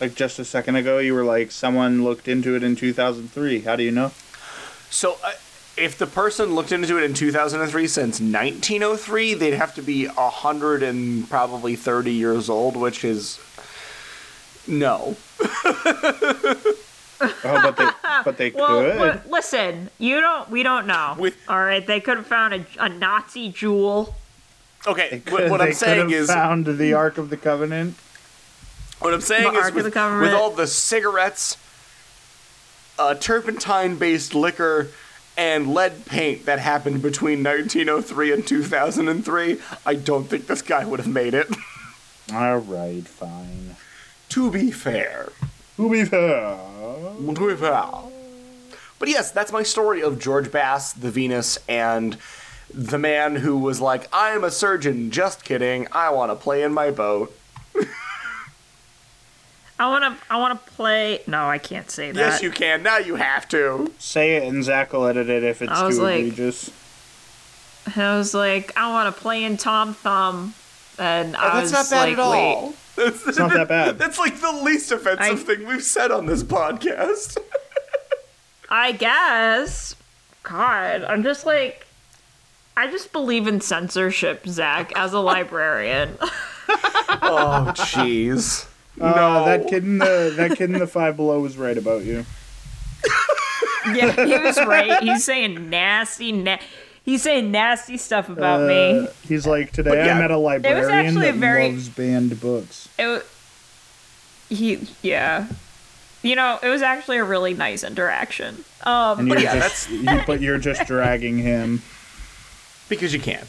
Like 0.00 0.16
just 0.16 0.40
a 0.40 0.44
second 0.44 0.74
ago, 0.74 0.98
you 0.98 1.14
were 1.14 1.22
like, 1.22 1.52
someone 1.52 2.02
looked 2.02 2.26
into 2.26 2.56
it 2.56 2.64
in 2.64 2.74
2003. 2.74 3.60
How 3.60 3.76
do 3.76 3.84
you 3.84 3.92
know? 3.92 4.10
So, 4.90 5.16
uh, 5.22 5.30
if 5.76 5.96
the 5.96 6.08
person 6.08 6.56
looked 6.56 6.72
into 6.72 6.98
it 6.98 7.04
in 7.04 7.14
2003 7.14 7.86
since 7.86 8.20
1903, 8.20 9.34
they'd 9.34 9.54
have 9.54 9.74
to 9.76 9.82
be 9.82 10.06
100 10.08 10.82
and 10.82 11.30
probably 11.30 11.76
30 11.76 12.10
years 12.12 12.50
old, 12.50 12.76
which 12.76 13.04
is. 13.04 13.38
No. 14.66 15.16
Oh, 17.46 17.60
but 17.62 17.76
they, 17.78 17.88
but 18.24 18.36
they 18.36 18.50
Well, 18.50 18.82
could. 18.82 19.00
li- 19.24 19.30
listen, 19.30 19.88
you 19.98 20.20
don't. 20.20 20.50
We 20.50 20.62
don't 20.62 20.86
know. 20.86 21.14
With- 21.18 21.36
All 21.48 21.58
right, 21.62 21.86
they 21.86 21.98
could 22.00 22.18
have 22.18 22.26
found 22.26 22.52
a, 22.52 22.66
a 22.78 22.88
Nazi 22.90 23.50
jewel. 23.50 24.14
Okay, 24.86 25.22
what, 25.28 25.42
could- 25.42 25.50
what 25.50 25.58
they 25.58 25.64
I'm 25.64 25.70
could 25.70 25.76
saying 25.78 26.10
have 26.10 26.12
is. 26.12 26.28
found 26.30 26.66
the 26.66 26.92
Ark 26.94 27.18
of 27.18 27.30
the 27.30 27.36
Covenant. 27.36 27.96
What 29.00 29.12
I'm 29.14 29.20
saying 29.20 29.44
The 29.44 29.50
is, 29.50 29.56
Ark 29.58 29.68
of 29.70 29.74
with, 29.76 29.84
the 29.86 29.90
Government. 29.90 30.32
with 30.32 30.40
all 30.40 30.50
the 30.50 30.66
cigarettes, 30.66 31.56
uh, 32.98 33.14
turpentine 33.14 33.96
based 33.96 34.34
liquor, 34.34 34.88
and 35.36 35.74
lead 35.74 36.06
paint 36.06 36.46
that 36.46 36.60
happened 36.60 37.02
between 37.02 37.42
1903 37.42 38.32
and 38.32 38.46
2003, 38.46 39.58
I 39.84 39.94
don't 39.94 40.24
think 40.28 40.46
this 40.46 40.62
guy 40.62 40.84
would 40.84 41.00
have 41.00 41.08
made 41.08 41.34
it. 41.34 41.48
All 42.32 42.58
right, 42.58 43.02
fine. 43.06 43.74
to 44.30 44.50
be 44.50 44.70
fair. 44.70 45.30
Who 45.76 45.90
be 45.90 46.04
fair? 46.04 46.56
To 47.18 47.32
be 47.48 47.56
fair. 47.56 47.88
But 49.00 49.08
yes, 49.08 49.32
that's 49.32 49.50
my 49.52 49.64
story 49.64 50.02
of 50.02 50.20
George 50.20 50.52
Bass, 50.52 50.92
the 50.92 51.10
Venus, 51.10 51.58
and 51.68 52.16
the 52.76 52.98
man 52.98 53.36
who 53.36 53.56
was 53.56 53.80
like, 53.80 54.08
I'm 54.12 54.42
a 54.44 54.50
surgeon, 54.50 55.10
just 55.10 55.44
kidding, 55.44 55.86
I 55.92 56.10
want 56.10 56.30
to 56.32 56.36
play 56.36 56.62
in 56.62 56.72
my 56.74 56.90
boat. 56.90 57.34
I 59.78 59.88
wanna. 59.88 60.16
I 60.30 60.36
wanna 60.38 60.56
play. 60.76 61.20
No, 61.26 61.46
I 61.48 61.58
can't 61.58 61.90
say 61.90 62.12
that. 62.12 62.18
Yes, 62.18 62.42
you 62.42 62.50
can, 62.52 62.82
now 62.84 62.98
you 62.98 63.16
have 63.16 63.48
to. 63.48 63.92
Say 63.98 64.36
it 64.36 64.44
and 64.44 64.62
Zach 64.62 64.92
will 64.92 65.04
edit 65.06 65.28
it 65.28 65.42
if 65.42 65.62
it's 65.62 65.72
I 65.72 65.84
was 65.84 65.96
too 65.96 66.02
like- 66.04 66.20
egregious. 66.20 66.70
I 67.96 68.16
was 68.16 68.32
like, 68.34 68.72
I 68.78 68.90
wanna 68.92 69.12
play 69.12 69.42
in 69.44 69.56
Tom 69.56 69.92
Thumb, 69.94 70.54
and 70.98 71.34
oh, 71.36 71.38
I 71.38 71.58
Oh, 71.58 71.60
was 71.62 71.72
that's 71.72 71.90
not 71.90 71.96
bad 71.96 72.08
like, 72.08 72.12
at 72.12 72.18
all. 72.20 72.66
wait. 72.68 72.76
That's, 72.96 73.26
It's 73.26 73.38
not 73.38 73.52
that 73.52 73.66
bad. 73.66 73.98
That's 73.98 74.20
like 74.20 74.40
the 74.40 74.52
least 74.52 74.92
offensive 74.92 75.18
I- 75.20 75.34
thing 75.34 75.66
we've 75.66 75.82
said 75.82 76.12
on 76.12 76.26
this 76.26 76.44
podcast. 76.44 77.36
I 78.70 78.92
guess. 78.92 79.96
God, 80.44 81.02
I'm 81.02 81.24
just 81.24 81.44
like, 81.44 81.84
I 82.76 82.90
just 82.90 83.12
believe 83.12 83.46
in 83.46 83.60
censorship, 83.60 84.46
Zach, 84.46 84.92
as 84.96 85.12
a 85.12 85.20
librarian. 85.20 86.16
oh, 86.20 87.72
jeez. 87.76 88.66
Uh, 89.00 89.10
no. 89.10 89.44
that 89.44 89.68
kid 89.68 89.84
in 89.84 89.98
the 89.98 90.32
that 90.36 90.50
kid 90.56 90.70
in 90.70 90.78
the 90.78 90.86
Five 90.86 91.16
Below 91.16 91.40
was 91.40 91.56
right 91.56 91.76
about 91.76 92.04
you. 92.04 92.24
yeah, 93.92 94.10
he 94.12 94.38
was 94.38 94.56
right. 94.58 95.02
He's 95.02 95.24
saying 95.24 95.68
nasty, 95.70 96.32
na- 96.32 96.58
he's 97.04 97.22
saying 97.22 97.50
nasty 97.50 97.96
stuff 97.96 98.28
about 98.28 98.62
Uh, 98.62 98.66
me. 98.66 99.08
He's 99.26 99.46
like, 99.46 99.72
today 99.72 100.04
yeah, 100.06 100.16
I 100.16 100.20
met 100.20 100.30
a 100.30 100.36
librarian 100.38 100.90
actually 100.90 101.28
a 101.28 101.32
that 101.32 101.38
very- 101.38 101.70
loves 101.72 101.88
banned 101.88 102.40
books. 102.40 102.88
It, 102.98 103.06
wa- 103.06 103.20
he, 104.48 104.86
yeah. 105.02 105.48
You 106.22 106.36
know, 106.36 106.58
it 106.62 106.68
was 106.68 106.80
actually 106.82 107.18
a 107.18 107.24
really 107.24 107.52
nice 107.52 107.84
interaction. 107.84 108.64
Um, 108.84 109.18
And 109.20 109.28
you're 109.28 109.38
yeah, 109.40 109.58
just, 109.60 109.90
you, 109.90 110.20
but 110.26 110.40
you're 110.40 110.58
just 110.58 110.86
dragging 110.86 111.38
him. 111.38 111.82
because 112.88 113.12
you 113.14 113.20
can. 113.20 113.46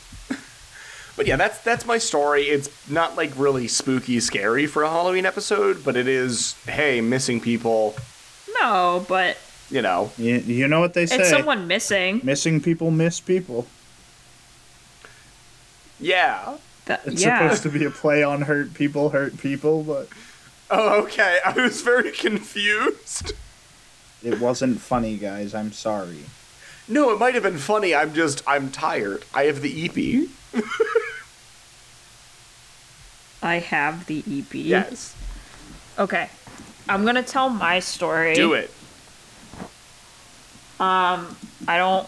But 1.18 1.28
yeah, 1.28 1.38
that's 1.38 1.60
that's 1.60 1.86
my 1.86 1.98
story. 1.98 2.44
It's 2.44 2.70
not 2.90 3.16
like 3.16 3.32
really 3.38 3.68
spooky, 3.70 4.20
scary 4.20 4.68
for 4.68 4.84
a 4.84 4.90
Halloween 4.90 5.26
episode, 5.26 5.84
but 5.86 5.96
it 5.96 6.08
is. 6.10 6.56
Hey, 6.66 7.00
missing 7.00 7.40
people. 7.40 7.96
no, 8.62 9.06
but 9.08 9.38
You 9.70 9.82
know, 9.82 10.12
You, 10.18 10.36
you 10.40 10.68
know 10.68 10.82
what 10.82 10.94
they 10.94 11.06
say? 11.06 11.20
it's 11.20 11.30
someone 11.30 11.68
missing. 11.68 12.20
Missing 12.24 12.60
people 12.62 12.92
miss 12.92 13.20
people. 13.22 13.66
yeah. 16.00 16.58
That, 16.86 17.02
It's 17.06 17.24
yeah. 17.24 17.40
supposed 17.50 17.64
to 17.64 17.70
be 17.70 17.86
a 17.86 17.90
play 17.92 18.22
on 18.22 18.42
hurt 18.44 18.74
people 18.74 19.10
hurt 19.10 19.38
people, 19.38 19.84
but 19.84 20.08
Oh, 20.70 21.02
okay. 21.04 21.40
I 21.46 21.54
was 21.54 21.82
very 21.82 22.12
confused. 22.12 23.34
it 24.24 24.40
wasn't 24.40 24.82
funny, 24.82 25.18
guys. 25.18 25.56
I'm 25.56 25.72
sorry. 25.72 26.26
No, 26.88 27.12
it 27.12 27.20
might 27.20 27.34
have 27.34 27.44
been 27.44 27.58
funny. 27.58 27.96
I'm 27.96 28.14
just 28.14 28.44
I'm 28.48 28.72
tired. 28.72 29.26
I 29.34 29.44
have 29.46 29.62
the 29.62 29.86
EP. 29.86 30.30
I 33.42 33.56
have 33.60 34.06
the 34.08 34.24
EP. 34.28 34.54
Yes. 34.54 35.16
Okay. 35.98 36.30
I'm 36.88 37.06
gonna 37.06 37.24
tell 37.24 37.50
my 37.50 37.80
story. 37.80 38.36
Do 38.36 38.54
it. 38.54 38.72
Um, 40.80 41.36
I 41.68 41.78
don't. 41.78 42.08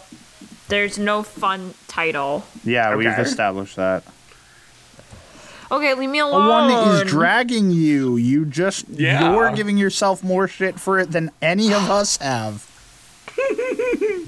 There's 0.68 0.98
no 0.98 1.22
fun 1.22 1.74
title. 1.88 2.44
Yeah, 2.64 2.94
we've 2.94 3.08
established 3.08 3.76
that. 3.76 4.04
Okay, 5.70 5.94
leave 5.94 6.08
me 6.10 6.18
alone. 6.18 6.48
one 6.48 6.70
is 6.94 7.10
dragging 7.10 7.70
you. 7.70 8.16
You 8.16 8.44
just 8.46 8.88
Yeah. 8.88 9.32
you're 9.32 9.52
giving 9.52 9.76
yourself 9.76 10.22
more 10.22 10.48
shit 10.48 10.78
for 10.80 10.98
it 10.98 11.10
than 11.12 11.30
any 11.42 11.72
of 11.74 11.90
us 11.90 12.16
have. 12.18 12.66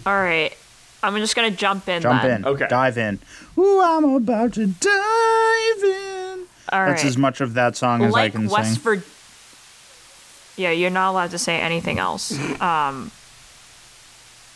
All 0.07 0.15
right. 0.15 0.53
I'm 1.03 1.17
just 1.17 1.35
gonna 1.35 1.51
jump 1.51 1.89
in. 1.89 2.03
Jump 2.03 2.23
then. 2.23 2.41
in. 2.43 2.47
Okay. 2.47 2.67
Dive 2.69 2.99
in. 2.99 3.19
Ooh, 3.59 3.81
I'm 3.81 4.05
about 4.05 4.53
to 4.55 4.67
dive 4.67 5.83
in. 5.85 6.47
All 6.73 6.87
That's 6.87 7.03
right. 7.03 7.09
as 7.09 7.17
much 7.17 7.41
of 7.41 7.55
that 7.55 7.77
song 7.77 8.03
as 8.03 8.09
I 8.15 8.19
like 8.25 8.33
can 8.33 8.49
West 8.49 8.75
sing. 8.75 8.83
Vir- 8.83 9.05
Yeah, 10.57 10.71
you're 10.71 10.91
not 10.91 11.11
allowed 11.11 11.31
to 11.33 11.39
say 11.39 11.59
anything 11.61 11.99
else. 11.99 12.33
Um, 12.61 13.11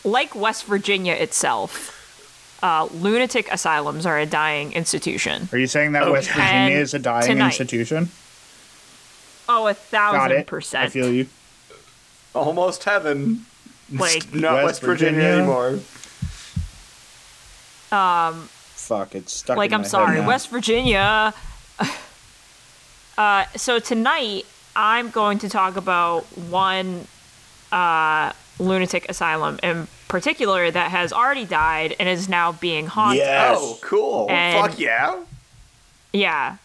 like 0.03 0.35
West 0.35 0.65
Virginia 0.65 1.13
itself, 1.13 1.91
uh, 2.61 2.87
lunatic 2.93 3.51
asylums 3.51 4.05
are 4.05 4.19
a 4.19 4.25
dying 4.27 4.71
institution. 4.73 5.49
Are 5.51 5.57
you 5.57 5.65
saying 5.65 5.93
that 5.93 6.09
West 6.11 6.29
Okay. 6.29 6.39
Virginia 6.39 6.77
is 6.77 6.93
a 6.93 6.99
dying 6.99 7.27
Tonight. 7.27 7.47
institution? 7.47 8.09
Oh, 9.49 9.65
a 9.67 9.73
Got 9.73 9.77
thousand 9.77 10.31
it. 10.37 10.47
percent. 10.47 10.85
I 10.85 10.89
feel 10.89 11.11
you. 11.11 11.25
Almost 12.35 12.83
heaven. 12.83 13.45
Like, 13.91 14.33
Not 14.33 14.53
West 14.55 14.65
West, 14.65 14.81
Virginia, 14.81 15.21
Virginia. 15.21 15.37
anymore. 15.37 15.79
Fuck, 18.75 19.15
it's 19.15 19.33
stuck. 19.33 19.57
like 19.57 19.69
in 19.71 19.75
I'm 19.75 19.81
my 19.81 19.83
head 19.85 19.89
sorry, 19.91 20.19
now. 20.21 20.27
West 20.27 20.49
Virginia. 20.49 21.33
uh, 23.17 23.45
so 23.55 23.79
tonight 23.79 24.45
I'm 24.75 25.09
going 25.09 25.39
to 25.39 25.49
talk 25.49 25.75
about 25.75 26.23
one 26.37 27.07
uh, 27.71 28.31
lunatic 28.59 29.09
asylum 29.09 29.59
in 29.63 29.87
particular 30.07 30.69
that 30.71 30.91
has 30.91 31.11
already 31.11 31.45
died 31.45 31.95
and 31.99 32.07
is 32.07 32.29
now 32.29 32.51
being 32.53 32.87
haunted. 32.87 33.17
Yes. 33.23 33.57
Oh, 33.59 33.77
cool. 33.81 34.27
And- 34.29 34.69
Fuck 34.69 34.79
yeah. 34.79 35.23
Yeah. 36.13 36.57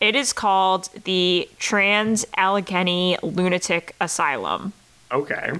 It 0.00 0.16
is 0.16 0.32
called 0.32 0.90
the 1.04 1.48
Trans 1.58 2.26
Allegheny 2.36 3.16
Lunatic 3.22 3.94
Asylum. 4.00 4.72
Okay. 5.10 5.52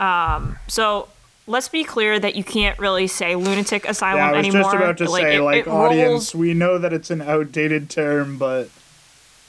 Um, 0.00 0.58
so 0.66 1.08
let's 1.46 1.68
be 1.68 1.84
clear 1.84 2.18
that 2.18 2.34
you 2.34 2.42
can't 2.44 2.78
really 2.78 3.06
say 3.06 3.36
lunatic 3.36 3.88
asylum 3.88 4.18
Yeah, 4.18 4.28
I 4.28 4.36
was 4.38 4.46
anymore. 4.46 4.62
just 4.62 4.74
about 4.76 4.98
to 4.98 5.10
like, 5.10 5.22
say, 5.22 5.36
it- 5.36 5.42
like, 5.42 5.56
it 5.58 5.66
rolls- 5.66 5.90
audience, 5.90 6.34
we 6.34 6.54
know 6.54 6.78
that 6.78 6.92
it's 6.92 7.10
an 7.10 7.20
outdated 7.22 7.90
term, 7.90 8.38
but 8.38 8.68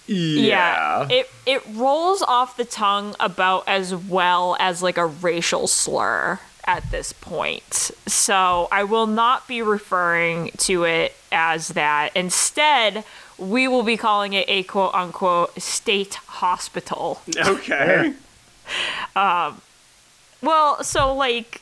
Yeah. 0.08 1.08
it 1.10 1.30
it 1.46 1.62
rolls 1.74 2.22
off 2.22 2.58
the 2.58 2.66
tongue 2.66 3.16
about 3.20 3.64
as 3.68 3.96
well 3.96 4.58
as 4.60 4.84
like 4.84 4.98
a 4.98 5.06
racial 5.06 5.68
slur 5.68 6.40
at 6.66 6.92
this 6.92 7.14
point. 7.14 7.92
So 8.08 8.68
I 8.72 8.84
will 8.84 9.08
not 9.08 9.48
be 9.48 9.62
referring 9.62 10.52
to 10.60 10.84
it 10.84 11.16
as 11.32 11.70
that. 11.70 12.12
Instead, 12.16 13.04
we 13.38 13.68
will 13.68 13.84
be 13.84 13.96
calling 13.98 14.34
it 14.34 14.46
a 14.50 14.64
quote 14.64 14.94
unquote 14.94 15.60
state 15.62 16.16
hospital. 16.28 17.22
okay. 17.38 18.14
Well, 20.42 20.84
so 20.84 21.14
like 21.16 21.62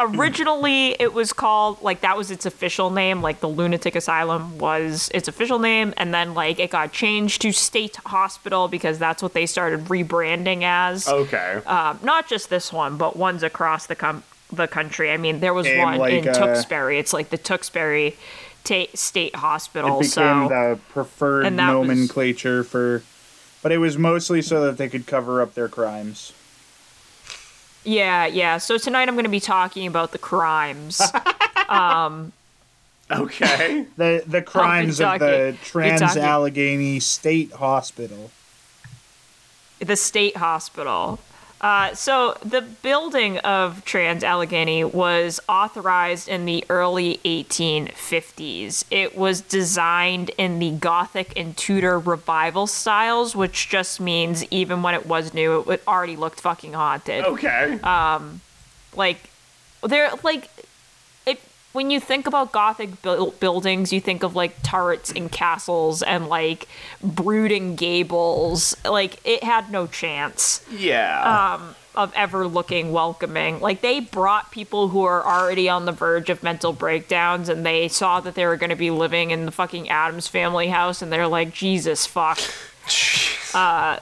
originally 0.00 0.96
it 1.00 1.12
was 1.12 1.32
called 1.32 1.80
like 1.82 2.00
that 2.00 2.16
was 2.16 2.30
its 2.30 2.46
official 2.46 2.90
name, 2.90 3.22
like 3.22 3.40
the 3.40 3.48
lunatic 3.48 3.94
asylum 3.94 4.58
was 4.58 5.10
its 5.14 5.28
official 5.28 5.58
name 5.58 5.94
and 5.96 6.12
then 6.12 6.34
like 6.34 6.58
it 6.58 6.70
got 6.70 6.92
changed 6.92 7.42
to 7.42 7.52
state 7.52 7.96
hospital 8.06 8.68
because 8.68 8.98
that's 8.98 9.22
what 9.22 9.32
they 9.32 9.46
started 9.46 9.84
rebranding 9.86 10.62
as. 10.62 11.08
Okay. 11.08 11.60
Um, 11.66 11.98
not 12.02 12.28
just 12.28 12.50
this 12.50 12.72
one, 12.72 12.96
but 12.96 13.16
ones 13.16 13.42
across 13.42 13.86
the 13.86 13.94
com- 13.94 14.24
the 14.52 14.66
country. 14.68 15.10
I 15.10 15.16
mean, 15.16 15.40
there 15.40 15.54
was 15.54 15.66
one 15.78 15.98
like 15.98 16.12
in 16.14 16.28
a- 16.28 16.34
Tewksbury. 16.34 16.98
It's 16.98 17.12
like 17.12 17.30
the 17.30 17.38
Tewksbury 17.38 18.16
ta- 18.64 18.86
State 18.94 19.34
Hospital. 19.36 19.96
it 19.98 20.02
became 20.02 20.10
so 20.10 20.48
the 20.48 20.78
preferred 20.90 21.44
that 21.44 21.50
was- 21.74 21.88
nomenclature 21.88 22.62
for. 22.64 23.02
But 23.62 23.70
it 23.70 23.78
was 23.78 23.96
mostly 23.96 24.42
so 24.42 24.60
that 24.64 24.76
they 24.76 24.88
could 24.88 25.06
cover 25.06 25.40
up 25.40 25.54
their 25.54 25.68
crimes. 25.68 26.32
Yeah, 27.84 28.26
yeah. 28.26 28.58
So 28.58 28.78
tonight 28.78 29.08
I'm 29.08 29.14
going 29.14 29.24
to 29.24 29.30
be 29.30 29.40
talking 29.40 29.86
about 29.86 30.12
the 30.12 30.18
crimes. 30.18 31.00
um, 31.68 32.32
okay. 33.10 33.86
The 33.96 34.24
the 34.26 34.42
crimes 34.42 35.00
of 35.00 35.18
the 35.18 35.56
Trans 35.64 36.02
Allegheny 36.16 37.00
State 37.00 37.52
Hospital. 37.52 38.30
the 39.78 39.96
state 39.96 40.36
hospital. 40.36 41.18
Uh, 41.62 41.94
so 41.94 42.36
the 42.44 42.60
building 42.60 43.38
of 43.38 43.84
Trans 43.84 44.24
Allegheny 44.24 44.82
was 44.82 45.38
authorized 45.48 46.28
in 46.28 46.44
the 46.44 46.64
early 46.68 47.20
1850s. 47.24 48.84
It 48.90 49.16
was 49.16 49.40
designed 49.42 50.30
in 50.36 50.58
the 50.58 50.72
Gothic 50.72 51.32
and 51.36 51.56
Tudor 51.56 52.00
revival 52.00 52.66
styles, 52.66 53.36
which 53.36 53.68
just 53.68 54.00
means 54.00 54.44
even 54.50 54.82
when 54.82 54.94
it 54.94 55.06
was 55.06 55.32
new, 55.32 55.60
it, 55.60 55.68
it 55.68 55.82
already 55.86 56.16
looked 56.16 56.40
fucking 56.40 56.72
haunted. 56.72 57.24
Okay. 57.24 57.78
Like, 58.96 59.30
they're 59.84 60.10
like, 60.24 60.48
when 61.72 61.90
you 61.90 62.00
think 62.00 62.26
about 62.26 62.52
Gothic 62.52 63.00
buil- 63.02 63.32
buildings, 63.32 63.92
you 63.92 64.00
think 64.00 64.22
of 64.22 64.36
like 64.36 64.62
turrets 64.62 65.10
and 65.10 65.30
castles 65.32 66.02
and 66.02 66.28
like 66.28 66.68
brooding 67.02 67.76
gables. 67.76 68.76
Like, 68.84 69.18
it 69.26 69.42
had 69.42 69.70
no 69.70 69.86
chance 69.86 70.64
yeah. 70.70 71.58
of 71.94 72.12
ever 72.14 72.46
looking 72.46 72.92
welcoming. 72.92 73.60
Like 73.60 73.80
they 73.80 74.00
brought 74.00 74.50
people 74.50 74.88
who 74.88 75.02
are 75.04 75.24
already 75.24 75.68
on 75.68 75.84
the 75.84 75.92
verge 75.92 76.30
of 76.30 76.42
mental 76.42 76.72
breakdowns 76.72 77.48
and 77.48 77.64
they 77.64 77.88
saw 77.88 78.20
that 78.20 78.34
they 78.34 78.46
were 78.46 78.56
going 78.56 78.70
to 78.70 78.76
be 78.76 78.90
living 78.90 79.30
in 79.30 79.46
the 79.46 79.52
fucking 79.52 79.88
Addams 79.88 80.28
family 80.28 80.68
house 80.68 81.02
and 81.02 81.12
they're 81.12 81.28
like, 81.28 81.52
Jesus 81.52 82.06
fuck. 82.06 82.38
Uh, 83.54 83.98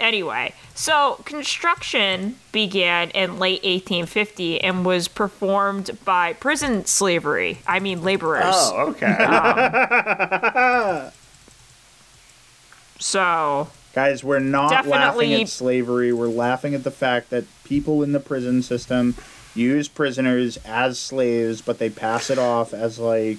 anyway, 0.00 0.54
so 0.74 1.20
construction 1.24 2.36
began 2.52 3.10
in 3.10 3.38
late 3.38 3.62
1850 3.62 4.60
and 4.62 4.84
was 4.84 5.08
performed 5.08 5.98
by 6.04 6.32
prison 6.34 6.84
slavery. 6.86 7.58
I 7.66 7.78
mean, 7.80 8.02
laborers. 8.02 8.42
oh, 8.46 8.88
okay. 8.90 9.06
Um, 9.12 11.10
so, 12.98 13.68
Guys, 13.92 14.22
we're 14.22 14.38
not 14.38 14.70
laughing 14.70 14.90
Definitely- 14.92 15.42
at 15.42 15.48
slavery. 15.48 16.12
We're 16.12 16.28
laughing 16.28 16.74
at 16.74 16.84
the 16.84 16.90
fact 16.92 17.30
that 17.30 17.44
people 17.64 18.02
in 18.02 18.12
the 18.12 18.20
prison 18.20 18.62
system 18.62 19.16
use 19.54 19.88
prisoners 19.88 20.58
as 20.64 20.98
slaves, 20.98 21.60
but 21.60 21.78
they 21.80 21.90
pass 21.90 22.30
it 22.30 22.38
off 22.38 22.72
as 22.72 22.98
like 23.00 23.38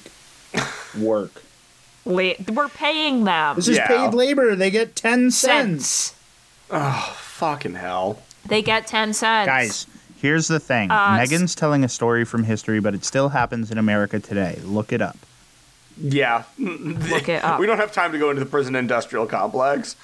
work. 1.00 1.42
la- 2.04 2.34
we're 2.54 2.68
paying 2.68 3.24
them 3.24 3.56
This 3.56 3.70
is 3.70 3.78
Yeah. 3.78 3.88
paid 3.88 4.14
labor. 4.14 4.56
They 4.56 4.70
get 4.72 4.94
10 4.96 5.32
cents. 5.32 5.88
cents. 5.88 6.16
Oh, 6.72 7.16
fucking 7.20 7.76
hell. 7.76 8.22
They 8.46 8.62
get 8.62 8.88
10 8.88 9.14
cents. 9.14 9.46
Guys, 9.46 9.88
here's 10.22 10.48
the 10.48 10.60
thing. 10.60 10.90
Uh, 10.90 11.18
Megan's 11.18 11.54
telling 11.56 11.84
a 11.84 11.90
story 11.90 12.26
from 12.26 12.44
history, 12.44 12.80
but 12.80 12.96
it 12.96 13.04
still 13.06 13.30
happens 13.30 13.72
in 13.72 13.78
America 13.78 14.20
today. 14.20 14.60
Look 14.64 14.92
it 14.94 15.02
up. 15.02 15.18
Yeah. 15.98 16.44
Look 16.58 17.30
it 17.30 17.44
up. 17.44 17.60
We 17.60 17.68
don't 17.68 17.78
have 17.78 17.92
time 17.92 18.12
to 18.14 18.18
go 18.18 18.30
into 18.30 18.40
the 18.40 18.50
prison 18.50 18.76
industrial 18.76 19.26
complex. 19.28 19.96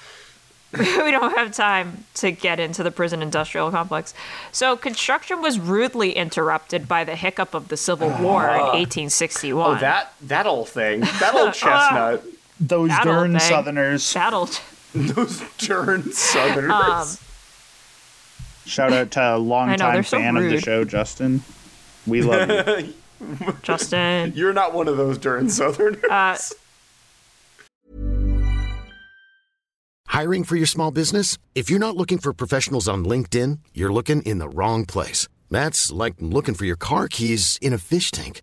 we 0.78 1.10
don't 1.10 1.34
have 1.34 1.52
time 1.52 2.04
to 2.14 2.30
get 2.30 2.60
into 2.60 2.82
the 2.82 2.90
prison 2.90 3.22
industrial 3.22 3.70
complex. 3.70 4.12
So 4.52 4.76
construction 4.76 5.40
was 5.40 5.58
rudely 5.58 6.12
interrupted 6.12 6.86
by 6.86 7.04
the 7.04 7.16
hiccup 7.16 7.54
of 7.54 7.68
the 7.68 7.76
Civil 7.78 8.10
War 8.10 8.44
in 8.44 8.60
1861. 8.60 9.76
Oh, 9.76 9.80
that 9.80 10.12
that 10.20 10.46
old 10.46 10.68
thing. 10.68 11.00
That 11.00 11.34
old 11.34 11.54
chestnut. 11.54 12.22
Those 12.60 12.90
That 12.90 13.06
old 13.06 13.16
darn 13.16 13.30
thing. 13.30 13.40
Southerners. 13.40 14.12
That'll 14.12 14.50
Those 15.14 15.42
darn 15.58 16.12
southerners. 16.12 16.70
um, 16.70 17.06
Shout 18.66 18.92
out 18.92 19.10
to 19.12 19.20
a 19.20 19.22
know, 19.32 19.38
longtime 19.38 20.02
so 20.04 20.18
fan 20.18 20.36
of 20.36 20.44
the 20.44 20.60
show, 20.60 20.84
Justin. 20.84 21.42
We 22.06 22.22
love 22.22 22.50
you. 22.50 22.94
Justin. 23.62 24.32
You're 24.34 24.52
not 24.52 24.74
one 24.74 24.88
of 24.88 24.96
those 24.96 25.18
darn 25.18 25.48
southerners. 25.48 26.04
Uh, 26.04 26.36
Hiring 30.06 30.42
for 30.44 30.56
your 30.56 30.66
small 30.66 30.90
business? 30.90 31.38
If 31.54 31.70
you're 31.70 31.78
not 31.78 31.96
looking 31.96 32.18
for 32.18 32.32
professionals 32.32 32.88
on 32.88 33.04
LinkedIn, 33.04 33.58
you're 33.74 33.92
looking 33.92 34.22
in 34.22 34.38
the 34.38 34.48
wrong 34.48 34.84
place. 34.84 35.28
That's 35.50 35.92
like 35.92 36.14
looking 36.18 36.54
for 36.54 36.64
your 36.64 36.76
car 36.76 37.08
keys 37.08 37.58
in 37.62 37.72
a 37.72 37.78
fish 37.78 38.10
tank. 38.10 38.42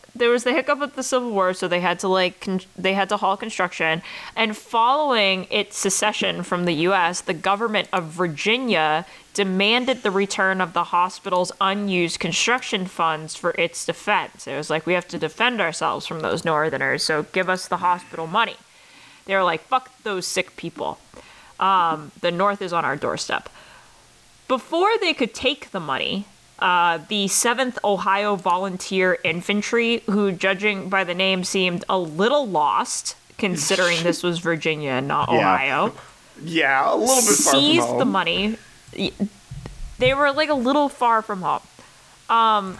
there 0.13 0.29
was 0.29 0.43
the 0.43 0.51
hiccup 0.51 0.81
of 0.81 0.95
the 0.95 1.03
Civil 1.03 1.31
War, 1.31 1.53
so 1.53 1.67
they 1.67 1.79
had 1.79 1.99
to 1.99 2.07
like 2.07 2.41
con- 2.41 2.61
they 2.77 2.93
had 2.93 3.09
to 3.09 3.17
halt 3.17 3.39
construction. 3.39 4.01
And 4.35 4.57
following 4.57 5.47
its 5.49 5.77
secession 5.77 6.43
from 6.43 6.65
the 6.65 6.73
U.S., 6.73 7.21
the 7.21 7.33
government 7.33 7.87
of 7.93 8.05
Virginia 8.05 9.05
demanded 9.33 10.03
the 10.03 10.11
return 10.11 10.59
of 10.59 10.73
the 10.73 10.85
hospital's 10.85 11.51
unused 11.61 12.19
construction 12.19 12.85
funds 12.85 13.35
for 13.35 13.51
its 13.51 13.85
defense. 13.85 14.47
It 14.47 14.57
was 14.57 14.69
like 14.69 14.85
we 14.85 14.93
have 14.93 15.07
to 15.09 15.17
defend 15.17 15.61
ourselves 15.61 16.05
from 16.05 16.19
those 16.19 16.43
Northerners, 16.43 17.03
so 17.03 17.23
give 17.23 17.49
us 17.49 17.67
the 17.67 17.77
hospital 17.77 18.27
money. 18.27 18.57
They 19.25 19.35
were 19.35 19.43
like, 19.43 19.61
"Fuck 19.61 19.91
those 20.03 20.27
sick 20.27 20.57
people." 20.57 20.99
Um, 21.59 22.11
the 22.19 22.31
North 22.31 22.61
is 22.61 22.73
on 22.73 22.83
our 22.83 22.97
doorstep. 22.97 23.47
Before 24.47 24.97
they 24.97 25.13
could 25.13 25.33
take 25.33 25.71
the 25.71 25.79
money, 25.79 26.25
uh, 26.61 26.99
the 27.09 27.25
7th 27.25 27.77
Ohio 27.83 28.35
Volunteer 28.35 29.17
Infantry, 29.23 30.03
who, 30.05 30.31
judging 30.31 30.89
by 30.89 31.03
the 31.03 31.13
name, 31.15 31.43
seemed 31.43 31.83
a 31.89 31.97
little 31.97 32.47
lost, 32.47 33.15
considering 33.37 33.97
this 34.03 34.21
was 34.23 34.39
Virginia 34.39 34.91
and 34.91 35.07
not 35.07 35.29
Yeah. 35.31 35.37
Ohio, 35.37 35.93
yeah, 36.43 36.93
a 36.93 36.95
little 36.95 37.15
bit 37.15 37.23
seized 37.23 37.97
the 37.99 38.05
money. 38.05 38.57
They 39.97 40.13
were 40.13 40.31
like 40.31 40.49
a 40.49 40.53
little 40.55 40.89
far 40.89 41.21
from 41.21 41.41
home. 41.41 41.61
Um, 42.29 42.77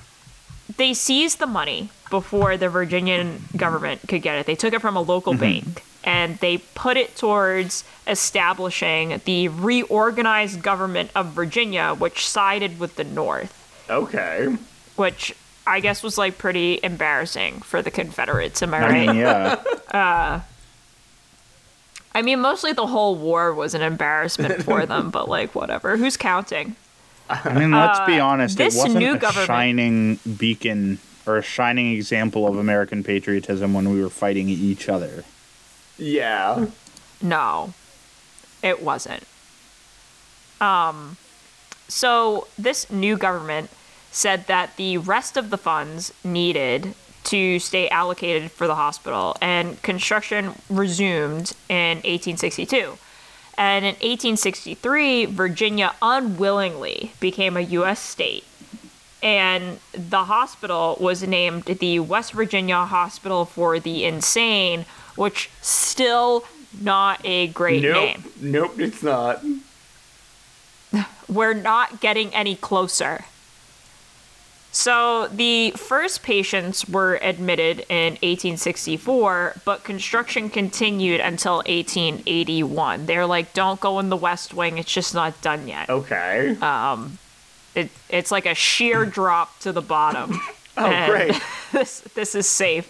they 0.78 0.94
seized 0.94 1.40
the 1.40 1.46
money 1.48 1.90
before 2.10 2.58
the 2.58 2.70
Virginian 2.70 3.44
government 3.56 4.02
could 4.08 4.22
get 4.22 4.38
it. 4.40 4.46
They 4.46 4.56
took 4.56 4.74
it 4.74 4.82
from 4.82 4.96
a 4.96 5.02
local 5.02 5.34
bank 5.34 5.84
and 6.04 6.38
they 6.40 6.58
put 6.58 6.98
it 6.98 7.16
towards 7.16 7.84
establishing 8.08 9.22
the 9.26 9.48
reorganized 9.50 10.62
government 10.64 11.12
of 11.16 11.28
Virginia, 11.28 11.94
which 11.94 12.28
sided 12.28 12.80
with 12.80 12.96
the 12.96 13.04
North, 13.04 13.61
Okay. 13.92 14.56
which 14.96 15.36
I 15.68 15.80
guess 15.80 16.02
was 16.02 16.18
like 16.18 16.38
pretty 16.38 16.80
embarrassing 16.82 17.62
for 17.62 17.82
the 17.82 17.92
Confederates. 17.92 18.64
Am 18.64 18.74
I 18.74 18.78
I 18.78 18.82
right? 18.82 19.08
mean, 19.08 19.16
yeah. 19.18 20.42
I 22.14 22.22
mean, 22.22 22.40
mostly 22.42 22.74
the 22.74 22.88
whole 22.88 23.16
war 23.16 23.54
was 23.54 23.74
an 23.74 23.82
embarrassment 23.82 24.64
for 24.64 24.86
them, 24.92 25.12
but 25.12 25.30
like, 25.30 25.56
whatever. 25.56 25.96
Who's 25.98 26.18
counting? 26.18 26.76
I 27.30 27.54
mean, 27.54 27.72
let's 27.72 28.00
be 28.02 28.20
honest. 28.20 28.60
It 28.60 28.64
Uh, 28.64 28.66
this 28.66 28.76
wasn't 28.78 28.96
new 28.98 29.14
a 29.14 29.18
government- 29.18 29.48
shining 29.48 30.16
beacon 30.38 31.00
or 31.26 31.38
a 31.38 31.42
shining 31.44 31.94
example 31.94 32.48
of 32.48 32.58
American 32.58 33.04
patriotism 33.04 33.74
when 33.74 33.90
we 33.90 34.02
were 34.02 34.10
fighting 34.10 34.50
each 34.50 34.90
other. 34.90 35.24
Yeah. 35.98 36.66
No, 37.22 37.74
it 38.64 38.82
wasn't. 38.82 39.24
Um, 40.60 41.18
so 41.88 42.48
this 42.58 42.90
new 42.92 43.16
government 43.18 43.70
said 44.12 44.48
that 44.48 44.76
the 44.78 44.98
rest 44.98 45.38
of 45.38 45.50
the 45.50 45.58
funds 45.58 46.14
needed 46.24 46.94
to 47.24 47.60
stay 47.60 47.88
allocated 47.90 48.52
for 48.52 48.68
the 48.68 48.76
hospital, 48.76 49.38
and 49.42 49.82
construction 49.84 50.54
resumed 50.70 51.54
in 51.70 51.98
1862. 51.98 52.98
And 53.58 53.86
in 53.86 53.94
1863, 53.96 55.26
Virginia 55.26 55.94
unwillingly 56.02 57.12
became 57.20 57.56
a 57.56 57.62
U.S. 57.62 58.00
state. 58.00 58.44
And 59.22 59.80
the 59.94 60.24
hospital 60.24 60.98
was 61.00 61.22
named 61.22 61.66
the 61.66 62.00
West 62.00 62.32
Virginia 62.34 62.86
Hospital 62.86 63.46
for 63.46 63.80
the 63.80 64.04
Insane, 64.04 64.86
which 65.16 65.50
still 65.62 66.44
not 66.80 67.22
a 67.24 67.48
great 67.48 67.84
Nope. 67.84 67.94
name. 67.94 68.24
Nope, 68.42 68.80
it's 68.80 69.04
not. 69.04 69.44
We're 71.30 71.54
not 71.54 72.00
getting 72.02 72.34
any 72.34 72.56
closer. 72.56 73.26
So 74.74 75.28
the 75.28 75.72
first 75.72 76.24
patients 76.24 76.88
were 76.88 77.16
admitted 77.22 77.82
in 77.90 78.14
1864, 78.14 79.56
but 79.66 79.84
construction 79.84 80.50
continued 80.50 81.20
until 81.20 81.58
1881. 81.58 83.06
They're 83.06 83.26
like, 83.26 83.54
don't 83.54 83.80
go 83.82 84.00
in 84.00 84.08
the 84.10 84.16
West 84.16 84.54
Wing, 84.54 84.78
it's 84.78 84.92
just 84.92 85.14
not 85.14 85.40
done 85.42 85.68
yet. 85.68 85.90
Okay. 85.90 86.56
Um, 86.62 87.18
It, 87.76 87.90
it's 88.10 88.32
like 88.32 88.46
a 88.46 88.56
sheer 88.56 89.06
drop 89.18 89.60
to 89.60 89.72
the 89.74 89.82
bottom. 89.82 90.40
oh, 90.78 90.86
and 90.86 91.12
great. 91.12 91.42
this 91.74 92.02
this 92.16 92.36
is 92.36 92.48
safe. 92.48 92.88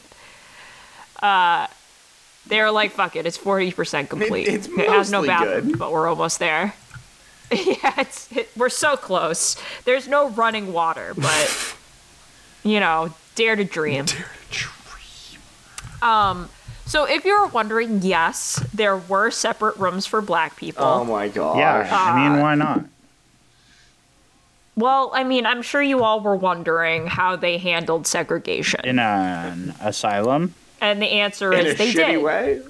Uh, 1.22 1.68
they're 2.48 2.72
like, 2.72 2.92
fuck 2.92 3.16
it, 3.16 3.26
it's 3.26 3.38
forty 3.38 3.72
percent 3.72 4.10
complete. 4.10 4.48
it's 4.48 4.68
it 4.68 4.90
has 4.90 5.12
no 5.12 5.26
bathroom, 5.26 5.70
good. 5.70 5.80
but 5.80 5.92
we're 5.92 6.08
almost 6.08 6.40
there. 6.40 6.74
yeah, 7.66 7.94
it's 8.00 8.32
it, 8.32 8.50
we're 8.56 8.70
so 8.70 8.96
close. 8.98 9.56
There's 9.86 10.08
no 10.08 10.30
running 10.30 10.72
water, 10.74 11.14
but 11.18 11.76
you 12.64 12.80
know, 12.80 13.14
dare 13.36 13.56
to 13.56 13.64
dream. 13.66 14.06
Dare 14.06 14.26
to 14.52 14.58
dream. 14.58 15.42
Um, 16.02 16.50
so 16.86 17.06
if 17.06 17.26
you're 17.26 17.48
wondering, 17.48 18.02
yes, 18.02 18.66
there 18.74 18.98
were 18.98 19.32
separate 19.32 19.78
rooms 19.78 20.06
for 20.06 20.22
black 20.22 20.56
people. 20.56 20.84
Oh 20.86 21.04
my 21.06 21.28
god. 21.28 21.58
Yeah, 21.58 21.88
I 21.92 22.12
Uh, 22.28 22.30
mean, 22.30 22.42
why 22.42 22.56
not? 22.56 22.86
well, 24.76 25.12
I 25.14 25.24
mean, 25.24 25.46
I'm 25.46 25.62
sure 25.62 25.82
you 25.82 26.04
all 26.04 26.22
were 26.22 26.36
wondering 26.36 27.08
how 27.08 27.36
they 27.36 27.58
handled 27.58 28.08
segregation, 28.08 28.82
In 28.84 29.00
an 29.00 29.76
asylum? 29.82 30.56
and 30.80 31.02
the 31.02 31.08
answer 31.08 31.54
In 31.54 31.66
is 31.68 31.74
a 31.74 31.78
they 31.78 31.92
shitty 31.94 32.14
did. 32.14 32.24
way? 32.24 32.62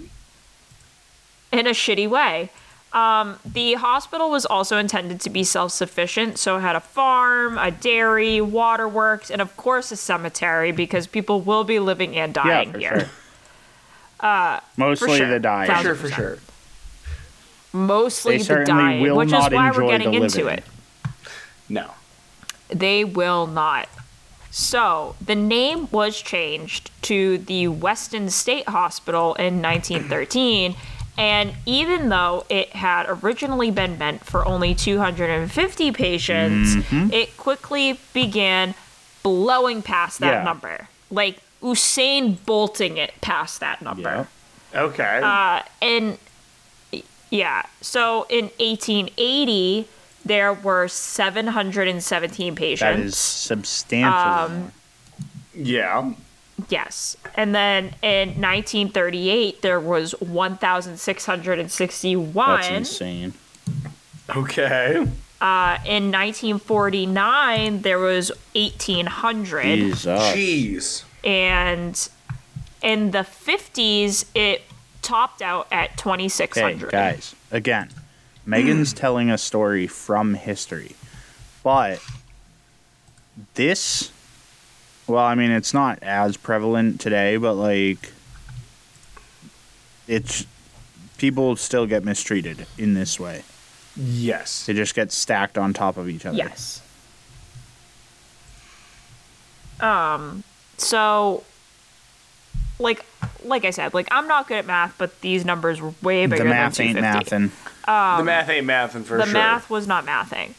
in 1.53 1.67
a 1.67 1.71
shitty 1.71 2.09
way. 2.09 2.49
Um, 2.93 3.39
the 3.45 3.75
hospital 3.75 4.29
was 4.29 4.45
also 4.45 4.77
intended 4.77 5.21
to 5.21 5.29
be 5.29 5.43
self 5.45 5.71
sufficient, 5.71 6.37
so 6.37 6.57
it 6.57 6.61
had 6.61 6.75
a 6.75 6.81
farm, 6.81 7.57
a 7.57 7.71
dairy, 7.71 8.41
waterworks, 8.41 9.31
and 9.31 9.41
of 9.41 9.55
course 9.55 9.91
a 9.93 9.95
cemetery 9.95 10.73
because 10.73 11.07
people 11.07 11.39
will 11.39 11.63
be 11.63 11.79
living 11.79 12.17
and 12.17 12.35
Yeah, 12.35 12.43
dying 12.43 12.71
for 12.73 12.79
here. 12.79 12.99
sure. 14.21 14.59
Mostly 14.77 15.17
sure. 15.17 15.29
the 15.29 15.39
dying. 15.39 15.67
Thousand 15.69 15.83
Sure, 15.85 15.95
for 15.95 16.09
sure. 16.09 16.37
Mostly 17.73 18.37
They 18.39 18.43
the 18.43 18.65
dying, 18.65 19.01
will 19.01 19.15
which 19.17 19.27
is 19.27 19.31
not 19.31 19.53
why 19.53 19.71
we're 19.71 19.87
getting 19.87 20.13
into 20.13 20.43
living. 20.43 20.57
it. 20.59 20.63
No. 21.69 21.91
They 22.67 23.05
will 23.05 23.47
not. 23.47 23.87
So 24.49 25.15
the 25.25 25.35
name 25.35 25.87
was 25.91 26.21
changed 26.21 26.91
to 27.03 27.37
the 27.37 27.69
Weston 27.69 28.29
State 28.29 28.67
Hospital 28.67 29.33
in 29.35 29.61
1913. 29.61 30.75
And 31.17 31.53
even 31.65 32.09
though 32.09 32.45
it 32.49 32.69
had 32.69 33.05
originally 33.07 33.69
been 33.69 33.97
meant 33.97 34.25
for 34.25 34.45
only 34.45 34.73
250 34.73 35.91
patients, 35.91 36.75
Mm-hmm. 36.75 37.13
it 37.13 37.37
quickly 37.37 37.99
began 38.13 38.73
blowing 39.23 39.81
past 39.81 40.19
that 40.19 40.33
Yeah. 40.39 40.43
number. 40.43 40.87
Like 41.11 41.39
Usain 41.61 42.37
bolting 42.45 42.97
it 42.97 43.13
past 43.21 43.59
that 43.59 43.81
number. 43.81 44.27
Yeah. 44.73 44.81
Okay. 44.83 45.19
Uh, 45.23 45.61
and 45.81 46.17
yeah, 47.29 47.63
so 47.81 48.25
in 48.29 48.45
1880, 48.59 49.87
there 50.25 50.53
were 50.53 50.87
717 50.87 52.55
patients. 52.55 52.79
That 52.79 52.99
is 52.99 53.17
substantially 53.17 54.57
more. 54.59 54.71
yeah. 55.53 56.13
Yes. 56.69 57.15
And 57.35 57.53
then 57.55 57.85
in 58.01 58.29
1938, 58.41 59.61
there 59.61 59.79
was 59.79 60.11
1,661. 60.21 62.33
That's 62.61 62.69
insane. 62.69 63.33
Okay. 64.35 65.07
Uh, 65.41 65.77
in 65.85 66.11
1949, 66.11 67.81
there 67.81 67.99
was 67.99 68.31
1,800. 68.53 69.63
Jesus. 69.63 70.19
Jeez. 70.21 71.03
And 71.23 72.09
in 72.81 73.11
the 73.11 73.19
50s, 73.19 74.25
it 74.35 74.63
topped 75.01 75.41
out 75.41 75.67
at 75.71 75.91
Okay, 75.91 75.95
2,600. 75.97 76.91
guys. 76.91 77.33
Again, 77.51 77.89
Megan's 78.45 78.93
telling 79.01 79.29
a 79.31 79.37
story 79.37 79.87
from 79.87 80.33
history, 80.35 80.95
but 81.63 81.99
this, 83.55 84.11
well, 85.07 85.23
I 85.23 85.35
mean, 85.35 85.51
it's 85.51 85.73
not 85.73 85.99
as 86.01 86.37
prevalent 86.37 87.01
today, 87.01 87.37
but 87.37 87.55
like, 87.55 88.11
it's 90.07 90.45
people 91.17 91.55
still 91.55 91.85
get 91.85 92.03
mistreated 92.03 92.65
in 92.77 92.93
this 92.93 93.19
way. 93.19 93.43
Yes. 93.95 94.65
They 94.65 94.73
just 94.73 94.95
get 94.95 95.11
stacked 95.11 95.57
on 95.57 95.73
top 95.73 95.97
of 95.97 96.09
each 96.09 96.25
other. 96.25 96.37
Yes. 96.37 96.81
Um, 99.79 100.43
so 100.77 101.43
like 102.79 103.05
like 103.43 103.65
I 103.65 103.69
said, 103.71 103.93
like 103.93 104.07
I'm 104.11 104.27
not 104.27 104.47
good 104.47 104.57
at 104.57 104.65
math, 104.65 104.95
but 104.97 105.21
these 105.21 105.45
numbers 105.45 105.81
were 105.81 105.93
way 106.01 106.25
bigger 106.25 106.43
the 106.43 106.49
math 106.49 106.77
than 106.77 106.87
ain't 106.87 106.97
250. 106.97 107.35
mathin'. 107.35 108.17
the 108.17 108.23
math 108.23 108.49
ain't 108.49 108.67
mathin' 108.67 109.03
for 109.03 109.17
the 109.17 109.23
sure. 109.23 109.33
The 109.33 109.39
math 109.39 109.69
was 109.69 109.87
not 109.87 110.05
mathing. 110.05 110.53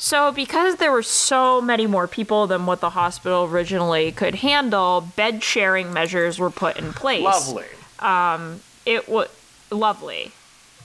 So, 0.00 0.30
because 0.30 0.76
there 0.76 0.92
were 0.92 1.02
so 1.02 1.60
many 1.60 1.88
more 1.88 2.06
people 2.06 2.46
than 2.46 2.66
what 2.66 2.78
the 2.78 2.90
hospital 2.90 3.44
originally 3.44 4.12
could 4.12 4.36
handle, 4.36 5.00
bed 5.16 5.42
sharing 5.42 5.92
measures 5.92 6.38
were 6.38 6.50
put 6.50 6.76
in 6.76 6.92
place. 6.92 7.24
Lovely. 7.24 7.64
It 8.86 9.08
was 9.08 9.28
lovely. 9.72 10.30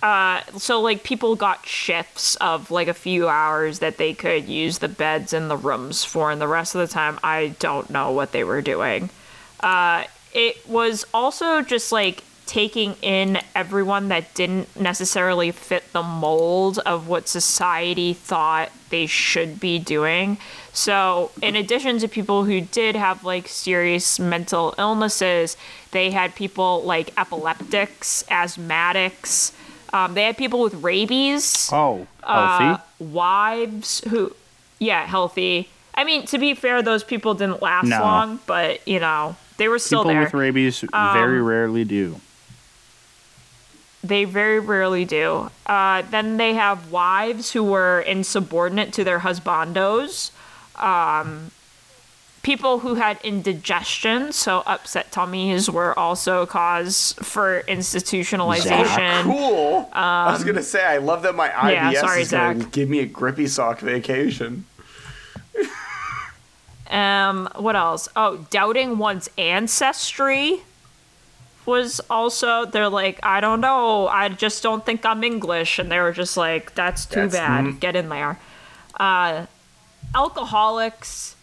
Uh, 0.01 0.41
so, 0.57 0.82
like, 0.82 1.03
people 1.03 1.36
got 1.36 1.66
shifts 1.66 2.36
of 2.38 2.72
like 2.72 2.88
a 2.88 2.93
few 2.93 3.30
hours 3.30 3.80
that 3.80 3.97
they 3.97 4.14
could 4.14 4.49
use 4.49 4.80
the 4.80 4.89
beds 4.89 5.32
in 5.32 5.47
the 5.47 5.55
rooms 5.55 6.03
for, 6.03 6.32
and 6.32 6.41
the 6.41 6.47
rest 6.47 6.74
of 6.76 6.82
the 6.82 6.91
time, 6.91 7.20
I 7.24 7.55
don't 7.59 7.89
know 7.89 8.11
what 8.11 8.32
they 8.32 8.43
were 8.43 8.61
doing. 8.61 9.11
Uh, 9.59 10.05
it 10.34 10.68
was 10.68 11.05
also 11.14 11.61
just 11.61 11.91
like 11.91 12.24
taking 12.46 12.94
in 13.02 13.39
everyone 13.56 14.10
that 14.10 14.34
didn't 14.34 14.80
necessarily 14.80 15.52
fit 15.52 15.84
the 15.94 16.04
mold 16.04 16.80
of 16.80 17.08
what 17.08 17.28
society 17.28 18.14
thought 18.14 18.70
they 18.89 19.06
should 19.06 19.60
be 19.60 19.80
doing. 19.80 20.38
So, 20.74 21.32
in 21.41 21.56
addition 21.56 22.00
to 22.00 22.08
people 22.08 22.44
who 22.46 22.62
did 22.62 22.96
have 22.96 23.24
like 23.24 23.48
serious 23.48 24.20
mental 24.20 24.74
illnesses, 24.78 25.56
they 25.91 26.12
had 26.12 26.36
people 26.36 26.84
like 26.84 27.12
epileptics, 27.18 28.24
asthmatics. 28.30 29.54
Um, 29.94 30.16
they 30.16 30.24
had 30.24 30.38
people 30.38 30.62
with 30.62 30.74
rabies 30.84 31.70
Oh, 31.72 32.08
healthy. 32.26 32.64
uh, 32.64 32.78
wives 33.00 34.02
who 34.10 34.36
yeah 34.80 35.06
healthy 35.06 35.70
i 35.94 36.04
mean 36.04 36.26
to 36.26 36.39
be 36.39 36.56
fair 36.56 36.82
those 36.82 37.04
people 37.04 37.36
didn't 37.36 37.62
last 37.62 37.86
No. 37.86 38.00
long 38.02 38.39
but 38.48 38.86
you 38.88 39.00
know 39.00 39.36
they 39.58 39.68
were 39.68 39.78
still 39.78 40.00
People 40.00 40.10
there 40.10 40.18
Um, 40.22 40.24
with 40.26 40.34
rabies 40.34 40.84
very 40.91 41.39
rarely 41.41 41.84
do. 41.86 42.20
They 44.04 44.26
very 44.26 44.60
rarely 44.60 45.06
do 45.06 45.49
uh, 45.66 46.01
then 46.12 46.38
they 46.38 46.54
have 46.54 46.91
wives 46.91 47.54
who 47.54 47.64
were 47.64 48.01
insubordinate 48.01 48.91
to 48.93 49.04
their 49.04 49.20
husbandos 49.20 50.32
people 52.43 52.80
who 52.80 52.95
had 52.95 53.18
indigestion, 53.24 54.32
so 54.32 54.62
upset 54.68 55.12
tummies, 55.12 55.70
were 55.70 55.97
also 55.97 56.45
cause 56.45 57.16
for 57.24 57.64
institutionalization. 57.68 59.24
Cool. 59.24 59.89
I 59.93 60.32
was 60.32 60.43
gonna 60.43 60.62
say 60.62 60.86
I 60.86 60.97
love 60.97 61.24
that 61.24 61.34
my 61.34 61.49
IBS 61.49 61.64
Um, 61.64 61.93
yeah, 61.93 62.01
sorry, 62.01 62.22
is 62.22 62.32
gonna 62.32 62.66
give 62.66 62.89
me 62.89 62.99
a 62.99 63.06
grippy 63.06 63.47
sock 63.47 63.80
vacation. 63.80 64.66
Um, 66.89 67.49
what 67.56 67.76
else? 67.76 68.08
Oh, 68.16 68.45
doubting 68.51 68.99
one's 68.99 69.28
ancestry 69.38 70.62
was 71.66 71.99
also. 72.09 72.66
They're 72.66 72.89
like, 72.89 73.20
I 73.24 73.39
don't 73.41 73.61
know. 73.61 74.07
I 74.07 74.30
just 74.30 74.64
don't 74.64 74.86
think 74.86 75.05
I'm 75.05 75.24
English, 75.24 75.80
and 75.80 75.91
they 75.91 75.99
were 75.99 76.11
just 76.11 76.38
like, 76.38 76.74
that's 76.76 77.05
too 77.05 77.28
That's- 77.28 77.34
bad. 77.34 77.66
mhm. 77.66 77.80
Get 77.80 77.95
in 77.95 78.09
there. 78.09 78.39
Uh, 78.99 79.45
alcoholics. 80.16 81.36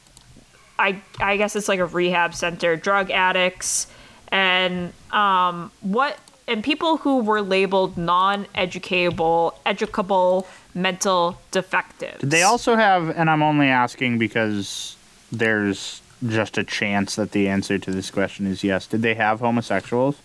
I 0.79 1.01
I 1.21 1.37
guess 1.37 1.57
it's 1.57 1.69
like 1.69 1.81
a 1.81 1.87
rehab 1.87 2.35
center. 2.35 2.77
Drug 2.77 3.11
addicts, 3.11 3.87
and 4.29 4.93
um, 5.13 5.71
what 5.83 6.19
and 6.49 6.65
people 6.65 6.97
who 6.97 7.23
were 7.23 7.43
labeled 7.43 7.97
non-educable, 7.97 9.55
educable 9.67 10.47
mental 10.75 11.39
defectives. 11.53 12.19
Did 12.21 12.31
they 12.31 12.43
also 12.43 12.75
have, 12.77 13.11
and 13.11 13.29
I'm 13.31 13.43
only 13.43 13.69
asking 13.69 14.19
because 14.19 14.97
there's 15.31 16.00
just 16.27 16.59
a 16.59 16.65
chance 16.65 17.17
that 17.17 17.33
the 17.33 17.49
answer 17.49 17.79
to 17.79 17.91
this 17.91 18.11
question 18.11 18.47
is 18.47 18.63
yes. 18.65 18.87
Did 18.87 19.03
they 19.03 19.15
have 19.15 19.41
homosexuals? 19.41 20.17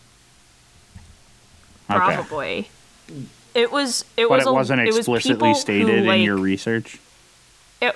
Okay. 1.90 2.16
Probably. 2.16 2.70
It 3.54 3.72
was. 3.72 4.04
It 4.18 4.28
But 4.28 4.40
was. 4.40 4.48
it 4.48 4.52
wasn't 4.54 4.82
it 4.82 4.86
was 4.88 4.98
explicitly 5.00 5.50
who, 5.50 5.56
stated 5.56 6.06
in 6.06 6.22
your 6.22 6.38
research. 6.38 7.00
It, 7.82 7.96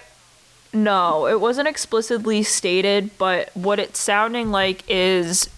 no, 0.71 1.25
it 1.27 1.41
wasn't 1.41 1.67
explicitly 1.67 2.43
stated, 2.43 3.09
but 3.17 3.49
what 3.55 3.79
it's 3.79 3.99
sounding 3.99 4.51
like 4.51 4.83
is 4.87 5.49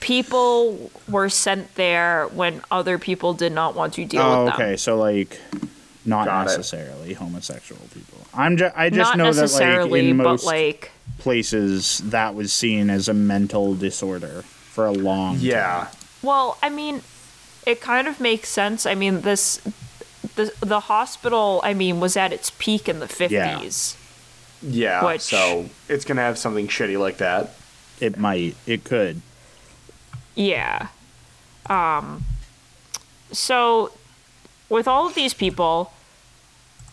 people 0.00 0.90
were 1.08 1.28
sent 1.28 1.74
there 1.74 2.26
when 2.28 2.62
other 2.70 2.98
people 2.98 3.34
did 3.34 3.52
not 3.52 3.74
want 3.74 3.94
to 3.94 4.04
deal 4.04 4.22
Oh, 4.22 4.44
with 4.44 4.54
them. 4.54 4.62
okay. 4.62 4.76
So 4.76 4.96
like, 4.96 5.38
not 6.04 6.26
Got 6.26 6.42
it. 6.42 6.56
necessarily 6.56 7.12
homosexual 7.14 7.82
people. 7.92 8.18
I'm 8.32 8.56
just. 8.56 8.74
I 8.76 8.88
just 8.88 8.98
not 8.98 9.18
know 9.18 9.24
that 9.24 9.30
like 9.32 9.42
necessarily, 9.42 10.10
in 10.10 10.16
but 10.16 10.22
most 10.24 10.46
like 10.46 10.90
places 11.18 11.98
that 12.04 12.34
was 12.34 12.52
seen 12.52 12.90
as 12.90 13.08
a 13.08 13.14
mental 13.14 13.74
disorder 13.74 14.42
for 14.42 14.86
a 14.86 14.92
long. 14.92 15.36
Yeah. 15.40 15.88
Well, 16.22 16.58
I 16.62 16.68
mean, 16.68 17.02
it 17.66 17.80
kind 17.80 18.08
of 18.08 18.20
makes 18.20 18.48
sense. 18.48 18.86
I 18.86 18.94
mean, 18.94 19.20
this 19.22 19.60
the 20.36 20.52
the 20.60 20.80
hospital, 20.80 21.60
I 21.64 21.74
mean, 21.74 22.00
was 22.00 22.16
at 22.16 22.32
its 22.32 22.50
peak 22.58 22.88
in 22.88 23.00
the 23.00 23.06
50s. 23.06 23.96
Yeah. 24.62 25.04
Which- 25.04 25.20
So 25.22 25.68
it's 25.88 26.04
gonna 26.04 26.22
have 26.22 26.38
something 26.38 26.68
shitty 26.68 26.98
like 26.98 27.18
that. 27.18 27.54
It 28.00 28.18
might. 28.18 28.56
It 28.66 28.84
could. 28.84 29.20
Yeah. 30.34 30.88
Um 31.66 32.24
so 33.30 33.92
with 34.68 34.86
all 34.88 35.06
of 35.06 35.14
these 35.14 35.34
people, 35.34 35.92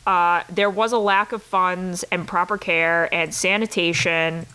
uh, 0.10 0.44
there 0.50 0.72
was 0.72 0.92
a 0.92 0.98
lack 0.98 1.32
of 1.32 1.44
funds 1.44 2.02
and 2.12 2.28
proper 2.28 2.58
care 2.58 3.14
and 3.14 3.32
sanitation. 3.32 4.48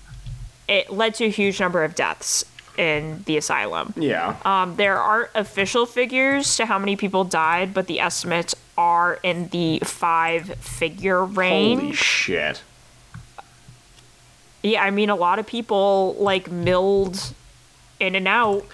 It 0.66 0.90
led 0.90 1.14
to 1.16 1.26
a 1.26 1.28
huge 1.28 1.60
number 1.60 1.84
of 1.84 1.94
deaths 1.94 2.44
in 2.76 3.22
the 3.26 3.36
asylum. 3.36 3.94
Yeah. 3.96 4.36
Um, 4.44 4.74
there 4.74 4.98
aren't 4.98 5.30
official 5.36 5.86
figures 5.86 6.56
to 6.56 6.66
how 6.66 6.76
many 6.80 6.96
people 6.96 7.22
died, 7.22 7.72
but 7.72 7.86
the 7.86 8.00
estimates 8.00 8.56
are 8.76 9.20
in 9.22 9.46
the 9.48 9.78
five 9.84 10.56
figure 10.56 11.24
range. 11.24 11.80
Holy 11.80 11.92
shit. 11.92 12.62
Yeah, 14.62 14.82
I 14.82 14.90
mean, 14.90 15.08
a 15.08 15.14
lot 15.14 15.38
of 15.38 15.46
people 15.46 16.16
like 16.18 16.50
milled 16.50 17.32
in 18.00 18.16
and 18.16 18.26
out, 18.26 18.64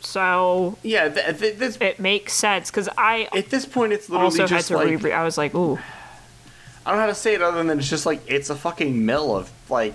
so 0.00 0.78
Yeah. 0.84 1.08
Th- 1.08 1.38
th- 1.38 1.56
this, 1.56 1.76
it 1.80 1.98
makes 1.98 2.32
sense. 2.32 2.70
Because 2.70 2.88
I 2.96 3.28
at 3.36 3.50
this 3.50 3.66
point, 3.66 3.92
it's 3.92 4.08
literally 4.08 4.40
also 4.40 4.46
had 4.54 4.64
to 4.66 4.76
like 4.76 4.86
reread. 4.86 5.12
I 5.12 5.24
was 5.24 5.36
like, 5.36 5.52
ooh, 5.54 5.80
I 6.86 6.90
don't 6.90 6.98
know 6.98 7.02
how 7.02 7.06
to 7.08 7.14
say 7.16 7.34
it 7.34 7.42
other 7.42 7.62
than 7.64 7.78
it's 7.80 7.90
just 7.90 8.06
like 8.06 8.20
it's 8.28 8.48
a 8.48 8.54
fucking 8.54 9.04
mill 9.04 9.34
of 9.36 9.50
like 9.68 9.94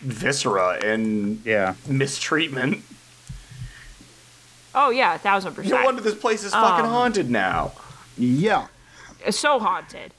viscera 0.00 0.78
and 0.84 1.42
Yeah. 1.44 1.74
mistreatment. 1.88 2.84
oh 4.74 4.90
yeah, 4.90 5.14
a 5.14 5.18
thousand 5.18 5.54
percent. 5.54 5.74
No 5.74 5.84
wonder 5.84 6.00
this 6.02 6.14
place 6.14 6.44
is 6.44 6.52
fucking 6.52 6.84
Um, 6.84 6.92
haunted 6.92 7.28
now. 7.30 7.72
Yeah. 8.16 8.66
So 9.30 9.58
haunted. 9.58 10.12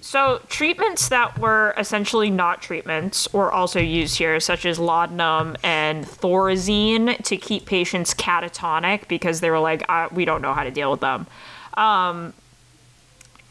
So 0.00 0.42
treatments 0.48 1.08
that 1.08 1.38
were 1.38 1.74
essentially 1.78 2.28
not 2.28 2.60
treatments 2.60 3.32
were 3.32 3.50
also 3.52 3.78
used 3.80 4.18
here, 4.18 4.38
such 4.40 4.66
as 4.66 4.78
laudanum 4.78 5.56
and 5.62 6.04
thorazine 6.04 7.22
to 7.24 7.36
keep 7.36 7.64
patients 7.66 8.12
catatonic 8.12 9.08
because 9.08 9.40
they 9.40 9.48
were 9.50 9.58
like, 9.60 9.84
uh, 9.88 10.08
we 10.12 10.24
don't 10.26 10.42
know 10.42 10.52
how 10.52 10.64
to 10.64 10.70
deal 10.70 10.90
with 10.90 11.00
them. 11.00 11.26
Um, 11.74 12.34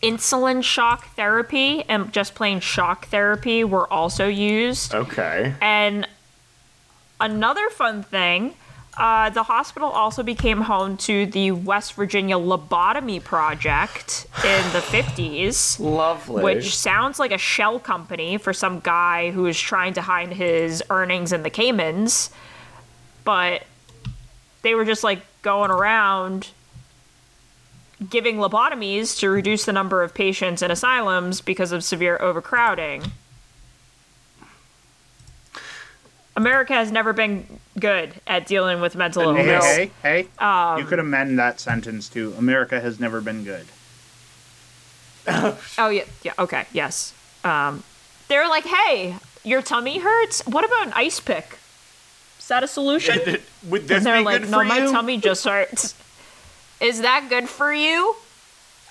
insulin 0.02 0.64
shock 0.64 1.14
therapy 1.16 1.84
and 1.90 2.12
just 2.14 2.36
plain 2.36 2.60
shock 2.60 3.08
therapy 3.08 3.64
were 3.64 3.92
also 3.92 4.28
used. 4.28 4.94
Okay. 4.94 5.54
And 5.62 6.08
another 7.20 7.70
fun 7.70 8.04
thing, 8.04 8.54
uh, 8.98 9.30
the 9.30 9.44
hospital 9.44 9.90
also 9.90 10.24
became 10.24 10.62
home 10.62 10.98
to 10.98 11.26
the 11.26 11.52
West 11.52 11.94
Virginia 11.94 12.36
Lobotomy 12.38 13.24
Project 13.24 14.28
in 14.44 14.64
the 14.74 14.80
50s, 14.80 15.80
Lovely. 15.80 16.44
which 16.44 16.76
sounds 16.76 17.20
like 17.20 17.32
a 17.32 17.38
shell 17.38 17.80
company 17.80 18.38
for 18.38 18.52
some 18.52 18.80
guy 18.80 19.32
who 19.32 19.46
is 19.46 19.60
trying 19.60 19.94
to 19.94 20.02
hide 20.02 20.34
his 20.34 20.84
earnings 20.90 21.32
in 21.32 21.44
the 21.44 21.50
Caymans. 21.50 22.30
But 23.24 23.64
they 24.64 24.76
were 24.76 24.86
just 24.86 25.04
like 25.04 25.22
going 25.42 25.72
around 25.72 26.50
giving 28.08 28.38
lobotomies 28.38 29.18
to 29.20 29.30
reduce 29.30 29.66
the 29.66 29.74
number 29.74 30.04
of 30.04 30.14
patients 30.14 30.62
in 30.62 30.72
asylums 30.72 31.42
because 31.42 31.72
of 31.72 31.84
severe 31.84 32.18
overcrowding. 32.22 33.04
America 36.36 36.74
has 36.74 36.92
never 36.92 37.12
been 37.12 37.60
good 37.80 38.14
at 38.26 38.46
dealing 38.48 38.80
with 38.80 38.96
mental 38.96 39.34
Hey, 39.36 39.40
illness. 39.50 39.66
hey, 39.66 39.92
hey. 40.02 40.28
Um, 40.38 40.80
you 40.80 40.86
could 40.86 41.00
amend 41.00 41.38
that 41.40 41.60
sentence 41.60 42.08
to 42.10 42.34
America 42.38 42.80
has 42.80 43.00
never 43.00 43.22
been 43.22 43.44
good. 43.44 43.66
Oh 45.78 45.90
yeah, 45.90 46.06
yeah, 46.24 46.34
okay, 46.40 46.66
yes. 46.74 47.14
Um, 47.44 47.84
they're 48.30 48.48
like, 48.48 48.64
hey, 48.66 49.16
your 49.44 49.62
tummy 49.62 50.00
hurts. 50.00 50.42
What 50.48 50.64
about 50.66 50.88
an 50.88 50.94
ice 50.96 51.20
pick? 51.20 51.58
Is 52.40 52.48
that 52.48 52.64
a 52.64 52.68
solution? 52.68 53.20
Would 53.68 53.88
this 53.88 53.98
And 53.98 54.06
they're 54.06 54.18
be 54.20 54.24
like, 54.24 54.42
good 54.42 54.50
no, 54.50 54.60
for 54.60 54.64
my 54.66 54.80
you? 54.80 54.92
tummy 54.92 55.18
just 55.18 55.46
hurts. 55.46 55.94
Is 56.80 57.02
that 57.02 57.28
good 57.30 57.50
for 57.50 57.74
you? 57.74 58.16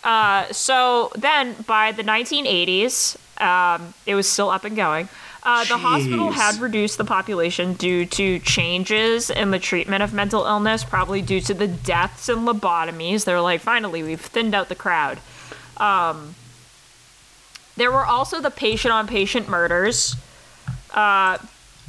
Uh, 0.05 0.51
so 0.53 1.11
then, 1.17 1.57
by 1.67 1.93
the 1.93 2.03
1980s, 2.03 3.17
um, 3.41 3.95
it 4.07 4.15
was 4.15 4.29
still 4.29 4.51
up 4.51 4.65
and 4.65 4.77
going. 4.77 5.09
Uh, 5.43 5.65
the 5.65 5.79
hospital 5.79 6.31
had 6.31 6.61
reduced 6.61 6.99
the 6.99 7.05
population 7.05 7.73
due 7.75 8.05
to 8.05 8.39
changes 8.41 9.31
in 9.31 9.51
the 9.51 9.59
treatment 9.59 10.03
of 10.03 10.13
mental 10.13 10.45
illness, 10.45 10.85
probably 10.85 11.23
due 11.23 11.41
to 11.41 11.55
the 11.55 11.67
deaths 11.67 12.29
and 12.29 12.47
lobotomies. 12.47 13.25
They're 13.25 13.41
like, 13.41 13.61
finally, 13.61 14.03
we've 14.03 14.21
thinned 14.21 14.55
out 14.55 14.69
the 14.69 14.75
crowd. 14.75 15.19
Um, 15.79 16.35
there 17.77 17.93
were 17.93 18.05
also 18.05 18.41
the 18.41 18.51
patient 18.51 18.93
on 18.93 19.07
patient 19.07 19.49
murders. 19.49 20.17
Uh, 20.93 21.39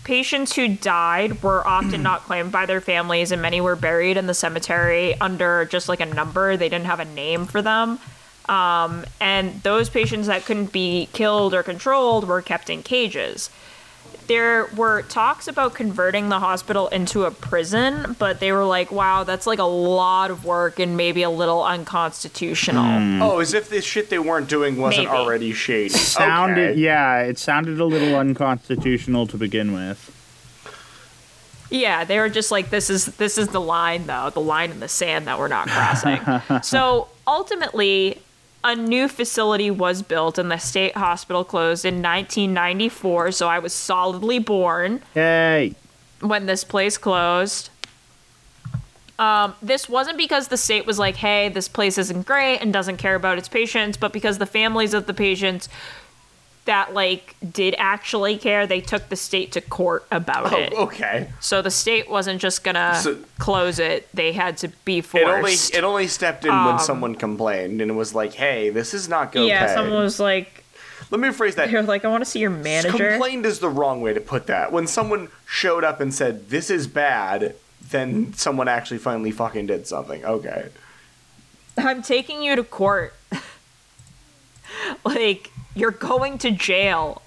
patients 0.03 0.55
who 0.55 0.67
died 0.67 1.41
were 1.43 1.65
often 1.67 2.01
not 2.03 2.23
claimed 2.23 2.51
by 2.51 2.65
their 2.65 2.81
families, 2.81 3.31
and 3.31 3.41
many 3.41 3.61
were 3.61 3.75
buried 3.75 4.17
in 4.17 4.27
the 4.27 4.33
cemetery 4.33 5.19
under 5.19 5.65
just 5.65 5.89
like 5.89 5.99
a 5.99 6.05
number. 6.05 6.57
They 6.57 6.69
didn't 6.69 6.85
have 6.85 6.99
a 6.99 7.05
name 7.05 7.45
for 7.45 7.61
them. 7.61 7.99
Um, 8.47 9.05
and 9.21 9.61
those 9.61 9.89
patients 9.89 10.27
that 10.27 10.45
couldn't 10.45 10.71
be 10.71 11.07
killed 11.13 11.53
or 11.53 11.61
controlled 11.61 12.27
were 12.27 12.41
kept 12.41 12.69
in 12.69 12.81
cages. 12.81 13.49
There 14.29 14.67
were 14.77 15.01
talks 15.01 15.47
about 15.47 15.73
converting 15.73 16.29
the 16.29 16.37
hospital 16.37 16.87
into 16.89 17.25
a 17.25 17.31
prison, 17.31 18.15
but 18.19 18.39
they 18.39 18.51
were 18.51 18.63
like, 18.63 18.91
wow, 18.91 19.23
that's 19.23 19.47
like 19.47 19.57
a 19.57 19.63
lot 19.63 20.29
of 20.29 20.45
work 20.45 20.77
and 20.77 20.95
maybe 20.95 21.23
a 21.23 21.31
little 21.31 21.63
unconstitutional. 21.63 22.83
Hmm. 22.83 23.21
Oh, 23.23 23.39
as 23.39 23.55
if 23.55 23.69
this 23.69 23.83
shit 23.83 24.11
they 24.11 24.19
weren't 24.19 24.47
doing 24.47 24.77
wasn't 24.77 25.07
Maybe. 25.07 25.17
already 25.17 25.51
shady. 25.51 25.89
Sounded, 25.89 26.71
okay. 26.71 26.79
yeah, 26.79 27.21
it 27.23 27.39
sounded 27.39 27.79
a 27.79 27.85
little 27.85 28.15
unconstitutional 28.15 29.25
to 29.25 29.35
begin 29.35 29.73
with. 29.73 30.15
Yeah, 31.71 32.03
they 32.03 32.19
were 32.19 32.29
just 32.29 32.51
like 32.51 32.69
this 32.69 32.91
is 32.91 33.07
this 33.17 33.39
is 33.39 33.47
the 33.47 33.61
line 33.61 34.05
though, 34.05 34.29
the 34.29 34.41
line 34.41 34.69
in 34.69 34.79
the 34.79 34.87
sand 34.87 35.25
that 35.25 35.39
we're 35.39 35.47
not 35.47 35.67
crossing. 35.69 36.19
so 36.61 37.07
ultimately, 37.27 38.21
a 38.63 38.75
new 38.75 39.07
facility 39.07 39.71
was 39.71 40.01
built 40.01 40.37
and 40.37 40.51
the 40.51 40.57
state 40.57 40.95
hospital 40.95 41.43
closed 41.43 41.85
in 41.85 41.95
1994, 41.95 43.31
so 43.31 43.47
I 43.47 43.59
was 43.59 43.73
solidly 43.73 44.39
born 44.39 45.01
Hey, 45.13 45.75
when 46.21 46.45
this 46.45 46.63
place 46.63 46.97
closed. 46.97 47.69
Um, 49.17 49.53
this 49.61 49.89
wasn't 49.89 50.17
because 50.17 50.47
the 50.47 50.55
state 50.55 50.85
was 50.85 50.97
like, 50.97 51.17
hey, 51.17 51.49
this 51.49 51.67
place 51.67 51.97
isn't 51.97 52.25
great 52.25 52.59
and 52.59 52.71
doesn't 52.71 52.97
care 52.97 53.15
about 53.15 53.37
its 53.37 53.49
patients, 53.49 53.97
but 53.97 54.13
because 54.13 54.37
the 54.37 54.45
families 54.45 54.93
of 54.93 55.07
the 55.07 55.13
patients 55.13 55.67
that 56.69 56.93
like 56.93 57.35
did 57.51 57.75
actually 57.77 58.37
care, 58.37 58.65
they 58.67 58.79
took 58.79 59.09
the 59.09 59.15
state 59.15 59.51
to 59.53 59.61
court 59.61 60.05
about 60.11 60.53
it. 60.53 60.71
Oh, 60.75 60.83
okay. 60.83 61.29
So 61.39 61.61
the 61.61 61.71
state 61.71 62.09
wasn't 62.09 62.39
just 62.39 62.63
gonna 62.63 62.95
So- 63.01 63.17
close 63.39 63.79
it; 63.79 64.07
they 64.13 64.31
had 64.31 64.57
to 64.59 64.67
be 64.85 64.99
It 64.99 65.05
forced. 65.05 65.25
only 65.27 65.53
it 65.53 65.83
only 65.83 66.07
stepped 66.07 66.45
in 66.45 66.51
when 66.65 66.79
someone 66.79 67.15
complained 67.15 67.81
and 67.81 67.89
it 67.91 67.95
was 67.95 68.13
like, 68.15 68.33
"Hey, 68.33 68.69
this 68.69 68.93
is 68.93 69.09
not 69.09 69.29
okay." 69.29 69.39
Um, 69.41 69.47
yeah, 69.47 69.73
someone 69.73 70.01
was 70.03 70.19
like, 70.19 70.63
Let 71.11 71.19
me 71.19 71.27
rephrase 71.27 71.55
that. 71.55 71.71
"They're 71.71 71.81
like, 71.81 72.05
I 72.05 72.07
want 72.07 72.23
to 72.23 72.29
see 72.29 72.39
your 72.39 72.51
manager." 72.51 73.09
Complained 73.11 73.45
is 73.45 73.59
the 73.59 73.69
wrong 73.69 74.01
way 74.01 74.13
to 74.13 74.21
put 74.21 74.45
that. 74.47 74.71
When 74.71 74.85
someone 74.87 75.29
showed 75.47 75.83
up 75.83 75.99
and 75.99 76.13
said, 76.13 76.49
"This 76.49 76.69
is 76.69 76.85
bad," 76.87 77.55
then 77.89 78.33
someone 78.35 78.67
actually 78.67 78.99
finally 78.99 79.31
fucking 79.31 79.65
did 79.67 79.87
something. 79.87 80.23
Okay. 80.23 80.67
I'm 81.77 82.01
taking 82.03 82.43
you 82.43 82.55
to 82.55 82.63
court. 82.63 83.13
like 85.05 85.51
you're 85.75 85.91
going 85.91 86.37
to 86.39 86.51
jail. 86.51 87.21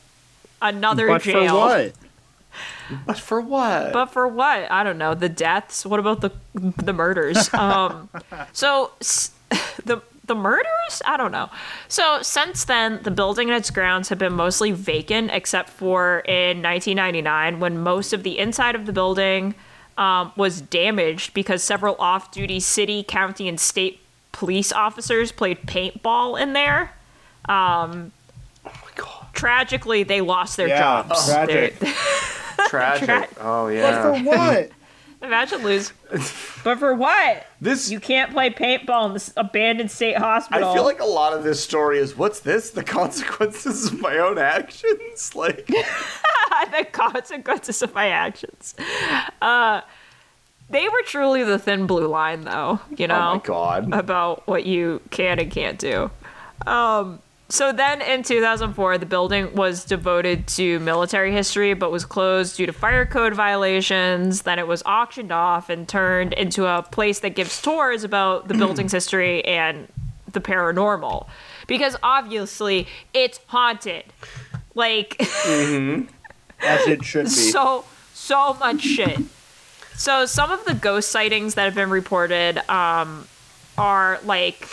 Another 0.60 1.08
But 1.08 1.22
jail. 1.22 1.48
for 1.48 1.54
what? 1.56 1.92
But 3.06 3.18
for 3.18 3.40
what? 3.40 3.92
But 3.94 4.06
for 4.06 4.28
what? 4.28 4.70
I 4.70 4.84
don't 4.84 4.98
know. 4.98 5.14
The 5.14 5.28
deaths. 5.30 5.86
What 5.86 5.98
about 5.98 6.20
the 6.20 6.30
the 6.54 6.92
murders? 6.92 7.48
Um, 7.54 8.10
so 8.52 8.90
s- 9.00 9.30
the 9.84 10.02
the 10.26 10.34
murders? 10.34 11.00
I 11.06 11.16
don't 11.16 11.32
know. 11.32 11.48
So 11.88 12.18
since 12.20 12.64
then, 12.64 13.00
the 13.02 13.10
building 13.10 13.48
and 13.48 13.56
its 13.56 13.70
grounds 13.70 14.10
have 14.10 14.18
been 14.18 14.34
mostly 14.34 14.70
vacant, 14.72 15.30
except 15.32 15.70
for 15.70 16.18
in 16.20 16.62
1999 16.62 17.58
when 17.60 17.78
most 17.82 18.12
of 18.12 18.22
the 18.22 18.38
inside 18.38 18.74
of 18.74 18.84
the 18.84 18.92
building 18.92 19.54
um, 19.96 20.32
was 20.36 20.60
damaged 20.60 21.32
because 21.34 21.62
several 21.62 21.96
off-duty 21.98 22.60
city, 22.60 23.02
county, 23.02 23.48
and 23.48 23.58
state 23.58 24.00
police 24.32 24.70
officers 24.72 25.32
played 25.32 25.62
paintball 25.62 26.38
in 26.40 26.52
there. 26.52 26.92
Um, 27.48 27.48
my 27.50 27.94
god. 28.04 28.10
Tragically, 29.32 30.02
they 30.02 30.20
lost 30.20 30.56
their 30.56 30.68
Yeah, 30.68 30.78
jobs. 30.78 31.26
tragic. 31.26 31.78
They're- 31.78 31.94
Tragic. 32.68 33.06
Tra- 33.06 33.28
oh 33.40 33.68
yeah. 33.68 34.02
But 34.02 34.18
for 34.18 34.24
what? 34.24 34.70
Imagine 35.22 35.62
lose. 35.62 35.92
but 36.64 36.78
for 36.78 36.94
what? 36.94 37.46
This 37.60 37.90
You 37.90 38.00
can't 38.00 38.32
play 38.32 38.50
paintball 38.50 39.06
in 39.06 39.12
this 39.14 39.32
abandoned 39.36 39.90
state 39.90 40.16
hospital. 40.18 40.68
I 40.68 40.74
feel 40.74 40.84
like 40.84 41.00
a 41.00 41.04
lot 41.04 41.32
of 41.32 41.44
this 41.44 41.62
story 41.62 41.98
is 41.98 42.16
what's 42.16 42.40
this? 42.40 42.70
The 42.70 42.82
consequences 42.84 43.86
of 43.86 44.00
my 44.00 44.18
own 44.18 44.36
actions? 44.38 45.34
Like 45.34 45.66
the 45.66 46.86
consequences 46.92 47.82
of 47.82 47.94
my 47.94 48.08
actions. 48.08 48.74
Uh, 49.40 49.80
they 50.70 50.88
were 50.88 51.02
truly 51.06 51.42
the 51.44 51.58
thin 51.58 51.86
blue 51.86 52.06
line, 52.08 52.42
though. 52.42 52.80
You 52.96 53.06
know, 53.06 53.14
Oh 53.30 53.34
my 53.34 53.40
god. 53.42 53.92
about 53.94 54.46
what 54.46 54.66
you 54.66 55.00
can 55.10 55.38
and 55.38 55.50
can't 55.50 55.78
do. 55.78 56.10
Um, 56.66 57.20
so 57.52 57.70
then 57.70 58.00
in 58.00 58.22
2004, 58.22 58.96
the 58.96 59.04
building 59.04 59.54
was 59.54 59.84
devoted 59.84 60.46
to 60.46 60.80
military 60.80 61.32
history, 61.32 61.74
but 61.74 61.92
was 61.92 62.06
closed 62.06 62.56
due 62.56 62.64
to 62.64 62.72
fire 62.72 63.04
code 63.04 63.34
violations. 63.34 64.40
Then 64.40 64.58
it 64.58 64.66
was 64.66 64.82
auctioned 64.84 65.30
off 65.30 65.68
and 65.68 65.86
turned 65.86 66.32
into 66.32 66.64
a 66.64 66.82
place 66.82 67.20
that 67.20 67.34
gives 67.34 67.60
tours 67.60 68.04
about 68.04 68.48
the 68.48 68.54
building's 68.58 68.90
history 68.90 69.44
and 69.44 69.86
the 70.32 70.40
paranormal. 70.40 71.26
Because 71.66 71.94
obviously, 72.02 72.88
it's 73.12 73.38
haunted. 73.48 74.04
Like, 74.74 75.20
As 75.20 76.86
it 76.86 77.04
should 77.04 77.24
be. 77.24 77.30
so 77.52 77.84
so 78.14 78.54
much 78.54 78.80
shit. 78.80 79.18
So 79.92 80.24
some 80.24 80.50
of 80.50 80.64
the 80.64 80.72
ghost 80.72 81.10
sightings 81.10 81.52
that 81.56 81.64
have 81.66 81.74
been 81.74 81.90
reported 81.90 82.66
um, 82.70 83.28
are 83.76 84.20
like 84.24 84.66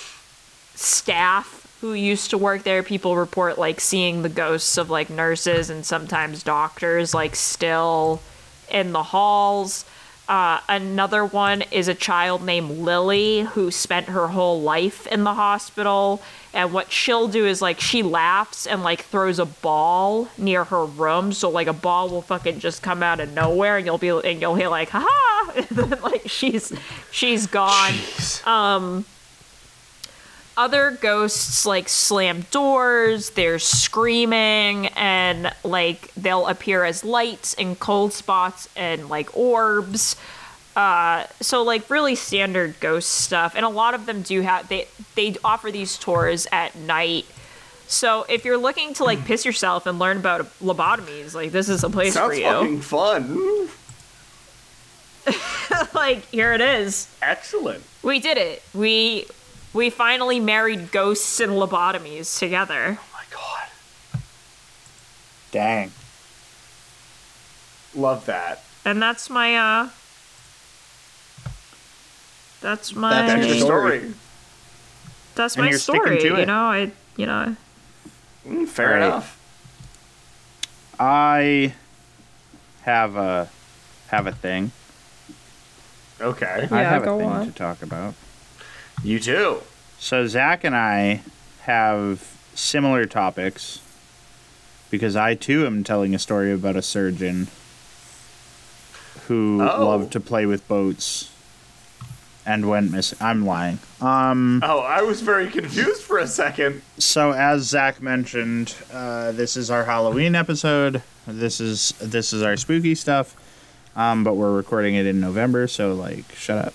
staff 0.76 1.59
who 1.82 1.94
used 1.94 2.30
to 2.32 2.38
work 2.38 2.64
there. 2.64 2.84
People 2.84 3.16
report 3.16 3.58
like 3.58 3.80
seeing 3.80 4.22
the 4.22 4.30
ghosts 4.30 4.78
of 4.78 4.90
like 4.90 5.10
nurses 5.10 5.70
and 5.70 5.86
sometimes 5.86 6.44
doctors 6.44 7.14
like 7.14 7.36
still 7.36 8.22
in 8.70 8.92
the 8.92 9.04
halls. 9.04 9.86
Uh, 10.30 10.60
another 10.70 11.26
one 11.26 11.64
is 11.72 11.88
a 11.88 11.96
child 11.96 12.44
named 12.44 12.70
Lily 12.70 13.42
who 13.42 13.72
spent 13.72 14.10
her 14.10 14.28
whole 14.28 14.62
life 14.62 15.08
in 15.08 15.24
the 15.24 15.34
hospital. 15.34 16.22
And 16.54 16.72
what 16.72 16.92
she'll 16.92 17.28
do 17.28 17.48
is 17.48 17.64
like 17.64 17.80
she 17.80 18.04
laughs 18.04 18.68
and 18.68 18.84
like 18.84 19.02
throws 19.02 19.40
a 19.40 19.46
ball 19.46 20.28
near 20.38 20.66
her 20.66 20.86
room, 20.86 21.34
so 21.34 21.50
like 21.50 21.66
a 21.66 21.74
ball 21.74 22.10
will 22.10 22.22
fucking 22.22 22.60
just 22.60 22.84
come 22.84 23.02
out 23.02 23.20
of 23.20 23.34
nowhere, 23.34 23.78
and 23.78 23.86
you'll 23.88 23.98
be 23.98 24.10
and 24.10 24.40
you'll 24.40 24.56
hear 24.56 24.70
like 24.70 24.90
ha 24.90 25.04
ha, 25.08 25.54
and 25.56 25.68
then 25.68 26.02
like 26.02 26.28
she's 26.28 26.74
she's 27.12 27.48
gone. 27.48 27.94
Um, 28.46 29.06
other 30.60 30.92
ghosts 30.92 31.66
like 31.66 31.88
slam 31.88 32.46
doors, 32.52 33.30
there's 33.32 33.64
screaming, 33.64 34.88
and 34.88 35.52
like 35.64 36.14
they'll 36.16 36.48
appear 36.48 36.84
as 36.84 37.06
lights 37.06 37.54
and 37.54 37.80
cold 37.80 38.12
spots 38.12 38.68
and 38.76 39.08
like 39.08 39.36
orbs. 39.38 40.18
Uh, 40.76 41.26
so 41.40 41.64
like 41.64 41.90
really 41.90 42.14
standard 42.14 42.76
ghost 42.82 43.10
stuff, 43.10 43.54
and 43.56 43.66
a 43.66 43.70
lot 43.70 43.94
of 43.94 44.06
them 44.06 44.22
do 44.22 44.42
have 44.42 44.68
they 44.68 44.86
they 45.16 45.34
offer 45.46 45.72
these 45.72 45.98
tours 45.98 46.46
at 46.52 46.76
night. 46.76 47.26
So 47.88 48.26
if 48.28 48.44
you're 48.44 48.58
looking 48.58 48.94
to 48.96 49.06
like 49.06 49.24
piss 49.24 49.46
yourself 49.46 49.86
and 49.86 49.98
learn 49.98 50.18
about 50.18 50.42
lobotomies, 50.60 51.34
like 51.34 51.54
this 51.54 51.70
is 51.70 51.86
a 51.86 51.90
place 51.90 52.16
Sounds 52.16 52.34
for 52.34 52.40
you. 52.40 52.44
fucking 52.44 52.82
fun. 52.82 53.70
like 55.94 56.26
here 56.26 56.52
it 56.54 56.60
is. 56.62 57.08
Excellent. 57.22 57.82
We 58.04 58.20
did 58.20 58.38
it. 58.38 58.62
We 58.74 59.26
we 59.74 59.90
finally 59.90 60.40
married 60.40 60.92
ghosts 60.92 61.40
and 61.40 61.54
lobotomies 61.54 62.38
together. 62.40 63.00
Oh 63.02 63.06
my 63.14 63.24
god. 63.32 64.22
Dang. 65.52 65.92
Love 67.96 68.26
that. 68.26 68.64
And 68.86 69.02
that's 69.02 69.30
my 69.30 69.56
uh 69.56 69.90
that's 72.62 72.94
my 72.94 73.10
That's 73.10 73.28
That's 73.30 73.48
your 73.48 73.56
your 73.56 73.66
story. 73.66 74.00
story. 74.00 74.14
that's 75.36 75.56
And 75.56 75.66
my 75.66 75.70
you're 75.70 75.80
story. 75.80 76.20
to 76.22 76.36
it. 76.36 76.40
You 76.42 76.46
know, 76.46 76.64
I 76.64 76.92
you 77.18 77.26
know 77.26 77.56
Mm, 78.48 78.68
fair 78.68 78.92
Right. 78.92 78.98
enough. 78.98 79.36
I 81.00 81.74
have 82.84 83.16
a 83.16 83.50
have 84.08 84.28
a 84.28 84.32
thing. 84.32 84.72
Okay. 86.22 86.68
I 86.72 86.82
Yeah, 86.82 86.90
have 86.90 87.04
a 87.04 87.06
go 87.06 87.18
thing 87.20 87.30
on. 87.30 87.46
to 87.46 87.52
talk 87.52 87.82
about. 87.82 88.14
You 89.04 89.20
too. 89.20 89.62
So 90.00 90.28
Zach 90.28 90.64
and 90.64 90.76
I 90.76 91.22
have 91.62 92.26
similar 92.56 93.06
topics 93.06 93.80
because 94.90 95.16
I 95.16 95.36
too 95.36 95.66
am 95.66 95.84
telling 95.84 96.14
a 96.16 96.20
story 96.20 96.52
about 96.52 96.76
a 96.76 96.82
surgeon 96.82 97.48
who 99.28 99.62
Oh. 99.62 99.86
loved 99.86 100.12
to 100.14 100.20
play 100.20 100.46
with 100.46 100.68
boats 100.68 101.30
and 102.46 102.68
went 102.68 102.92
missing. 102.92 103.18
I'm 103.22 103.46
lying. 103.46 103.80
Um, 104.02 104.62
Oh, 104.64 104.80
I 104.80 105.02
was 105.04 105.22
very 105.22 105.48
confused 105.48 106.02
for 106.02 106.18
a 106.18 106.28
second. 106.28 106.82
so 106.98 107.32
as 107.32 107.64
Zach 107.64 108.02
mentioned, 108.02 108.74
uh, 108.92 109.32
this 109.34 109.56
is 109.56 109.70
our 109.70 109.86
Halloween 109.86 110.34
episode. 110.36 111.04
This 111.28 111.62
is 111.62 111.94
this 112.02 112.34
is 112.34 112.42
our 112.42 112.58
spooky 112.58 112.96
stuff. 112.96 113.36
Um, 113.96 114.24
but 114.24 114.36
we're 114.36 114.56
recording 114.56 114.96
it 114.96 115.06
in 115.06 115.20
November, 115.20 115.68
so 115.68 115.94
like, 115.94 116.32
shut 116.36 116.58
up. 116.68 116.74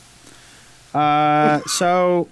Uh, 0.95 1.61
so 1.66 2.28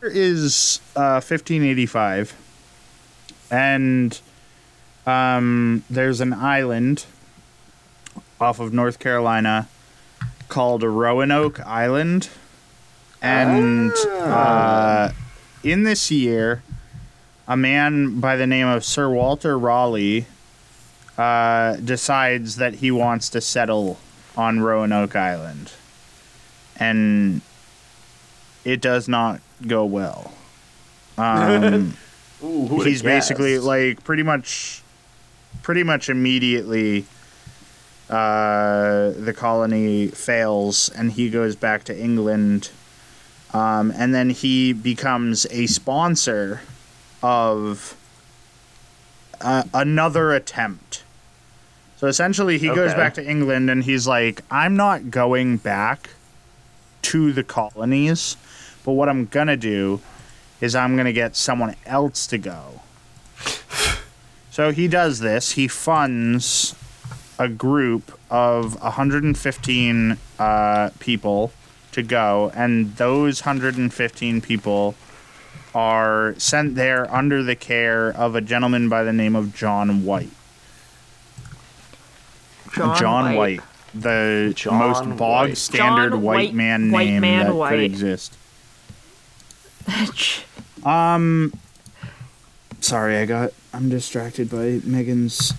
here 0.00 0.10
is 0.10 0.80
uh, 0.94 1.18
1585, 1.20 2.34
and 3.50 4.20
um, 5.06 5.82
there's 5.90 6.20
an 6.20 6.32
island 6.32 7.06
off 8.40 8.60
of 8.60 8.72
North 8.72 8.98
Carolina 8.98 9.68
called 10.48 10.82
Roanoke 10.82 11.60
Island, 11.66 12.28
and 13.20 13.92
uh, 14.20 15.10
in 15.64 15.82
this 15.82 16.10
year, 16.10 16.62
a 17.48 17.56
man 17.56 18.20
by 18.20 18.36
the 18.36 18.46
name 18.46 18.68
of 18.68 18.84
Sir 18.84 19.10
Walter 19.10 19.58
Raleigh 19.58 20.26
uh, 21.18 21.76
decides 21.76 22.56
that 22.56 22.74
he 22.74 22.90
wants 22.90 23.28
to 23.30 23.40
settle 23.40 23.98
on 24.36 24.60
Roanoke 24.60 25.16
Island, 25.16 25.72
and 26.80 27.42
it 28.64 28.80
does 28.80 29.08
not 29.08 29.40
go 29.66 29.84
well. 29.84 30.32
Um, 31.18 31.98
Ooh, 32.42 32.80
he's 32.82 33.02
basically 33.02 33.58
like 33.58 34.02
pretty 34.04 34.22
much, 34.22 34.82
pretty 35.60 35.82
much 35.82 36.08
immediately. 36.08 37.04
Uh, 38.08 39.10
the 39.10 39.34
colony 39.36 40.06
fails, 40.06 40.88
and 40.88 41.12
he 41.12 41.28
goes 41.28 41.56
back 41.56 41.84
to 41.84 41.98
England, 42.00 42.70
um, 43.52 43.92
and 43.94 44.14
then 44.14 44.30
he 44.30 44.72
becomes 44.72 45.46
a 45.50 45.66
sponsor 45.66 46.62
of 47.22 47.94
uh, 49.42 49.64
another 49.74 50.32
attempt. 50.32 51.04
So 51.98 52.06
essentially, 52.06 52.56
he 52.56 52.68
goes 52.68 52.94
back 52.94 53.12
to 53.14 53.28
England 53.28 53.68
and 53.68 53.84
he's 53.84 54.06
like, 54.06 54.40
I'm 54.50 54.74
not 54.74 55.10
going 55.10 55.58
back 55.58 56.08
to 57.02 57.32
the 57.32 57.42
colonies, 57.42 58.36
but 58.84 58.92
what 58.92 59.08
I'm 59.08 59.26
to 59.48 59.56
do 59.56 60.00
is 60.60 60.74
I'm 60.74 60.94
to 61.06 61.12
get 61.12 61.36
someone 61.36 61.74
else 61.86 62.26
to 62.28 62.38
go. 62.38 62.80
So 64.52 64.72
he 64.72 64.88
does 64.88 65.20
this. 65.20 65.52
He 65.52 65.68
funds 65.68 66.74
a 67.38 67.48
group 67.48 68.18
of 68.28 68.78
115 68.82 70.18
uh, 70.40 70.90
people 70.98 71.52
to 71.92 72.02
go, 72.02 72.50
and 72.54 72.96
those 72.96 73.42
115 73.42 74.40
people 74.40 74.96
are 75.74 76.34
sent 76.36 76.74
there 76.74 77.12
under 77.14 77.42
the 77.42 77.54
care 77.54 78.10
of 78.10 78.34
a 78.34 78.40
gentleman 78.40 78.88
by 78.88 79.04
the 79.04 79.12
name 79.12 79.36
of 79.36 79.54
John 79.54 80.04
White. 80.04 80.30
John, 82.74 83.36
White. 83.36 83.60
The 83.94 84.52
John 84.56 84.78
most 84.78 85.16
bog 85.18 85.48
White. 85.50 85.56
standard 85.58 86.12
John 86.12 86.22
white, 86.22 86.54
man 86.54 86.90
white 86.92 87.06
name 87.08 87.20
man 87.22 87.46
that 87.46 87.54
White. 87.54 87.70
could 87.70 87.80
exist. 87.80 88.36
um, 90.84 91.52
Sorry, 92.80 93.16
I 93.18 93.26
got. 93.26 93.52
I'm 93.74 93.88
distracted 93.88 94.50
by 94.50 94.80
Megan's 94.84 95.52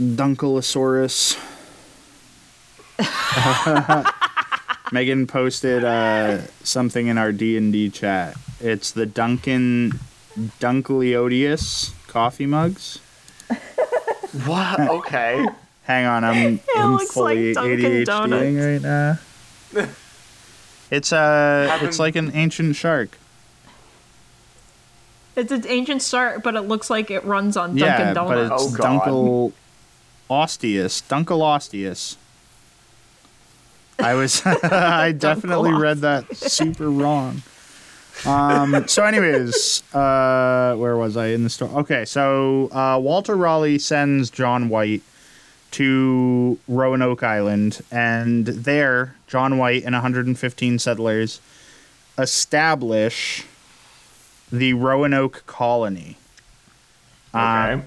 Dunkleosaurus. 0.00 1.38
Megan 4.92 5.26
posted 5.26 5.84
uh, 5.84 6.42
something 6.62 7.06
in 7.08 7.18
our 7.18 7.32
D 7.32 7.56
and 7.56 7.72
D 7.72 7.90
chat. 7.90 8.36
It's 8.60 8.90
the 8.92 9.06
Duncan 9.06 9.98
Dunkleodius 10.60 11.92
coffee 12.08 12.46
mugs. 12.46 12.98
What? 14.44 14.78
Okay. 14.80 15.46
Hang 15.86 16.04
on, 16.06 16.24
I'm, 16.24 16.60
I'm 16.76 16.92
looks 16.94 17.12
fully 17.12 17.54
like 17.54 17.64
Dunkin' 17.64 17.90
ADHDing 17.90 18.04
Donuts. 18.06 18.84
right 19.74 19.82
now. 19.82 19.88
It's 20.88 21.12
uh, 21.12 21.66
Haven't- 21.68 21.88
it's 21.88 21.98
like 21.98 22.14
an 22.14 22.30
ancient 22.32 22.76
shark. 22.76 23.18
It's 25.34 25.50
an 25.50 25.64
ancient 25.66 26.00
start, 26.00 26.44
but 26.44 26.54
it 26.54 26.60
looks 26.62 26.88
like 26.88 27.10
it 27.10 27.24
runs 27.24 27.56
on 27.56 27.70
Dunkin' 27.76 28.06
yeah, 28.06 28.14
Donuts. 28.14 28.48
but 28.48 28.54
it's 28.54 28.80
Oh, 28.80 28.82
Dunkel 28.82 29.52
Osteus. 30.30 31.02
Dunkleosteus. 31.02 32.16
I 33.98 34.14
was 34.14 34.46
I 34.46 35.10
definitely 35.12 35.72
read 35.72 35.98
that 35.98 36.36
super 36.36 36.88
wrong. 36.88 37.42
Um, 38.24 38.86
so 38.86 39.04
anyways, 39.04 39.82
uh, 39.92 40.74
where 40.76 40.96
was 40.96 41.16
I 41.16 41.28
in 41.28 41.42
the 41.42 41.50
story? 41.50 41.72
Okay, 41.72 42.04
so 42.04 42.70
uh, 42.72 42.98
Walter 43.02 43.34
Raleigh 43.36 43.78
sends 43.78 44.30
John 44.30 44.68
White 44.68 45.02
to 45.72 46.58
Roanoke 46.68 47.22
Island, 47.22 47.82
and 47.90 48.46
there 48.46 49.16
John 49.26 49.58
White 49.58 49.84
and 49.84 49.94
115 49.94 50.78
settlers 50.78 51.40
establish 52.18 53.44
the 54.50 54.72
Roanoke 54.74 55.44
colony. 55.46 56.16
Okay. 57.34 57.82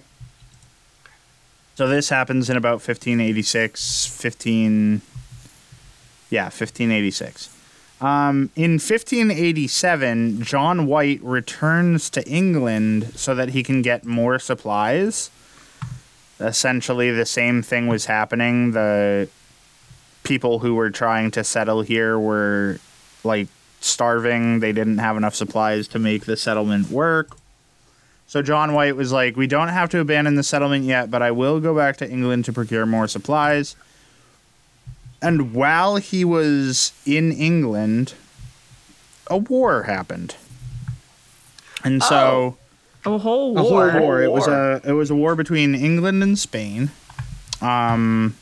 So 1.76 1.88
this 1.88 2.10
happens 2.10 2.50
in 2.50 2.58
about 2.58 2.74
1586, 2.74 4.06
15 4.06 5.02
Yeah, 6.30 6.44
1586. 6.44 7.50
Um, 8.02 8.50
in 8.56 8.74
1587, 8.74 10.42
John 10.42 10.86
White 10.88 11.22
returns 11.22 12.10
to 12.12 12.26
England 12.28 13.14
so 13.16 13.36
that 13.36 13.50
he 13.50 13.64
can 13.64 13.82
get 13.82 14.06
more 14.06 14.40
supplies. 14.40 15.32
Essentially, 16.40 17.12
the 17.12 17.26
same 17.26 17.62
thing 17.62 17.88
was 17.88 18.06
happening. 18.06 18.72
The 18.72 19.28
people 20.24 20.60
who 20.60 20.76
were 20.76 20.90
trying 20.90 21.32
to 21.32 21.44
settle 21.44 21.82
here 21.82 22.18
were 22.18 22.80
like 23.24 23.48
starving. 23.82 24.60
They 24.60 24.72
didn't 24.72 25.00
have 25.00 25.18
enough 25.18 25.36
supplies 25.36 25.88
to 25.90 26.00
make 26.00 26.26
the 26.26 26.38
settlement 26.38 26.90
work. 26.90 27.36
So 28.28 28.42
John 28.42 28.74
White 28.74 28.96
was 28.96 29.12
like, 29.12 29.36
"We 29.36 29.48
don't 29.48 29.70
have 29.70 29.90
to 29.90 30.00
abandon 30.00 30.36
the 30.36 30.44
settlement 30.44 30.86
yet, 30.86 31.10
but 31.10 31.22
I 31.22 31.32
will 31.32 31.60
go 31.60 31.76
back 31.76 31.98
to 31.98 32.10
England 32.10 32.46
to 32.46 32.54
procure 32.54 32.86
more 32.86 33.08
supplies." 33.08 33.76
And 35.22 35.54
while 35.54 35.98
he 35.98 36.24
was 36.24 36.94
in 37.06 37.32
England, 37.32 38.14
a 39.28 39.38
war 39.38 39.84
happened. 39.84 40.36
And 41.84 42.04
so 42.04 42.16
oh. 42.16 42.58
A 43.06 43.18
whole 43.18 43.54
war. 43.54 43.62
a 43.62 43.64
war. 43.64 43.90
whole 43.92 44.02
war. 44.02 44.22
It 44.22 44.32
was 44.32 44.48
a 44.48 44.82
it 44.84 44.94
was 44.94 45.10
a 45.10 45.16
war 45.16 45.36
between 45.36 45.76
England 45.76 46.22
and 46.24 46.38
Spain. 46.38 46.92
Um, 47.62 48.36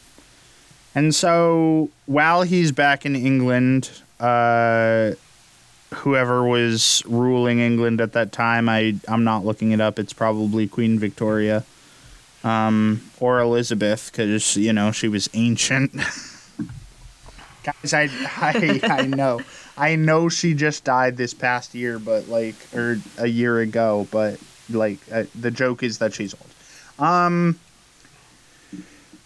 and 0.95 1.13
so 1.13 1.89
while 2.05 2.41
he's 2.41 2.71
back 2.71 3.05
in 3.05 3.15
England, 3.15 3.91
uh, 4.19 5.11
whoever 5.93 6.43
was 6.43 7.03
ruling 7.05 7.59
England 7.59 8.01
at 8.01 8.13
that 8.13 8.31
time, 8.31 8.67
I 8.67 8.95
I'm 9.07 9.23
not 9.23 9.45
looking 9.45 9.71
it 9.71 9.81
up. 9.81 9.99
It's 9.99 10.13
probably 10.13 10.67
Queen 10.67 10.97
Victoria, 10.97 11.63
um, 12.43 13.01
or 13.19 13.39
Elizabeth, 13.39 14.11
because 14.11 14.57
you 14.57 14.73
know 14.73 14.91
she 14.91 15.07
was 15.07 15.29
ancient. 15.33 15.93
Guys, 17.63 17.93
I, 17.93 18.09
I 18.37 18.79
I 18.83 19.01
know. 19.03 19.41
I 19.77 19.95
know 19.95 20.27
she 20.27 20.53
just 20.53 20.83
died 20.83 21.17
this 21.17 21.33
past 21.33 21.75
year, 21.75 21.99
but 21.99 22.27
like, 22.27 22.55
or 22.73 22.99
a 23.17 23.27
year 23.27 23.59
ago, 23.59 24.07
but 24.11 24.39
like, 24.69 24.99
uh, 25.11 25.25
the 25.39 25.51
joke 25.51 25.83
is 25.83 25.99
that 25.99 26.13
she's 26.13 26.33
old. 26.33 27.07
Um. 27.09 27.59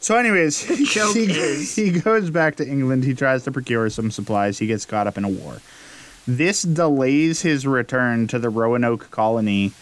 So, 0.02 0.18
anyways, 0.18 0.60
he, 1.14 1.64
he 1.64 1.99
goes 1.99 2.32
back 2.32 2.56
to 2.56 2.68
England. 2.68 3.04
He 3.04 3.14
tries 3.14 3.43
to 3.43 3.52
procure 3.52 3.88
some 3.91 4.10
supplies. 4.10 4.58
He 4.58 4.66
gets 4.66 4.84
caught 4.84 5.06
up 5.06 5.16
in 5.18 5.24
a 5.24 5.30
war. 5.30 5.62
This 6.28 6.64
delays 6.64 7.41
his 7.41 7.68
return 7.68 8.28
to 8.28 8.39
the 8.39 8.49
Roanoke 8.49 9.12
colony 9.12 9.74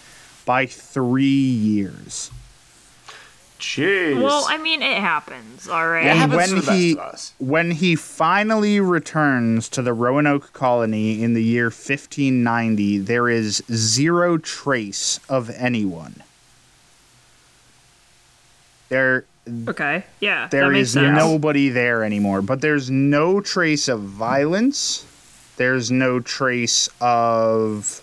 by 0.45 0.65
three 0.65 1.23
years. 1.23 2.31
Jeez. 3.59 4.21
Well, 4.21 4.45
I 4.47 4.57
mean, 4.57 4.81
it 4.81 4.97
happens, 4.97 5.67
all 5.67 5.87
right. 5.87 6.05
And 6.05 6.17
happens 6.17 6.35
when 6.37 6.49
to 6.49 6.55
the 6.55 6.61
best 6.61 6.71
he 6.71 6.91
of 6.93 6.99
us. 6.99 7.33
when 7.39 7.71
he 7.71 7.95
finally 7.95 8.79
returns 8.79 9.67
to 9.69 9.81
the 9.81 9.93
Roanoke 9.93 10.53
colony 10.53 11.21
in 11.21 11.33
the 11.33 11.43
year 11.43 11.65
1590, 11.65 12.99
there 12.99 13.27
is 13.29 13.61
zero 13.71 14.37
trace 14.37 15.19
of 15.27 15.49
anyone. 15.51 16.23
There 18.89 19.25
Okay, 19.67 20.05
yeah. 20.19 20.43
that 20.43 20.51
there 20.51 20.69
makes 20.69 20.89
is 20.89 20.93
sense. 20.93 21.17
nobody 21.17 21.69
there 21.69 22.03
anymore, 22.03 22.41
but 22.41 22.61
there's 22.61 22.89
no 22.89 23.41
trace 23.41 23.87
of 23.87 24.01
violence. 24.01 25.05
There's 25.57 25.91
no 25.91 26.19
trace 26.19 26.87
of 27.01 28.01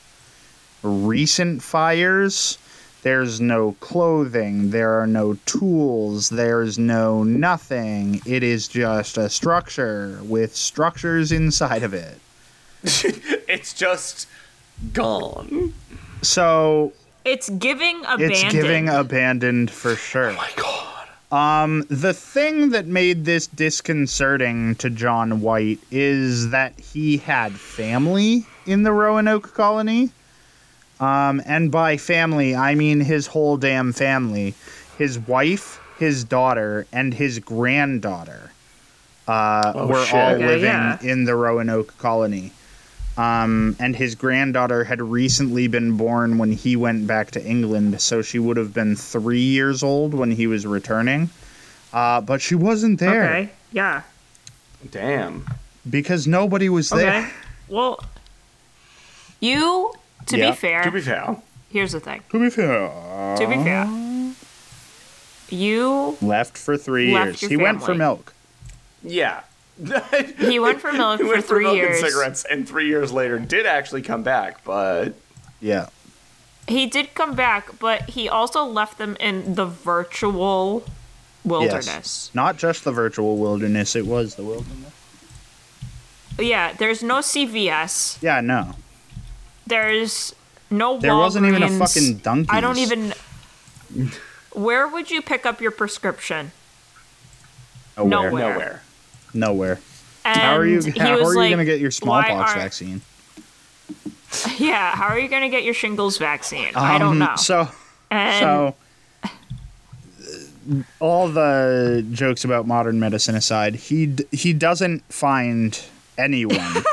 recent 0.83 1.63
fires. 1.63 2.59
There's 3.07 3.41
no 3.41 3.77
clothing. 3.79 4.71
There 4.71 5.01
are 5.01 5.07
no 5.07 5.39
tools. 5.47 6.29
There's 6.29 6.77
no 6.77 7.23
nothing. 7.23 8.21
It 8.27 8.43
is 8.43 8.67
just 8.67 9.17
a 9.17 9.29
structure 9.29 10.19
with 10.25 10.57
structures 10.57 11.31
inside 11.31 11.85
of 11.85 11.95
it. 11.95 12.19
it's 12.83 13.73
just 13.75 14.27
gone. 14.93 15.73
So 16.23 16.95
It's 17.25 17.49
giving 17.49 18.01
abandoned. 18.07 18.33
it's 18.33 18.53
giving 18.53 18.89
abandoned 18.89 19.71
for 19.71 19.95
sure. 19.95 20.31
Oh 20.31 20.35
my 20.35 20.51
God. 20.57 21.63
Um, 21.63 21.85
the 21.89 22.13
thing 22.13 22.71
that 22.71 22.89
made 22.89 23.25
this 23.25 23.47
disconcerting 23.47 24.75
to 24.77 24.91
John 24.91 25.43
White 25.43 25.79
is 25.93 26.51
that 26.51 26.77
he 26.81 27.19
had 27.19 27.53
family 27.53 28.47
in 28.67 28.83
the 28.83 28.91
Roanoke 28.91 29.55
colony. 29.55 30.11
Um, 30.99 31.43
and 31.45 31.71
by 31.71 31.97
family, 31.97 32.55
I 32.55 32.75
mean 32.75 33.01
his 33.01 33.27
whole 33.29 33.57
damn 33.57 33.93
family. 33.93 34.55
His 34.99 35.19
wife, 35.19 35.79
his 35.99 36.25
daughter, 36.25 36.87
and 36.93 37.13
his 37.13 37.39
granddaughter 37.39 38.51
uh, 39.29 39.73
Oh, 39.75 39.87
were 39.89 40.05
shit. 40.05 40.15
all 40.15 40.31
Okay, 40.35 40.47
living 40.47 40.65
yeah. 40.65 40.99
in 41.03 41.25
the 41.25 41.35
Roanoke 41.35 41.97
colony. 41.99 42.53
Um, 43.19 43.77
and 43.79 43.97
his 43.97 44.15
granddaughter 44.15 44.85
had 44.85 45.01
recently 45.01 45.69
been 45.69 45.97
born 45.97 46.37
when 46.39 46.53
he 46.53 46.77
went 46.77 47.07
back 47.07 47.31
to 47.33 47.45
England, 47.45 48.01
so 48.01 48.21
she 48.23 48.39
would 48.39 48.57
have 48.59 48.73
been 48.75 48.95
three 48.95 49.41
years 49.41 49.83
old 49.83 50.13
when 50.15 50.31
he 50.31 50.47
was 50.47 50.67
returning. 50.67 51.31
Uh, 51.95 52.21
but 52.21 52.41
she 52.43 52.55
wasn't 52.55 53.01
there 53.01 53.25
Okay, 53.25 53.51
yeah. 53.73 54.03
Damn. 54.91 55.47
because 55.89 56.27
nobody 56.27 56.69
was 56.69 56.93
Okay. 56.93 57.05
there. 57.05 57.33
Well, 57.69 58.05
you, 59.41 59.93
to 60.27 60.39
Yeah. 60.39 60.51
be 60.51 60.57
fair, 60.57 60.83
To 60.83 60.91
be 60.91 61.01
fair. 61.01 61.37
here's 61.71 61.93
the 61.93 62.01
thing. 62.01 62.23
To 62.31 62.39
be 62.41 62.51
fair, 62.51 62.89
To 63.39 63.47
be 63.47 63.55
fair, 63.55 63.87
you 65.49 66.17
left 66.21 66.59
for 66.59 66.77
three 66.77 67.13
Left 67.15 67.27
years. 67.27 67.43
your 67.43 67.51
He 67.51 67.57
went 67.57 67.83
for 67.83 67.95
milk. 67.95 68.33
Yeah. 69.03 69.41
he 70.39 70.59
went 70.59 70.81
for 70.81 70.93
milk 70.93 71.21
He 71.21 71.27
for 71.27 71.33
went 71.33 71.43
for 71.45 71.49
three 71.49 71.65
milk 71.65 71.77
years. 71.77 72.01
and 72.03 72.07
cigarettes, 72.11 72.45
and 72.51 72.69
three 72.69 72.89
years 72.89 73.13
later 73.13 73.39
did 73.39 73.67
actually 73.67 74.03
come 74.03 74.23
back, 74.23 74.65
but 74.65 75.15
Yeah. 75.61 75.87
He 76.69 76.87
did 76.87 77.15
come 77.15 77.35
back, 77.37 77.79
but 77.79 78.11
he 78.11 78.29
also 78.29 78.65
left 78.65 78.99
them 78.99 79.17
in 79.21 79.55
the 79.55 79.67
virtual 79.67 80.85
wilderness. 81.45 81.87
Yes. 81.87 82.31
Not 82.35 82.57
just 82.57 82.83
the 82.83 82.91
virtual 82.91 83.37
wilderness, 83.37 83.95
it 83.95 84.05
was 84.05 84.35
the 84.35 84.43
wilderness. 84.43 84.91
Yeah, 86.39 86.73
there's 86.73 87.05
no 87.05 87.21
CVS. 87.21 88.19
Yeah, 88.21 88.41
no. 88.41 88.75
There's 89.67 90.35
no 90.71 90.99
There 90.99 91.17
wasn't 91.17 91.47
even 91.47 91.63
a 91.63 91.69
fucking 91.71 92.19
Dunkies. 92.19 92.49
I 92.51 92.61
don't 92.61 92.79
even. 92.79 93.13
Where 94.55 94.89
would 94.89 95.11
you 95.11 95.21
pick 95.23 95.45
up 95.47 95.61
your 95.61 95.71
prescription? 95.71 96.53
Nowhere. 97.97 98.31
Nowhere. 98.31 98.31
Nowhere. 98.31 98.83
Nowhere. 99.35 99.79
And 100.25 100.41
How 100.41 100.57
are 100.57 100.67
you? 100.67 100.81
he 100.83 100.99
How 100.99 101.19
was 101.19 101.37
are 101.37 101.43
you 101.43 101.49
going 101.55 101.59
to 101.59 101.65
get 101.65 101.79
your 101.81 101.91
smallpox 101.91 102.53
are- 102.53 102.57
vaccine? 102.57 103.01
Yeah, 104.59 104.95
how 104.95 105.07
are 105.07 105.19
you 105.19 105.29
going 105.29 105.43
to 105.43 105.49
get 105.49 105.63
your 105.63 105.73
shingles 105.73 106.19
vaccine? 106.19 106.73
I 106.75 106.99
don't 106.99 107.13
Um, 107.13 107.19
know. 107.21 107.37
So, 107.37 107.69
and 108.11 108.41
so 108.43 108.75
all 110.99 111.29
the 111.29 112.05
jokes 112.11 112.45
about 112.45 112.67
modern 112.67 112.99
medicine 112.99 113.35
aside, 113.37 113.77
he 113.77 114.07
d- 114.07 114.25
he 114.33 114.53
doesn't 114.53 115.05
find 115.13 115.81
anyone. 116.19 116.59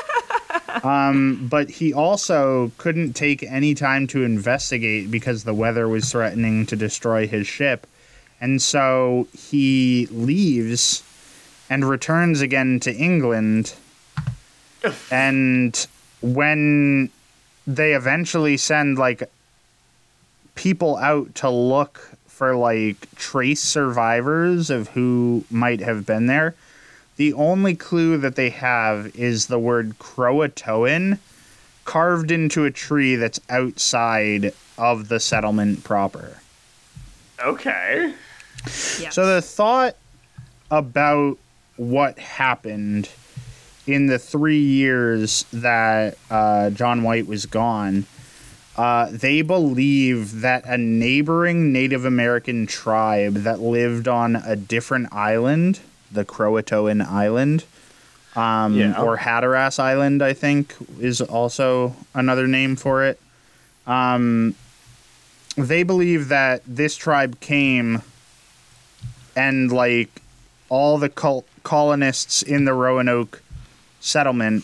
um, 0.84 1.48
but 1.50 1.70
he 1.70 1.94
also 1.94 2.72
couldn't 2.78 3.14
take 3.14 3.44
any 3.44 3.76
time 3.76 4.08
to 4.08 4.24
investigate 4.24 5.12
because 5.12 5.44
the 5.44 5.54
weather 5.54 5.88
was 5.88 6.12
threatening 6.12 6.66
to 6.68 6.76
destroy 6.76 7.28
his 7.28 7.48
ship, 7.48 7.86
and 8.42 8.62
so 8.62 9.28
he 9.38 10.08
leaves 10.12 11.04
and 11.70 11.88
returns 11.88 12.42
again 12.42 12.80
to 12.82 12.94
England. 12.94 13.74
and 15.12 15.88
when 16.22 17.10
they 17.66 17.94
eventually 17.94 18.58
send 18.58 18.98
like 18.98 19.24
people 20.56 20.98
out 20.98 21.34
to 21.36 21.50
look 21.50 22.12
for 22.28 22.56
like 22.56 23.14
trace 23.16 23.62
survivors 23.62 24.70
of 24.70 24.90
who 24.90 25.44
might 25.50 25.80
have 25.80 26.06
been 26.06 26.26
there. 26.28 26.56
The 27.24 27.32
only 27.36 27.74
clue 27.74 28.18
that 28.18 28.36
they 28.36 28.50
have 28.50 29.16
is 29.16 29.48
the 29.48 29.58
word 29.58 29.98
Croatoan 29.98 31.20
carved 31.86 32.32
into 32.32 32.66
a 32.66 32.70
tree 32.70 33.16
that's 33.16 33.40
outside 33.50 34.54
of 34.78 35.08
the 35.08 35.22
settlement 35.22 35.86
proper. 35.86 36.42
Okay. 37.42 38.14
yes. 39.00 39.16
So 39.16 39.26
the 39.26 39.42
thought 39.42 39.96
about 40.70 41.38
what 41.78 42.20
happened 42.20 43.08
in 43.88 44.08
the 44.08 44.20
three 44.20 44.60
years 44.60 45.46
that 45.54 46.18
uh, 46.30 46.72
John 46.72 47.04
White 47.04 47.28
was 47.28 47.46
gone, 47.46 48.06
uh, 48.76 49.08
they 49.10 49.42
believe 49.42 50.42
that 50.42 50.66
a 50.66 50.78
neighboring 50.78 51.72
Native 51.72 52.04
American 52.04 52.68
tribe 52.68 53.36
that 53.36 53.62
lived 53.62 54.10
on 54.10 54.36
a 54.36 54.58
different 54.58 55.14
island, 55.14 55.80
the 56.14 56.24
Croatoan 56.26 57.06
Island, 57.06 57.66
um, 58.36 58.74
Yeah. 58.76 59.02
or 59.02 59.18
Hatteras 59.18 59.80
Island, 59.80 60.22
I 60.22 60.34
think, 60.34 60.74
is 61.00 61.22
also 61.22 61.96
another 62.14 62.48
name 62.48 62.76
for 62.76 63.04
it. 63.04 63.20
Um, 63.88 64.56
they 65.58 65.84
believe 65.84 66.30
that 66.30 66.62
this 66.66 66.96
tribe 66.96 67.40
came 67.40 68.02
and 69.36 69.72
like 69.72 70.10
all 70.70 70.98
the 70.98 71.10
col- 71.10 71.46
colonists 71.64 72.42
in 72.42 72.66
the 72.66 72.74
Roanoke 72.74 73.42
settlement 74.00 74.64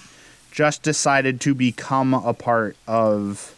just 0.51 0.81
decided 0.83 1.39
to 1.41 1.53
become 1.53 2.13
a 2.13 2.33
part 2.33 2.75
of 2.87 3.53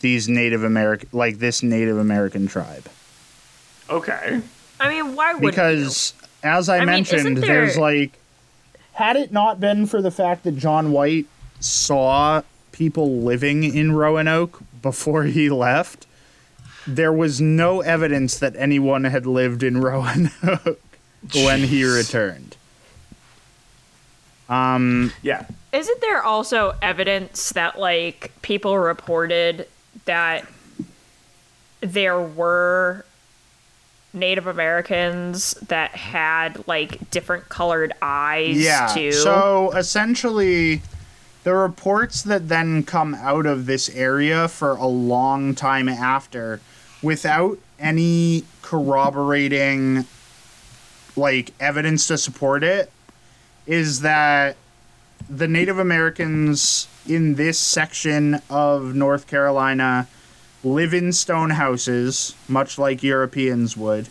these 0.00 0.28
Native 0.28 0.62
American 0.62 1.08
like 1.12 1.38
this 1.38 1.62
Native 1.62 1.98
American 1.98 2.46
tribe 2.46 2.86
Okay. 3.90 4.40
I 4.78 4.88
mean, 4.90 5.16
why 5.16 5.32
would 5.34 5.40
because 5.40 6.12
as 6.42 6.68
I, 6.68 6.78
I 6.78 6.84
mentioned 6.84 7.20
isn't 7.20 7.40
there's 7.40 7.76
like 7.76 8.12
had 8.92 9.16
it 9.16 9.32
not 9.32 9.60
been 9.60 9.86
for 9.86 10.02
the 10.02 10.10
fact 10.10 10.44
that 10.44 10.56
John 10.56 10.92
White 10.92 11.26
saw 11.60 12.42
people 12.72 13.20
living 13.22 13.64
in 13.64 13.92
Roanoke 13.92 14.60
before 14.82 15.24
he 15.24 15.50
left 15.50 16.06
there 16.86 17.12
was 17.12 17.40
no 17.40 17.80
evidence 17.80 18.38
that 18.38 18.54
anyone 18.56 19.04
had 19.04 19.26
lived 19.26 19.62
in 19.62 19.80
Roanoke 19.82 20.80
when 21.34 21.60
he 21.64 21.84
returned 21.84 22.56
um 24.48 25.12
Yeah. 25.22 25.46
Isn't 25.70 26.00
there 26.00 26.22
also 26.22 26.74
evidence 26.80 27.50
that 27.50 27.78
like 27.78 28.32
people 28.40 28.78
reported 28.78 29.68
that 30.06 30.46
there 31.80 32.20
were 32.20 33.04
Native 34.12 34.46
Americans 34.46 35.52
that 35.68 35.90
had 35.92 36.66
like 36.66 37.10
different 37.10 37.48
colored 37.48 37.92
eyes 38.00 38.56
Yeah. 38.56 38.86
too? 38.88 39.12
So 39.12 39.70
essentially, 39.76 40.82
the 41.44 41.54
reports 41.54 42.22
that 42.22 42.48
then 42.48 42.82
come 42.82 43.14
out 43.14 43.46
of 43.46 43.66
this 43.66 43.88
area 43.90 44.48
for 44.48 44.72
a 44.72 44.86
long 44.86 45.54
time 45.54 45.88
after, 45.88 46.60
without 47.02 47.58
any 47.78 48.44
corroborating 48.62 50.04
like 51.16 51.52
evidence 51.60 52.06
to 52.06 52.16
support 52.18 52.62
it, 52.64 52.90
is 53.66 54.00
that 54.00 54.56
the 55.28 55.48
Native 55.48 55.78
Americans 55.78 56.88
in 57.06 57.34
this 57.34 57.58
section 57.58 58.40
of 58.48 58.94
North 58.94 59.26
Carolina 59.26 60.06
live 60.64 60.92
in 60.92 61.12
stone 61.12 61.50
houses, 61.50 62.34
much 62.48 62.78
like 62.78 63.02
Europeans 63.02 63.76
would 63.76 64.08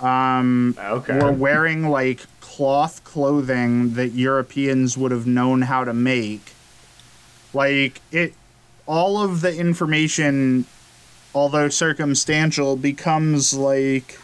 um, 0.00 0.76
Okay. 0.78 1.18
were 1.18 1.32
wearing 1.32 1.88
like 1.88 2.26
cloth 2.40 3.02
clothing 3.04 3.94
that 3.94 4.08
Europeans 4.12 4.96
would 4.96 5.10
have 5.12 5.26
known 5.26 5.62
how 5.62 5.84
to 5.84 5.94
make. 5.94 6.52
Like 7.52 8.00
it 8.12 8.34
all 8.86 9.22
of 9.22 9.40
the 9.40 9.56
information 9.56 10.66
although 11.34 11.68
circumstantial 11.68 12.76
becomes 12.76 13.54
like 13.54 14.18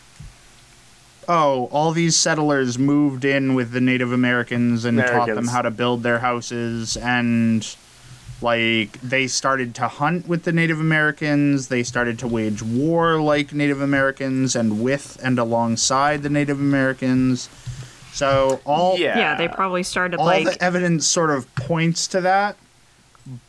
oh, 1.28 1.66
all 1.66 1.92
these 1.92 2.16
settlers 2.16 2.76
moved 2.76 3.24
in 3.24 3.55
with 3.55 3.70
the 3.70 3.80
Native 3.80 4.12
Americans 4.12 4.84
and 4.84 4.98
taught 4.98 5.28
them 5.28 5.46
how 5.46 5.62
to 5.62 5.70
build 5.70 6.03
their 6.03 6.18
houses 6.18 6.96
and 6.96 7.76
like 8.43 9.01
they 9.01 9.26
started 9.26 9.74
to 9.76 9.88
hunt 9.88 10.26
with 10.28 10.45
the 10.45 10.53
Native 10.53 10.80
Americans, 10.80 11.68
they 11.68 11.82
started 11.82 12.18
to 12.20 12.28
wage 12.28 12.62
war 12.62 13.20
like 13.20 13.53
Native 13.53 13.80
Americans 13.80 14.57
and 14.57 14.82
with 14.82 15.18
and 15.22 15.38
alongside 15.38 16.22
the 16.22 16.30
Native 16.30 16.59
Americans. 16.59 17.49
So 18.12 18.61
all 18.64 18.99
yeah. 18.99 19.18
yeah, 19.18 19.34
they 19.36 19.49
probably 19.49 19.82
started 19.82 20.18
all 20.18 20.26
like 20.26 20.45
the 20.45 20.62
evidence 20.62 21.07
sort 21.07 21.30
of 21.30 21.53
points 21.55 22.07
to 22.09 22.20
that, 22.22 22.57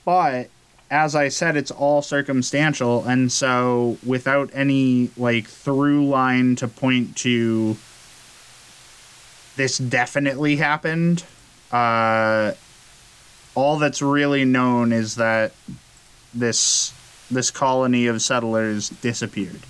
but 0.06 0.50
as 0.92 1.16
I 1.16 1.30
said, 1.30 1.56
it's 1.56 1.72
all 1.72 2.02
circumstantial, 2.02 3.06
and 3.06 3.32
so 3.32 3.98
without 4.06 4.50
any 4.54 5.10
like 5.16 5.48
through 5.48 6.06
line 6.06 6.58
to 6.58 6.68
point 6.68 7.16
to 7.18 7.78
this 9.56 9.78
definitely 9.78 10.58
happened, 10.58 11.24
uh, 11.72 12.52
all 13.56 13.78
that's 13.78 14.02
really 14.02 14.46
known 14.46 14.92
is 14.92 15.16
that 15.16 15.52
this 16.34 16.94
this 17.30 17.52
colony 17.52 18.08
of 18.08 18.22
settlers 18.22 18.90
disappeared 18.90 19.62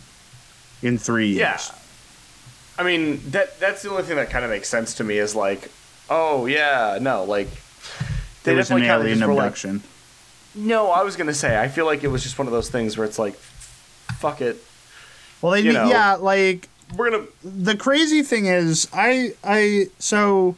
in 0.81 0.97
three 0.97 1.29
years. 1.29 1.39
Yeah. 1.39 1.75
I 2.77 2.83
mean, 2.83 3.21
that 3.31 3.59
that's 3.59 3.81
the 3.83 3.89
only 3.91 4.03
thing 4.03 4.15
that 4.15 4.29
kind 4.29 4.43
of 4.43 4.49
makes 4.51 4.67
sense 4.69 4.95
to 4.95 5.03
me 5.03 5.17
is 5.17 5.35
like, 5.35 5.69
oh 6.09 6.45
yeah, 6.47 6.97
no, 7.01 7.23
like 7.23 7.47
they 8.43 8.51
There 8.51 8.55
was 8.55 8.71
an 8.71 8.81
alien 8.83 9.19
were 9.19 9.27
like, 9.33 9.37
abduction. 9.45 9.83
no, 10.55 10.89
I 10.89 11.03
was 11.03 11.15
gonna 11.15 11.33
say, 11.33 11.59
I 11.59 11.67
feel 11.67 11.85
like 11.85 12.03
it 12.03 12.07
was 12.07 12.23
just 12.23 12.37
one 12.39 12.47
of 12.47 12.53
those 12.53 12.69
things 12.69 12.97
where 12.97 13.05
it's 13.05 13.19
like, 13.19 13.35
fuck 13.35 14.41
it, 14.41 14.57
well, 15.41 15.51
they 15.51 15.61
you 15.61 15.73
know. 15.73 15.87
yeah, 15.89 16.15
like 16.15 16.69
we're 16.97 17.11
gonna 17.11 17.25
the 17.43 17.75
crazy 17.77 18.21
thing 18.21 18.47
is 18.47 18.85
i 18.91 19.33
i 19.45 19.85
so 19.97 20.55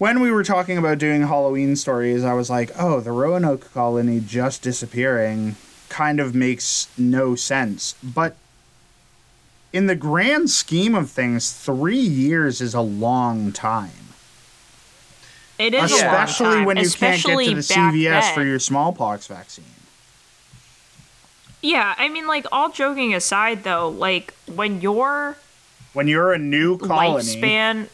when 0.00 0.20
we 0.20 0.32
were 0.32 0.42
talking 0.42 0.76
about 0.76 0.98
doing 0.98 1.22
halloween 1.22 1.76
stories 1.76 2.24
i 2.24 2.32
was 2.32 2.50
like 2.50 2.72
oh 2.76 3.00
the 3.00 3.12
roanoke 3.12 3.72
colony 3.72 4.18
just 4.18 4.62
disappearing 4.62 5.54
kind 5.90 6.20
of 6.20 6.34
makes 6.34 6.88
no 6.96 7.34
sense. 7.34 7.94
But 8.02 8.36
in 9.74 9.86
the 9.86 9.94
grand 9.94 10.48
scheme 10.48 10.94
of 10.94 11.10
things 11.10 11.52
three 11.52 11.98
years 11.98 12.62
is 12.62 12.72
a 12.72 12.80
long 12.80 13.52
time. 13.52 13.90
It 15.58 15.74
is 15.74 15.92
a 15.92 16.06
long 16.06 16.14
especially 16.14 16.64
when 16.64 16.78
you 16.78 16.84
especially 16.84 17.46
can't 17.46 17.56
get 17.56 17.74
to 17.74 17.74
the 17.74 18.04
cvs 18.08 18.32
for 18.32 18.42
your 18.42 18.58
smallpox 18.58 19.26
vaccine. 19.26 19.64
Yeah, 21.60 21.94
I 21.98 22.08
mean 22.08 22.26
like 22.26 22.46
all 22.50 22.70
joking 22.70 23.12
aside 23.12 23.64
though, 23.64 23.90
like 23.90 24.32
when 24.46 24.80
you're 24.80 25.36
when 25.92 26.08
you're 26.08 26.32
a 26.32 26.38
new 26.38 26.78
colony 26.78 27.22
lifespan 27.22 27.88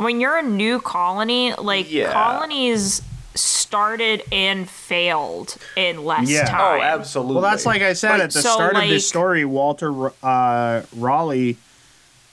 when 0.00 0.18
you're 0.20 0.38
a 0.38 0.42
new 0.42 0.80
colony, 0.80 1.52
like 1.54 1.90
Yeah. 1.90 2.12
colonies 2.12 3.02
started 3.34 4.22
and 4.32 4.68
failed 4.68 5.56
in 5.76 6.04
less 6.04 6.28
Yeah. 6.28 6.44
Oh, 6.46 6.50
time. 6.50 6.80
oh, 6.80 6.82
absolutely. 6.82 7.34
Well, 7.34 7.42
that's 7.42 7.66
like 7.66 7.82
I 7.82 7.92
said 7.92 8.12
Like, 8.12 8.22
at 8.22 8.30
the 8.32 8.42
so, 8.42 8.54
start 8.54 8.76
of 8.76 8.88
this 8.88 9.06
story. 9.06 9.44
Walter 9.44 10.10
uh, 10.22 10.82
Raleigh 10.96 11.56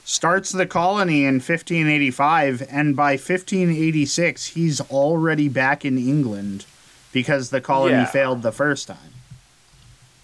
starts 0.05 0.51
the 0.51 0.65
colony 0.65 1.25
in 1.25 1.35
1585, 1.35 2.65
and 2.71 2.95
by 2.95 3.11
1586, 3.17 4.47
he's 4.47 4.79
already 4.81 5.49
back 5.49 5.83
in 5.83 5.97
England 5.97 6.65
because 7.11 7.49
the 7.49 7.59
colony 7.61 7.91
Yeah. 7.97 8.05
failed 8.05 8.41
the 8.41 8.53
first 8.53 8.87
time. 8.87 9.13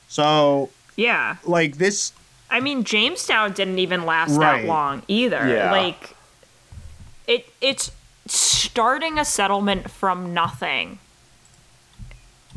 So, 0.07 0.69
Yeah. 0.95 1.35
like 1.43 1.77
this, 1.77 2.13
I 2.49 2.59
mean, 2.61 2.83
Jamestown 2.83 3.51
didn't 3.51 3.79
even 3.79 4.05
last 4.05 4.31
Right. 4.31 4.61
that 4.61 4.67
long 4.67 5.01
either. 5.07 5.47
Yeah. 5.49 5.71
Like, 5.71 6.15
it 7.27 7.47
it's 7.61 7.91
starting 8.25 9.19
a 9.19 9.25
settlement 9.25 9.89
from 9.91 10.33
nothing 10.33 10.99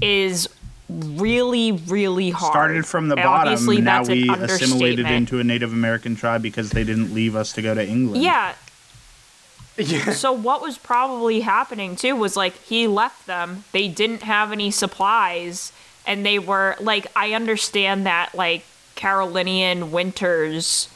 is 0.00 0.48
really 0.88 1.72
really 1.72 2.30
hard. 2.30 2.52
Started 2.52 2.86
from 2.86 3.08
the 3.08 3.16
And 3.16 3.24
bottom. 3.24 3.52
Obviously, 3.52 3.80
now 3.80 3.98
that's 3.98 4.08
we 4.08 4.28
an 4.28 4.42
assimilated 4.42 5.06
into 5.06 5.40
a 5.40 5.44
Native 5.44 5.72
American 5.72 6.14
tribe 6.16 6.42
because 6.42 6.70
they 6.70 6.84
didn't 6.84 7.12
leave 7.14 7.34
us 7.34 7.52
to 7.54 7.62
go 7.62 7.74
to 7.74 7.86
England. 7.86 8.22
Yeah. 8.22 8.54
Yeah. 9.78 10.10
So 10.12 10.32
what 10.32 10.62
was 10.62 10.78
probably 10.78 11.40
happening 11.40 11.96
too 11.96 12.16
was 12.16 12.34
like 12.36 12.56
he 12.62 12.86
left 12.86 13.26
them. 13.26 13.64
They 13.72 13.88
didn't 13.88 14.22
have 14.22 14.50
any 14.52 14.70
supplies, 14.70 15.70
and 16.06 16.24
they 16.24 16.38
were 16.38 16.76
like, 16.80 17.06
I 17.14 17.32
understand 17.34 18.06
that 18.06 18.34
like 18.34 18.64
Carolinian 18.94 19.90
winters 19.92 20.88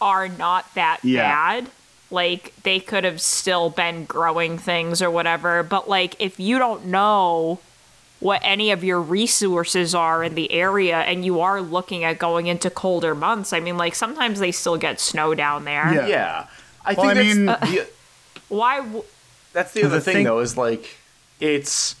are 0.00 0.28
not 0.28 0.74
that 0.74 0.98
Yeah. 1.04 1.22
bad. 1.22 1.70
Like 2.10 2.52
they 2.62 2.78
could 2.80 3.04
have 3.04 3.20
still 3.20 3.68
been 3.70 4.04
growing 4.04 4.58
things 4.58 5.02
or 5.02 5.10
whatever, 5.10 5.62
but 5.62 5.88
like 5.88 6.14
if 6.20 6.38
you 6.38 6.58
don't 6.58 6.86
know 6.86 7.58
what 8.20 8.40
any 8.44 8.70
of 8.70 8.82
your 8.84 9.00
resources 9.00 9.94
are 9.94 10.22
in 10.24 10.34
the 10.36 10.50
area 10.52 10.98
and 11.00 11.24
you 11.24 11.40
are 11.40 11.60
looking 11.60 12.04
at 12.04 12.18
going 12.18 12.46
into 12.46 12.70
colder 12.70 13.14
months, 13.14 13.52
I 13.52 13.60
mean 13.60 13.76
like 13.76 13.94
sometimes 13.94 14.38
they 14.38 14.52
still 14.52 14.76
get 14.78 15.00
snow 15.00 15.34
down 15.34 15.64
there. 15.64 15.92
Yeah. 15.92 16.06
Yeah. 16.06 16.46
I 16.84 16.94
Well, 16.94 17.06
think 17.06 17.10
I 17.10 17.14
that's 17.14 17.36
mean- 17.36 17.46
the, 17.46 17.88
Why 18.48 18.76
w- 18.78 19.04
that's 19.52 19.72
the 19.72 19.82
other 19.82 19.96
The 19.96 20.00
thing, 20.00 20.14
thing- 20.14 20.24
though, 20.24 20.38
is 20.38 20.56
like 20.56 20.96
it's 21.40 21.96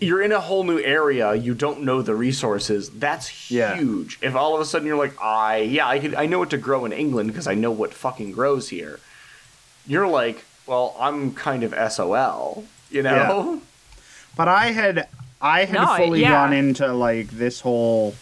you're 0.00 0.20
in 0.20 0.32
a 0.32 0.40
whole 0.40 0.64
new 0.64 0.80
area, 0.80 1.32
you 1.34 1.54
don't 1.54 1.82
know 1.84 2.02
the 2.02 2.16
resources. 2.16 2.90
That's 2.90 3.48
Yeah. 3.52 3.76
huge. 3.76 4.18
If 4.20 4.34
all 4.34 4.56
of 4.56 4.60
a 4.60 4.64
sudden 4.64 4.88
you're 4.88 4.96
like, 4.98 5.14
I 5.22 5.58
yeah, 5.58 5.86
I 5.86 6.00
could 6.00 6.16
I 6.16 6.26
know 6.26 6.40
what 6.40 6.50
to 6.50 6.58
grow 6.58 6.84
in 6.84 6.92
England 6.92 7.28
because 7.30 7.46
I 7.46 7.54
know 7.54 7.70
what 7.70 7.94
fucking 7.94 8.32
grows 8.32 8.70
here. 8.70 8.98
You're 9.86 10.08
like, 10.08 10.44
well, 10.66 10.94
I'm 10.98 11.34
kind 11.34 11.64
of 11.64 11.74
SOL, 11.92 12.64
you 12.90 13.02
know? 13.02 13.60
But 14.36 14.48
I 14.48 14.66
had 14.72 15.08
I 15.40 15.64
had 15.64 15.74
No, 15.74 15.96
fully 15.96 16.20
yeah. 16.22 16.30
gone 16.30 16.52
into 16.52 16.92
like 16.92 17.28
this 17.30 17.60
whole 17.60 18.14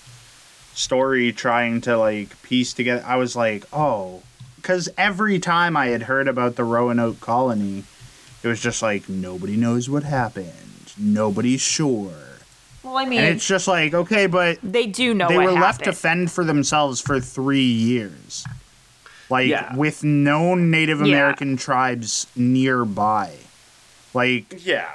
story 0.75 1.33
trying 1.33 1.81
to 1.83 1.97
like 1.97 2.41
piece 2.43 2.73
together. 2.73 3.05
I 3.07 3.17
was 3.17 3.37
like, 3.37 3.65
oh, 3.73 4.23
because 4.57 4.89
every 4.99 5.39
time 5.39 5.77
I 5.77 5.87
had 5.89 6.03
heard 6.05 6.29
about 6.29 6.57
the 6.57 6.65
Roanoke 6.65 7.21
colony, 7.21 7.85
it 8.43 8.49
was 8.49 8.61
just 8.61 8.83
like 8.83 9.09
nobody 9.09 9.57
knows 9.57 9.89
what 9.91 10.03
happened. 10.03 10.93
Nobody's 10.99 11.61
sure. 11.61 12.13
Well, 12.83 12.97
I 12.97 13.05
mean, 13.05 13.21
And 13.21 13.37
it's 13.37 13.47
just 13.47 13.69
like, 13.69 13.93
okay, 13.93 14.27
but 14.27 14.59
they 14.63 14.87
do 14.87 15.13
know 15.13 15.29
they 15.29 15.37
what 15.37 15.47
were 15.47 15.53
left 15.53 15.85
to 15.85 15.93
fend 15.93 16.33
for 16.33 16.45
themselves 16.45 17.01
for 17.01 17.21
three 17.21 17.61
years. 17.61 18.45
Like 19.31 19.49
Yeah. 19.49 19.75
with 19.77 20.03
no 20.05 20.55
Native 20.55 20.99
Yeah. 21.01 21.07
American 21.07 21.57
tribes 21.57 22.27
nearby. 22.37 23.33
Like 24.13 24.61
Yeah. 24.65 24.89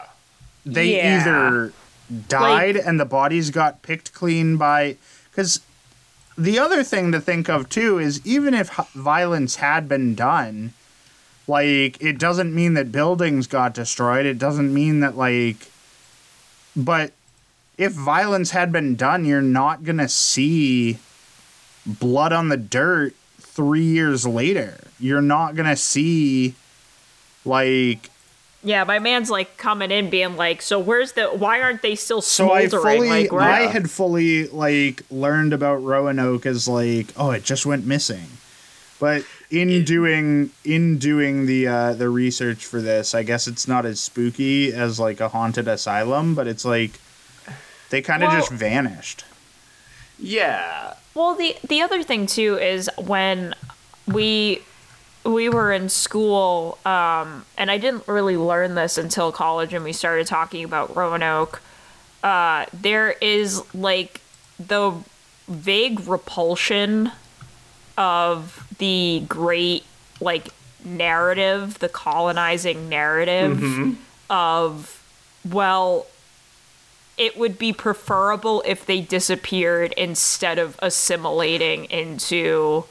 they 0.65 0.97
Yeah. 0.97 1.21
either 1.21 1.73
died 2.27 2.75
and 2.75 2.99
the 2.99 3.05
bodies 3.05 3.49
got 3.49 3.81
picked 3.81 4.13
clean 4.13 4.57
by 4.57 4.97
because 5.31 5.61
the 6.37 6.59
other 6.59 6.83
thing 6.83 7.11
to 7.13 7.19
think 7.19 7.49
of 7.49 7.69
too 7.69 7.97
is 7.97 8.21
even 8.25 8.53
if 8.53 8.69
violence 8.93 9.55
had 9.55 9.87
been 9.89 10.13
done 10.13 10.73
like 11.47 11.97
it 12.01 12.17
doesn't 12.19 12.53
mean 12.53 12.73
that 12.75 12.91
buildings 12.91 13.47
got 13.47 13.73
destroyed 13.73 14.25
it 14.25 14.37
doesn't 14.37 14.71
mean 14.73 14.99
that 14.99 15.17
like 15.17 15.67
but 16.75 17.11
if 17.77 17.93
violence 17.93 18.51
had 18.51 18.71
been 18.71 18.95
done 18.95 19.25
you're 19.25 19.41
not 19.41 19.83
gonna 19.83 20.09
see 20.09 20.99
blood 21.85 22.33
on 22.33 22.49
the 22.49 22.57
dirt 22.57 23.15
three 23.55 23.83
years 23.85 24.25
later 24.27 24.77
you're 24.99 25.21
not 25.21 25.55
gonna 25.55 25.75
see 25.75 26.53
like 27.45 28.09
Yeah, 28.63 28.83
my 28.83 28.99
man's 28.99 29.29
like 29.29 29.57
coming 29.57 29.91
in, 29.91 30.09
being 30.09 30.35
like, 30.37 30.61
"So 30.63 30.79
where's 30.79 31.11
the? 31.11 31.25
Why 31.27 31.61
aren't 31.61 31.81
they 31.83 31.95
still 31.95 32.21
So 32.21 32.51
I 32.51 32.67
fully, 32.67 33.27
like, 33.27 33.31
I 33.31 33.67
had 33.67 33.91
fully 33.91 34.47
like 34.47 35.03
learned 35.11 35.53
about 35.53 35.83
Roanoke 35.83 36.47
as 36.47 36.67
like, 36.67 37.07
oh, 37.15 37.29
it 37.29 37.43
just 37.43 37.65
went 37.67 37.85
missing. 37.85 38.25
But 38.99 39.23
in 39.51 39.83
doing 39.85 40.49
in 40.63 40.97
doing 40.97 41.45
the 41.45 41.67
uh, 41.67 41.93
the 41.93 42.09
research 42.09 42.65
for 42.65 42.81
this, 42.81 43.13
I 43.13 43.21
guess 43.21 43.47
it's 43.47 43.67
not 43.67 43.85
as 43.85 43.99
spooky 43.99 44.73
as 44.73 44.99
like 44.99 45.19
a 45.19 45.29
haunted 45.29 45.67
asylum, 45.67 46.33
but 46.33 46.47
it's 46.47 46.65
like 46.65 46.99
they 47.91 48.01
kind 48.01 48.23
of 48.23 48.29
Well- 48.29 48.39
just 48.39 48.51
vanished. 48.51 49.25
Yeah. 50.19 50.93
Well, 51.13 51.35
the 51.35 51.55
the 51.67 51.81
other 51.81 52.03
thing 52.03 52.25
too 52.25 52.57
is 52.57 52.89
when 52.97 53.53
we 54.07 54.61
we 55.23 55.49
were 55.49 55.71
in 55.71 55.89
school, 55.89 56.77
um, 56.85 57.45
and 57.57 57.71
I 57.71 57.77
didn't 57.77 58.07
really 58.07 58.37
learn 58.37 58.75
this 58.75 58.97
until 58.97 59.31
college, 59.31 59.73
and 59.73 59.83
we 59.83 59.93
started 59.93 60.27
talking 60.27 60.63
about 60.63 60.95
Roanoke. 60.95 61.61
Uh, 62.23 62.65
there 62.73 63.11
is 63.21 63.61
like 63.73 64.21
the 64.59 64.93
vague 65.47 66.07
repulsion 66.07 67.11
of 67.97 68.67
the 68.77 69.23
great 69.27 69.83
like 70.19 70.49
narrative, 70.83 71.79
the 71.79 71.89
colonizing 71.89 72.89
narrative 72.89 73.97
of 74.29 75.01
well 75.49 76.07
it 77.17 77.37
would 77.37 77.57
be 77.57 77.71
preferable 77.73 78.61
if 78.65 78.85
they 78.85 79.01
disappeared 79.01 79.93
instead 79.97 80.59
of 80.59 80.77
assimilating 80.81 81.85
into 81.85 82.85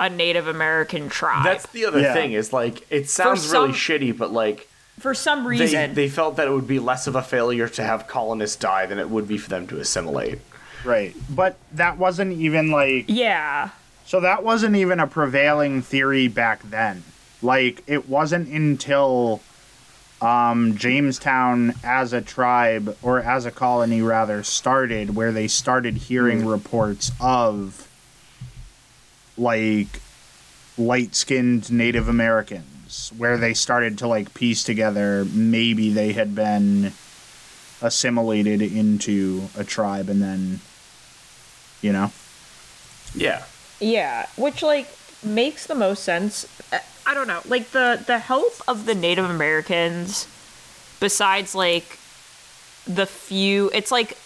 a 0.00 0.10
Native 0.10 0.48
American 0.48 1.08
tribe. 1.08 1.44
That's 1.44 1.66
the 1.68 1.86
other 1.86 2.00
Yeah. 2.00 2.12
thing 2.12 2.32
is 2.32 2.52
like 2.52 2.84
it 2.90 3.08
sounds 3.08 3.48
really 3.50 3.70
shitty, 3.72 4.16
but 4.16 4.32
like 4.32 4.68
for 4.98 5.14
some 5.14 5.44
they, 5.44 5.48
reason. 5.50 5.94
they 5.94 6.08
felt 6.08 6.36
that 6.36 6.48
it 6.48 6.50
would 6.50 6.66
be 6.66 6.78
less 6.80 7.06
of 7.06 7.14
a 7.14 7.22
failure 7.22 7.68
to 7.68 7.82
have 7.82 8.08
colonists 8.08 8.56
die 8.56 8.86
than 8.86 8.98
it 8.98 9.08
would 9.10 9.28
be 9.28 9.38
for 9.38 9.48
them 9.48 9.66
to 9.68 9.78
assimilate. 9.78 10.40
Right. 10.84 11.14
But 11.30 11.56
that 11.72 11.98
wasn't 11.98 12.32
even 12.32 12.70
like 12.70 13.04
yeah. 13.06 13.70
So 14.04 14.20
that 14.20 14.42
wasn't 14.42 14.74
even 14.76 14.98
a 14.98 15.06
prevailing 15.06 15.80
theory 15.82 16.26
back 16.26 16.62
then. 16.64 17.04
Like 17.40 17.82
it 17.86 18.08
wasn't 18.08 18.48
until 18.48 19.40
um, 20.22 20.76
Jamestown 20.76 21.74
as 21.82 22.12
a 22.12 22.22
tribe 22.22 22.96
or 23.02 23.20
as 23.20 23.44
a 23.44 23.50
colony 23.50 24.00
rather 24.00 24.42
started 24.42 25.16
where 25.16 25.32
they 25.32 25.48
started 25.48 25.96
hearing 25.96 26.46
reports 26.46 27.10
of 27.20 27.88
like 29.36 30.00
light-skinned 30.78 31.70
Native 31.72 32.08
Americans 32.08 33.12
where 33.16 33.36
they 33.36 33.52
started 33.52 33.98
to 33.98 34.06
like 34.06 34.32
piece 34.32 34.62
together 34.62 35.24
maybe 35.32 35.90
they 35.92 36.12
had 36.12 36.34
been 36.34 36.92
assimilated 37.80 38.62
into 38.62 39.48
a 39.56 39.64
tribe 39.64 40.08
and 40.08 40.22
then 40.22 40.60
you 41.80 41.92
know 41.92 42.12
Yeah. 43.14 43.44
Yeah, 43.80 44.26
which 44.36 44.62
like 44.62 44.88
makes 45.24 45.66
the 45.66 45.74
most 45.74 46.04
sense. 46.04 46.46
I 47.04 47.14
don't 47.14 47.26
know, 47.26 47.40
like 47.46 47.70
the 47.70 48.02
the 48.06 48.18
help 48.18 48.54
of 48.68 48.86
the 48.86 48.94
Native 48.94 49.28
Americans, 49.28 50.26
besides 51.00 51.54
like 51.54 51.98
the 52.86 53.06
few, 53.06 53.70
it's 53.72 53.90
like 53.90 54.16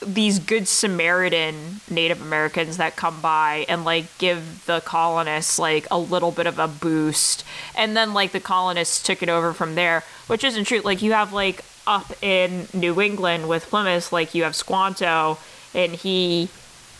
these 0.00 0.38
good 0.38 0.68
Samaritan 0.68 1.80
Native 1.90 2.22
Americans 2.22 2.76
that 2.76 2.94
come 2.94 3.20
by 3.20 3.66
and 3.68 3.84
like 3.84 4.06
give 4.18 4.64
the 4.66 4.80
colonists 4.80 5.58
like 5.58 5.88
a 5.90 5.98
little 5.98 6.30
bit 6.30 6.46
of 6.46 6.58
a 6.58 6.68
boost, 6.68 7.44
and 7.74 7.96
then 7.96 8.14
like 8.14 8.32
the 8.32 8.40
colonists 8.40 9.02
took 9.02 9.22
it 9.22 9.28
over 9.28 9.52
from 9.52 9.74
there, 9.74 10.04
which 10.28 10.44
isn't 10.44 10.64
true. 10.64 10.80
Like 10.80 11.02
you 11.02 11.12
have 11.12 11.32
like 11.32 11.64
up 11.86 12.12
in 12.22 12.68
New 12.72 13.00
England 13.00 13.48
with 13.48 13.66
Plymouth, 13.66 14.12
like 14.12 14.34
you 14.34 14.44
have 14.44 14.54
Squanto, 14.54 15.38
and 15.74 15.92
he, 15.92 16.48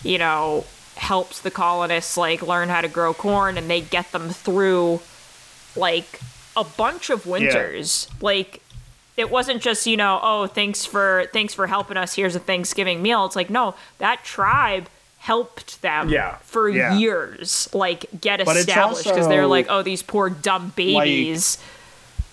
you 0.03 0.19
know, 0.19 0.65
helps 0.99 1.41
the 1.41 1.51
colonists 1.51 2.17
like 2.17 2.43
learn 2.43 2.69
how 2.69 2.81
to 2.81 2.89
grow 2.89 3.15
corn, 3.15 3.57
and 3.57 3.71
they 3.71 3.81
get 3.81 4.13
them 4.13 4.29
through 4.31 5.01
like 5.77 6.21
a 6.57 6.65
bunch 6.65 7.09
of 7.11 7.27
winters. 7.27 8.09
Like 8.21 8.61
it 9.17 9.31
wasn't 9.31 9.61
just 9.63 9.87
you 9.87 9.97
know 9.97 10.21
oh 10.23 10.47
thanks 10.47 10.85
for 10.85 11.27
thanks 11.33 11.53
for 11.53 11.67
helping 11.67 11.97
us 11.97 12.15
here's 12.15 12.37
a 12.37 12.39
thanksgiving 12.39 13.03
meal 13.03 13.25
it's 13.27 13.35
like 13.35 13.51
no 13.51 13.75
that 13.99 14.23
tribe 14.23 14.89
helped 15.19 15.83
them 15.83 16.09
Yeah. 16.09 16.37
for 16.43 16.69
Yeah. 16.69 16.97
years 16.97 17.69
like 17.75 18.07
get 18.21 18.45
But 18.45 18.57
established 18.57 19.05
because 19.09 19.27
they're 19.27 19.49
like 19.49 19.67
oh 19.69 19.83
these 19.83 20.05
poor 20.05 20.31
dumb 20.31 20.73
babies 20.77 21.59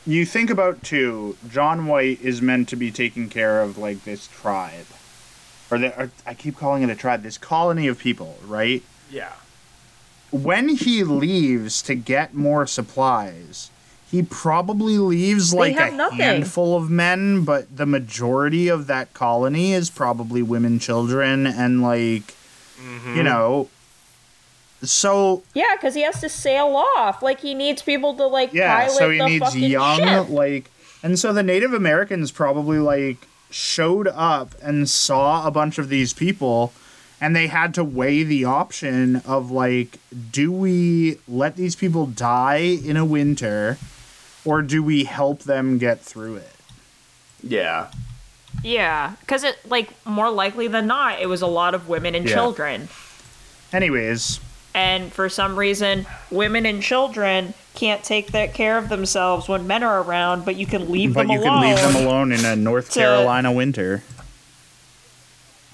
you 0.06 0.28
think 0.28 0.52
about 0.52 0.84
too 0.84 1.36
john 1.50 1.88
white 1.88 2.22
is 2.22 2.40
meant 2.40 2.70
to 2.70 2.76
be 2.76 2.92
taking 2.92 3.30
care 3.30 3.64
of 3.64 3.80
like 3.80 4.04
this 4.04 4.28
tribe 4.28 4.86
or, 5.72 5.78
the, 5.80 6.00
or 6.00 6.12
i 6.26 6.34
keep 6.34 6.56
calling 6.58 6.84
it 6.84 6.90
a 6.90 6.96
tribe 6.96 7.24
this 7.24 7.38
colony 7.38 7.88
of 7.88 7.98
people 8.00 8.38
right 8.46 8.82
Yeah. 9.12 9.34
when 10.32 10.70
he 10.70 11.04
leaves 11.04 11.82
to 11.84 11.96
get 11.96 12.34
more 12.34 12.66
supplies 12.68 13.70
he 14.12 14.22
probably 14.24 14.98
leaves 14.98 15.54
like 15.54 15.76
a 15.78 15.92
nothing. 15.92 16.18
handful 16.20 16.78
of 16.78 16.90
men 16.90 17.44
but 17.44 17.76
the 17.76 17.86
majority 17.86 18.68
of 18.68 18.88
that 18.88 19.14
colony 19.14 19.74
is 19.74 19.90
probably 19.90 20.42
women 20.42 20.80
children 20.80 21.46
and 21.48 21.82
like 21.82 22.36
You 22.78 22.84
mm-hmm. 22.84 23.24
know, 23.24 23.70
so 24.84 25.44
Yeah, 25.54 25.76
because 25.76 25.96
he 25.96 26.04
has 26.04 26.20
to 26.22 26.30
sail 26.30 26.76
off. 26.98 27.24
Like 27.24 27.40
he 27.42 27.54
needs 27.54 27.82
people 27.82 28.14
to 28.16 28.28
like 28.28 28.54
yeah, 28.54 28.76
pilot 28.86 28.98
so 28.98 29.10
he 29.10 29.18
the 29.20 29.26
needs 29.26 29.56
young 29.58 30.00
ship. 30.00 30.30
like, 30.30 30.70
and 31.02 31.18
so 31.18 31.34
the 31.34 31.42
Native 31.44 31.74
Americans 31.74 32.32
probably 32.32 32.80
like 32.80 33.28
showed 33.50 34.08
up 34.08 34.56
and 34.62 34.90
saw 34.90 35.46
a 35.48 35.52
bunch 35.52 35.78
of 35.78 35.90
these 35.90 36.14
people. 36.14 36.74
And 37.22 37.34
they 37.36 37.48
had 37.48 37.74
to 37.76 37.84
weigh 37.84 38.24
the 38.24 38.44
option 38.46 39.18
of 39.26 39.50
like, 39.50 40.00
do 40.32 40.52
we 40.52 41.18
let 41.28 41.56
these 41.56 41.76
people 41.76 42.06
die 42.08 42.58
in 42.84 42.98
a 42.98 43.06
winter, 43.06 43.78
or 44.44 44.62
do 44.62 44.84
we 44.84 45.06
help 45.06 45.44
them 45.44 45.78
get 45.78 46.02
through 46.02 46.36
it? 46.36 46.52
Yeah. 47.42 47.88
Yeah, 48.64 49.14
because 49.22 49.44
it 49.44 49.58
like 49.70 49.90
more 50.06 50.30
likely 50.30 50.68
than 50.68 50.88
not, 50.88 51.22
it 51.22 51.28
was 51.28 51.42
a 51.42 51.48
lot 51.48 51.74
of 51.74 51.88
women 51.88 52.16
and 52.16 52.28
Yeah. 52.28 52.34
children. 52.36 52.90
Anyways, 53.74 54.40
And 54.74 55.12
for 55.14 55.30
some 55.30 55.56
reason, 55.58 56.06
women 56.30 56.66
and 56.66 56.84
children 56.84 57.54
can't 57.76 58.04
take 58.04 58.32
that 58.32 58.54
care 58.54 58.78
of 58.78 58.90
themselves 58.90 59.48
when 59.48 59.68
men 59.68 59.84
are 59.84 60.02
around, 60.02 60.46
but 60.46 60.56
you 60.56 60.66
can 60.66 60.90
leave 60.92 61.14
but 61.14 61.24
them 61.28 61.32
you 61.32 61.40
alone. 61.42 61.62
can 61.62 61.70
leave 61.76 61.94
them 61.94 62.06
alone 62.08 62.32
in 62.32 62.46
a 62.46 62.56
North 62.56 62.92
to- 62.92 63.00
Carolina 63.00 63.52
winter. 63.52 64.04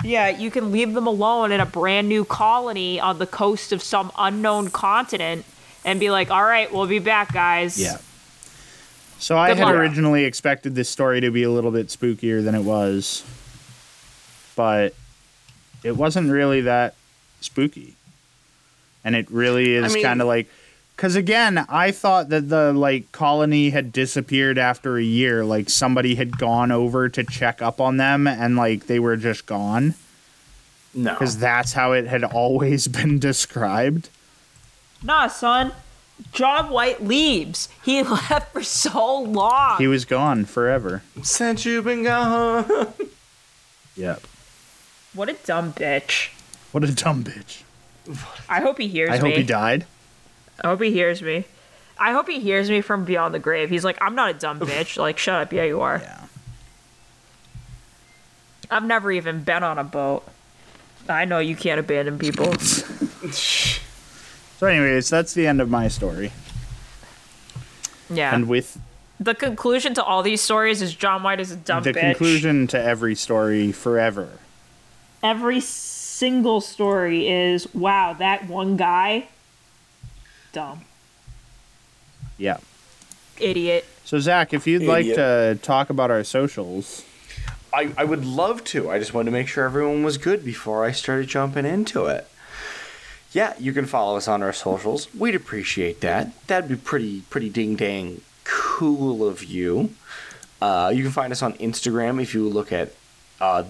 Yeah, 0.03 0.30
you 0.30 0.49
can 0.49 0.72
leave 0.72 0.94
them 0.94 1.06
alone 1.06 1.52
in 1.52 1.60
a 1.60 1.65
brand 1.65 2.10
new 2.10 2.26
colony 2.26 2.99
on 2.99 3.19
the 3.19 3.28
coast 3.28 3.72
of 3.72 3.84
some 3.84 4.11
unknown 4.18 4.69
continent 4.72 5.45
and 5.86 5.99
be 5.99 6.10
like, 6.10 6.32
all 6.32 6.44
right, 6.44 6.72
we'll 6.73 6.88
be 6.88 6.98
back, 6.99 7.32
guys. 7.34 7.80
Yeah. 7.80 7.98
So 9.19 9.38
I 9.38 9.49
Good 9.49 9.57
had 9.60 9.65
luck. 9.65 9.76
originally 9.76 10.23
expected 10.26 10.73
this 10.73 10.90
story 10.90 11.22
to 11.22 11.30
be 11.30 11.44
a 11.44 11.52
little 11.52 11.69
bit 11.69 11.88
spookier 11.88 12.44
than 12.44 12.56
it 12.56 12.64
was, 12.64 13.23
but 14.56 14.95
it 15.84 15.95
wasn't 15.95 16.32
really 16.32 16.61
that 16.61 16.95
spooky, 17.41 17.95
and 19.03 19.15
it 19.15 19.30
really 19.30 19.76
is 19.76 19.91
I 19.91 19.95
mean- 19.95 20.03
kind 20.03 20.22
of 20.22 20.28
like, 20.28 20.48
because 21.02 21.15
again, 21.15 21.57
I 21.68 21.90
thought 21.90 22.30
that 22.30 22.49
the 22.49 22.72
like 22.73 23.11
colony 23.11 23.72
had 23.72 23.91
disappeared 23.91 24.60
after 24.60 24.98
a 24.99 25.03
year, 25.03 25.44
like 25.44 25.68
somebody 25.68 26.14
had 26.14 26.38
gone 26.38 26.72
over 26.72 27.10
to 27.10 27.23
check 27.23 27.60
up 27.60 27.82
on 27.82 27.98
them, 27.98 28.28
and 28.28 28.56
like 28.56 28.86
they 28.86 28.99
were 28.99 29.18
just 29.18 29.48
gone, 29.48 29.95
No. 30.94 31.10
because 31.14 31.40
that's 31.40 31.73
how 31.73 31.94
it 31.94 32.06
had 32.06 32.23
always 32.23 32.88
been 32.99 33.18
described. 33.18 34.10
Nah, 35.02 35.26
son. 35.26 35.72
John 36.34 36.69
White 36.69 37.03
leaves. 37.03 37.68
He 37.84 38.03
left 38.30 38.53
for 38.53 38.61
so 38.61 39.22
long. 39.22 39.80
He 39.80 39.88
was 39.88 40.06
gone 40.06 40.45
forever. 40.45 41.02
Since 41.23 41.65
you've 41.65 41.86
been 41.86 42.03
gone. 42.03 42.94
Yep. 43.98 44.22
what 45.14 45.28
a 45.30 45.34
dumb 45.34 45.73
bitch. 45.73 46.30
What 46.72 46.84
a 46.84 46.94
dumb 46.95 47.23
bitch. 47.26 47.64
I 48.48 48.61
hope 48.61 48.78
he 48.78 48.88
hears 48.88 49.10
I 49.10 49.19
me. 49.19 49.30
hope 49.32 49.38
he 49.40 49.44
died. 49.44 49.86
I 50.61 50.67
hope 50.67 50.81
he 50.81 50.91
hears 50.91 51.21
me. 51.21 51.45
I 51.97 52.11
hope 52.13 52.27
he 52.27 52.39
hears 52.39 52.69
me 52.69 52.81
from 52.81 53.05
beyond 53.05 53.33
the 53.33 53.39
grave. 53.39 53.69
He's 53.69 53.83
like, 53.83 53.97
I'm 54.01 54.15
not 54.15 54.29
a 54.31 54.33
dumb 54.33 54.59
bitch. 54.59 54.97
Like, 54.97 55.17
shut 55.17 55.41
up. 55.41 55.53
Yeah, 55.53 55.63
you 55.63 55.81
are. 55.81 55.99
Yeah. 55.99 56.25
I've 58.69 58.85
never 58.85 59.11
even 59.11 59.43
been 59.43 59.63
on 59.63 59.77
a 59.77 59.83
boat. 59.83 60.23
I 61.09 61.25
know 61.25 61.39
you 61.39 61.55
can't 61.55 61.79
abandon 61.79 62.17
people. 62.17 62.53
So, 64.61 64.67
anyways, 64.67 65.09
that's 65.09 65.33
the 65.33 65.47
end 65.47 65.59
of 65.59 65.71
my 65.71 65.88
story. 65.88 66.31
Yeah. 68.11 68.35
And 68.35 68.47
with 68.47 68.79
the 69.19 69.33
conclusion 69.33 69.95
to 69.95 70.03
all 70.03 70.21
these 70.21 70.39
stories 70.39 70.83
is 70.83 70.93
John 70.93 71.23
White 71.23 71.39
is 71.39 71.49
a 71.49 71.55
dumb 71.55 71.81
the 71.81 71.93
bitch. 71.93 71.99
conclusion 72.01 72.67
to 72.67 72.79
every 72.79 73.15
story 73.15 73.71
forever. 73.71 74.29
Every 75.23 75.61
single 75.61 76.61
story 76.61 77.27
is, 77.27 77.73
wow, 77.73 78.13
that 78.13 78.47
one 78.47 78.77
guy, 78.77 79.29
dumb, 80.52 80.82
Yeah. 82.38 82.57
idiot. 83.40 83.86
So, 84.06 84.19
Zach, 84.19 84.53
if 84.53 84.68
you'd 84.68 84.84
like 84.84 85.06
to 85.06 85.57
talk 85.61 85.90
about 85.90 86.11
our 86.11 86.23
socials, 86.23 87.03
I, 87.73 87.91
I 87.98 88.03
would 88.03 88.26
love 88.26 88.64
to. 88.65 88.90
I 88.91 88.99
just 88.99 89.14
wanted 89.14 89.26
to 89.28 89.32
make 89.32 89.48
sure 89.48 89.64
everyone 89.65 90.03
was 90.03 90.18
good 90.18 90.44
before 90.44 90.84
I 90.84 90.91
started 90.91 91.28
jumping 91.28 91.65
into 91.65 92.06
it. 92.07 92.28
Yeah, 93.32 93.53
you 93.57 93.72
can 93.72 93.86
follow 93.86 94.18
us 94.18 94.28
on 94.28 94.44
our 94.44 94.52
socials. 94.52 95.07
We'd 95.15 95.36
appreciate 95.36 96.02
that. 96.02 96.34
That'd 96.48 96.68
be 96.69 96.76
pretty 96.76 97.22
pretty 97.30 97.49
ding 97.49 97.76
dang 97.78 98.22
cool 98.44 99.26
of 99.26 99.44
you. 99.45 99.95
Uh, 100.61 100.91
you 100.94 101.02
can 101.03 101.11
find 101.14 101.32
us 101.32 101.41
on 101.41 101.53
Instagram 101.53 102.22
if 102.22 102.34
you 102.34 102.48
look 102.49 102.73
at 102.73 102.91
uh, 103.40 103.64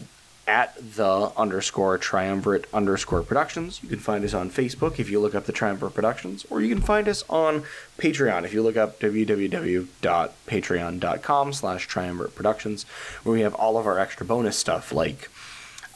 at 0.52 0.76
the 0.98 1.32
underscore 1.38 1.98
triumvirate 1.98 2.66
underscore 2.74 3.24
productions. 3.24 3.82
You 3.82 3.88
can 3.88 4.00
find 4.00 4.26
us 4.26 4.34
on 4.34 4.50
Facebook 4.50 5.00
if 5.00 5.10
you 5.10 5.22
look 5.22 5.34
up 5.34 5.46
the 5.46 5.54
Triumvirate 5.54 5.96
Productions, 5.96 6.46
or 6.50 6.60
you 6.60 6.68
can 6.68 6.82
find 6.84 7.08
us 7.08 7.24
on 7.30 7.64
Patreon 7.98 8.44
if 8.44 8.54
you 8.54 8.62
look 8.62 8.76
up 8.76 9.00
www.patreon.com 9.00 11.54
slash 11.54 11.88
triumvirate 11.88 12.36
productions, 12.36 12.84
where 13.24 13.32
we 13.32 13.40
have 13.40 13.56
all 13.56 13.78
of 13.78 13.88
our 13.88 13.98
extra 13.98 14.26
bonus 14.26 14.58
stuff 14.58 14.92
like 14.92 15.30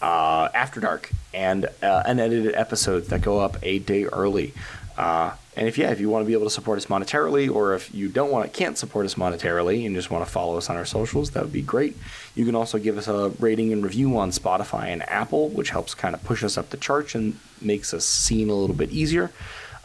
uh, 0.02 0.48
After 0.54 0.80
Dark 0.80 1.12
and 1.34 1.66
uh, 1.84 2.04
unedited 2.06 2.56
episodes 2.56 3.10
that 3.10 3.22
go 3.22 3.40
up 3.40 3.58
a 3.62 3.80
day 3.80 4.06
early. 4.06 4.54
Uh, 4.98 5.34
and 5.58 5.68
if 5.68 5.78
yeah, 5.78 5.92
if 5.92 6.00
you 6.00 6.10
want 6.10 6.24
to 6.24 6.28
be 6.28 6.34
able 6.34 6.46
to 6.46 6.50
support 6.50 6.78
us 6.78 6.86
monetarily, 6.86 7.54
or 7.54 7.74
if 7.76 7.94
you 7.94 8.08
don't 8.08 8.32
want 8.32 8.46
to, 8.46 8.58
can't 8.58 8.78
support 8.78 9.06
us 9.06 9.16
monetarily 9.16 9.86
and 9.86 9.96
just 9.96 10.10
want 10.10 10.26
to 10.26 10.32
follow 10.32 10.58
us 10.58 10.70
on 10.70 10.78
our 10.78 10.86
socials, 10.86 11.32
that 11.32 11.44
would 11.44 11.54
be 11.54 11.62
great. 11.62 11.98
You 12.34 12.46
can 12.46 12.56
also 12.56 12.78
give 12.78 12.98
us 12.98 13.08
a 13.08 13.30
rating 13.40 13.72
and 13.74 13.84
review 13.84 14.18
on 14.18 14.32
Spotify 14.32 14.86
and 14.88 15.02
Apple, 15.10 15.50
which 15.50 15.70
helps 15.70 15.94
kind 15.94 16.16
of 16.16 16.24
push 16.24 16.44
us 16.44 16.58
up 16.58 16.70
the 16.70 16.78
charts 16.78 17.16
and 17.16 17.38
makes 17.62 17.94
us 17.94 18.06
seen 18.06 18.50
a 18.50 18.54
little 18.54 18.76
bit 18.76 18.92
easier. 18.92 19.32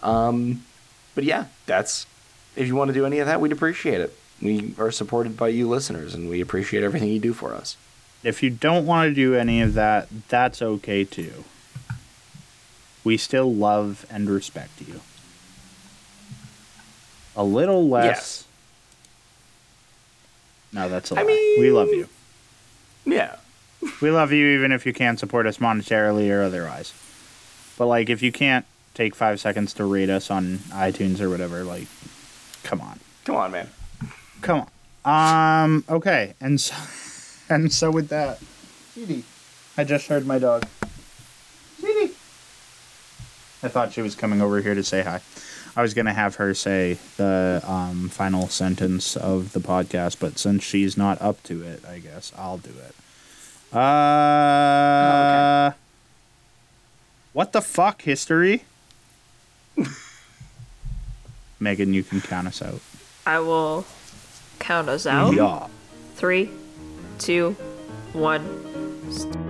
Um, 0.03 0.65
but 1.15 1.25
yeah, 1.25 1.47
that's 1.67 2.07
if 2.57 2.67
you 2.67 2.75
want 2.77 2.89
to 2.89 2.95
do 2.95 3.07
any 3.07 3.19
of 3.19 3.27
that, 3.27 3.41
we'd 3.41 3.53
appreciate 3.53 4.01
it. 4.01 4.17
We 4.43 4.75
are 4.79 4.91
supported 4.91 5.37
by 5.37 5.49
you 5.49 5.69
listeners, 5.69 6.15
and 6.15 6.29
we 6.29 6.41
appreciate 6.41 6.83
everything 6.83 7.09
you 7.11 7.21
do 7.21 7.33
for 7.33 7.55
us. 7.55 7.77
if 8.23 8.43
you 8.43 8.51
don't 8.51 8.87
want 8.87 9.11
to 9.11 9.15
do 9.15 9.35
any 9.35 9.61
of 9.61 9.75
that, 9.75 10.09
that's 10.29 10.63
okay 10.63 11.05
too. 11.05 11.45
We 13.05 13.17
still 13.17 13.53
love 13.55 14.05
and 14.11 14.29
respect 14.29 14.81
you. 14.87 15.01
A 17.37 17.45
little 17.45 17.89
less. 17.89 18.05
Yes. 18.07 18.45
No, 20.73 20.89
that's 20.89 21.11
a 21.11 21.15
lie. 21.15 21.25
mean- 21.25 21.61
we 21.61 21.71
love 21.71 21.89
you. 21.89 22.09
Yeah, 23.07 23.37
We 24.03 24.11
love 24.11 24.31
you 24.31 24.47
even 24.49 24.73
if 24.73 24.85
you 24.85 24.93
can't 24.93 25.19
support 25.19 25.47
us 25.47 25.57
monetarily 25.57 26.31
or 26.31 26.43
otherwise. 26.43 26.93
But 27.79 27.87
like 27.87 28.11
if 28.11 28.21
you 28.23 28.31
can't 28.31 28.67
take 28.95 29.15
five 29.15 29.41
seconds 29.41 29.73
to 29.75 29.85
rate 29.85 30.11
us 30.11 30.31
on 30.31 30.59
iTunes 30.69 31.19
or 31.21 31.31
whatever, 31.31 31.65
like 31.65 31.87
come 32.63 32.81
on. 32.83 33.01
come 33.25 33.37
on, 33.37 33.51
man. 33.53 33.69
Come 34.43 34.67
on. 35.05 35.65
Um 35.75 35.85
okay. 35.89 36.35
And 36.41 36.61
so 36.61 36.75
and 37.49 37.73
so 37.73 37.91
with 37.91 38.09
that. 38.11 38.39
I 39.79 39.85
just 39.85 40.09
heard 40.09 40.27
my 40.27 40.39
dog. 40.39 40.67
I 43.63 43.69
thought 43.69 43.93
she 43.93 44.03
was 44.03 44.15
coming 44.15 44.41
over 44.41 44.61
here 44.61 44.75
to 44.75 44.83
say 44.83 45.03
hi. 45.03 45.21
I 45.77 45.83
was 45.83 45.95
gonna 45.95 46.13
have 46.13 46.37
her 46.37 46.55
say 46.55 46.99
the 47.17 47.63
um, 47.65 48.09
final 48.09 48.49
sentence 48.49 49.17
of 49.17 49.53
the 49.53 49.61
podcast, 49.61 50.19
but 50.19 50.39
since 50.39 50.65
she's 50.65 50.97
not 50.97 51.21
up 51.23 51.43
to 51.45 51.63
it, 51.63 51.85
I 51.85 51.99
guess 51.99 52.33
I'll 52.37 52.59
do 52.59 52.71
it. 52.71 52.95
Uh, 53.77 55.71
what 57.33 57.53
the 57.53 57.61
fuck, 57.61 58.03
history? 58.03 58.65
Meghan, 61.61 61.93
you 61.93 62.03
can 62.03 62.21
count 62.21 62.49
us 62.49 62.61
out. 62.63 62.81
I 63.27 63.39
will 63.39 63.87
count 64.59 64.89
us 64.89 65.07
out. 65.07 65.35
Yeah. 65.35 65.69
Three, 66.17 66.51
two, 67.19 67.53
one. 68.13 69.50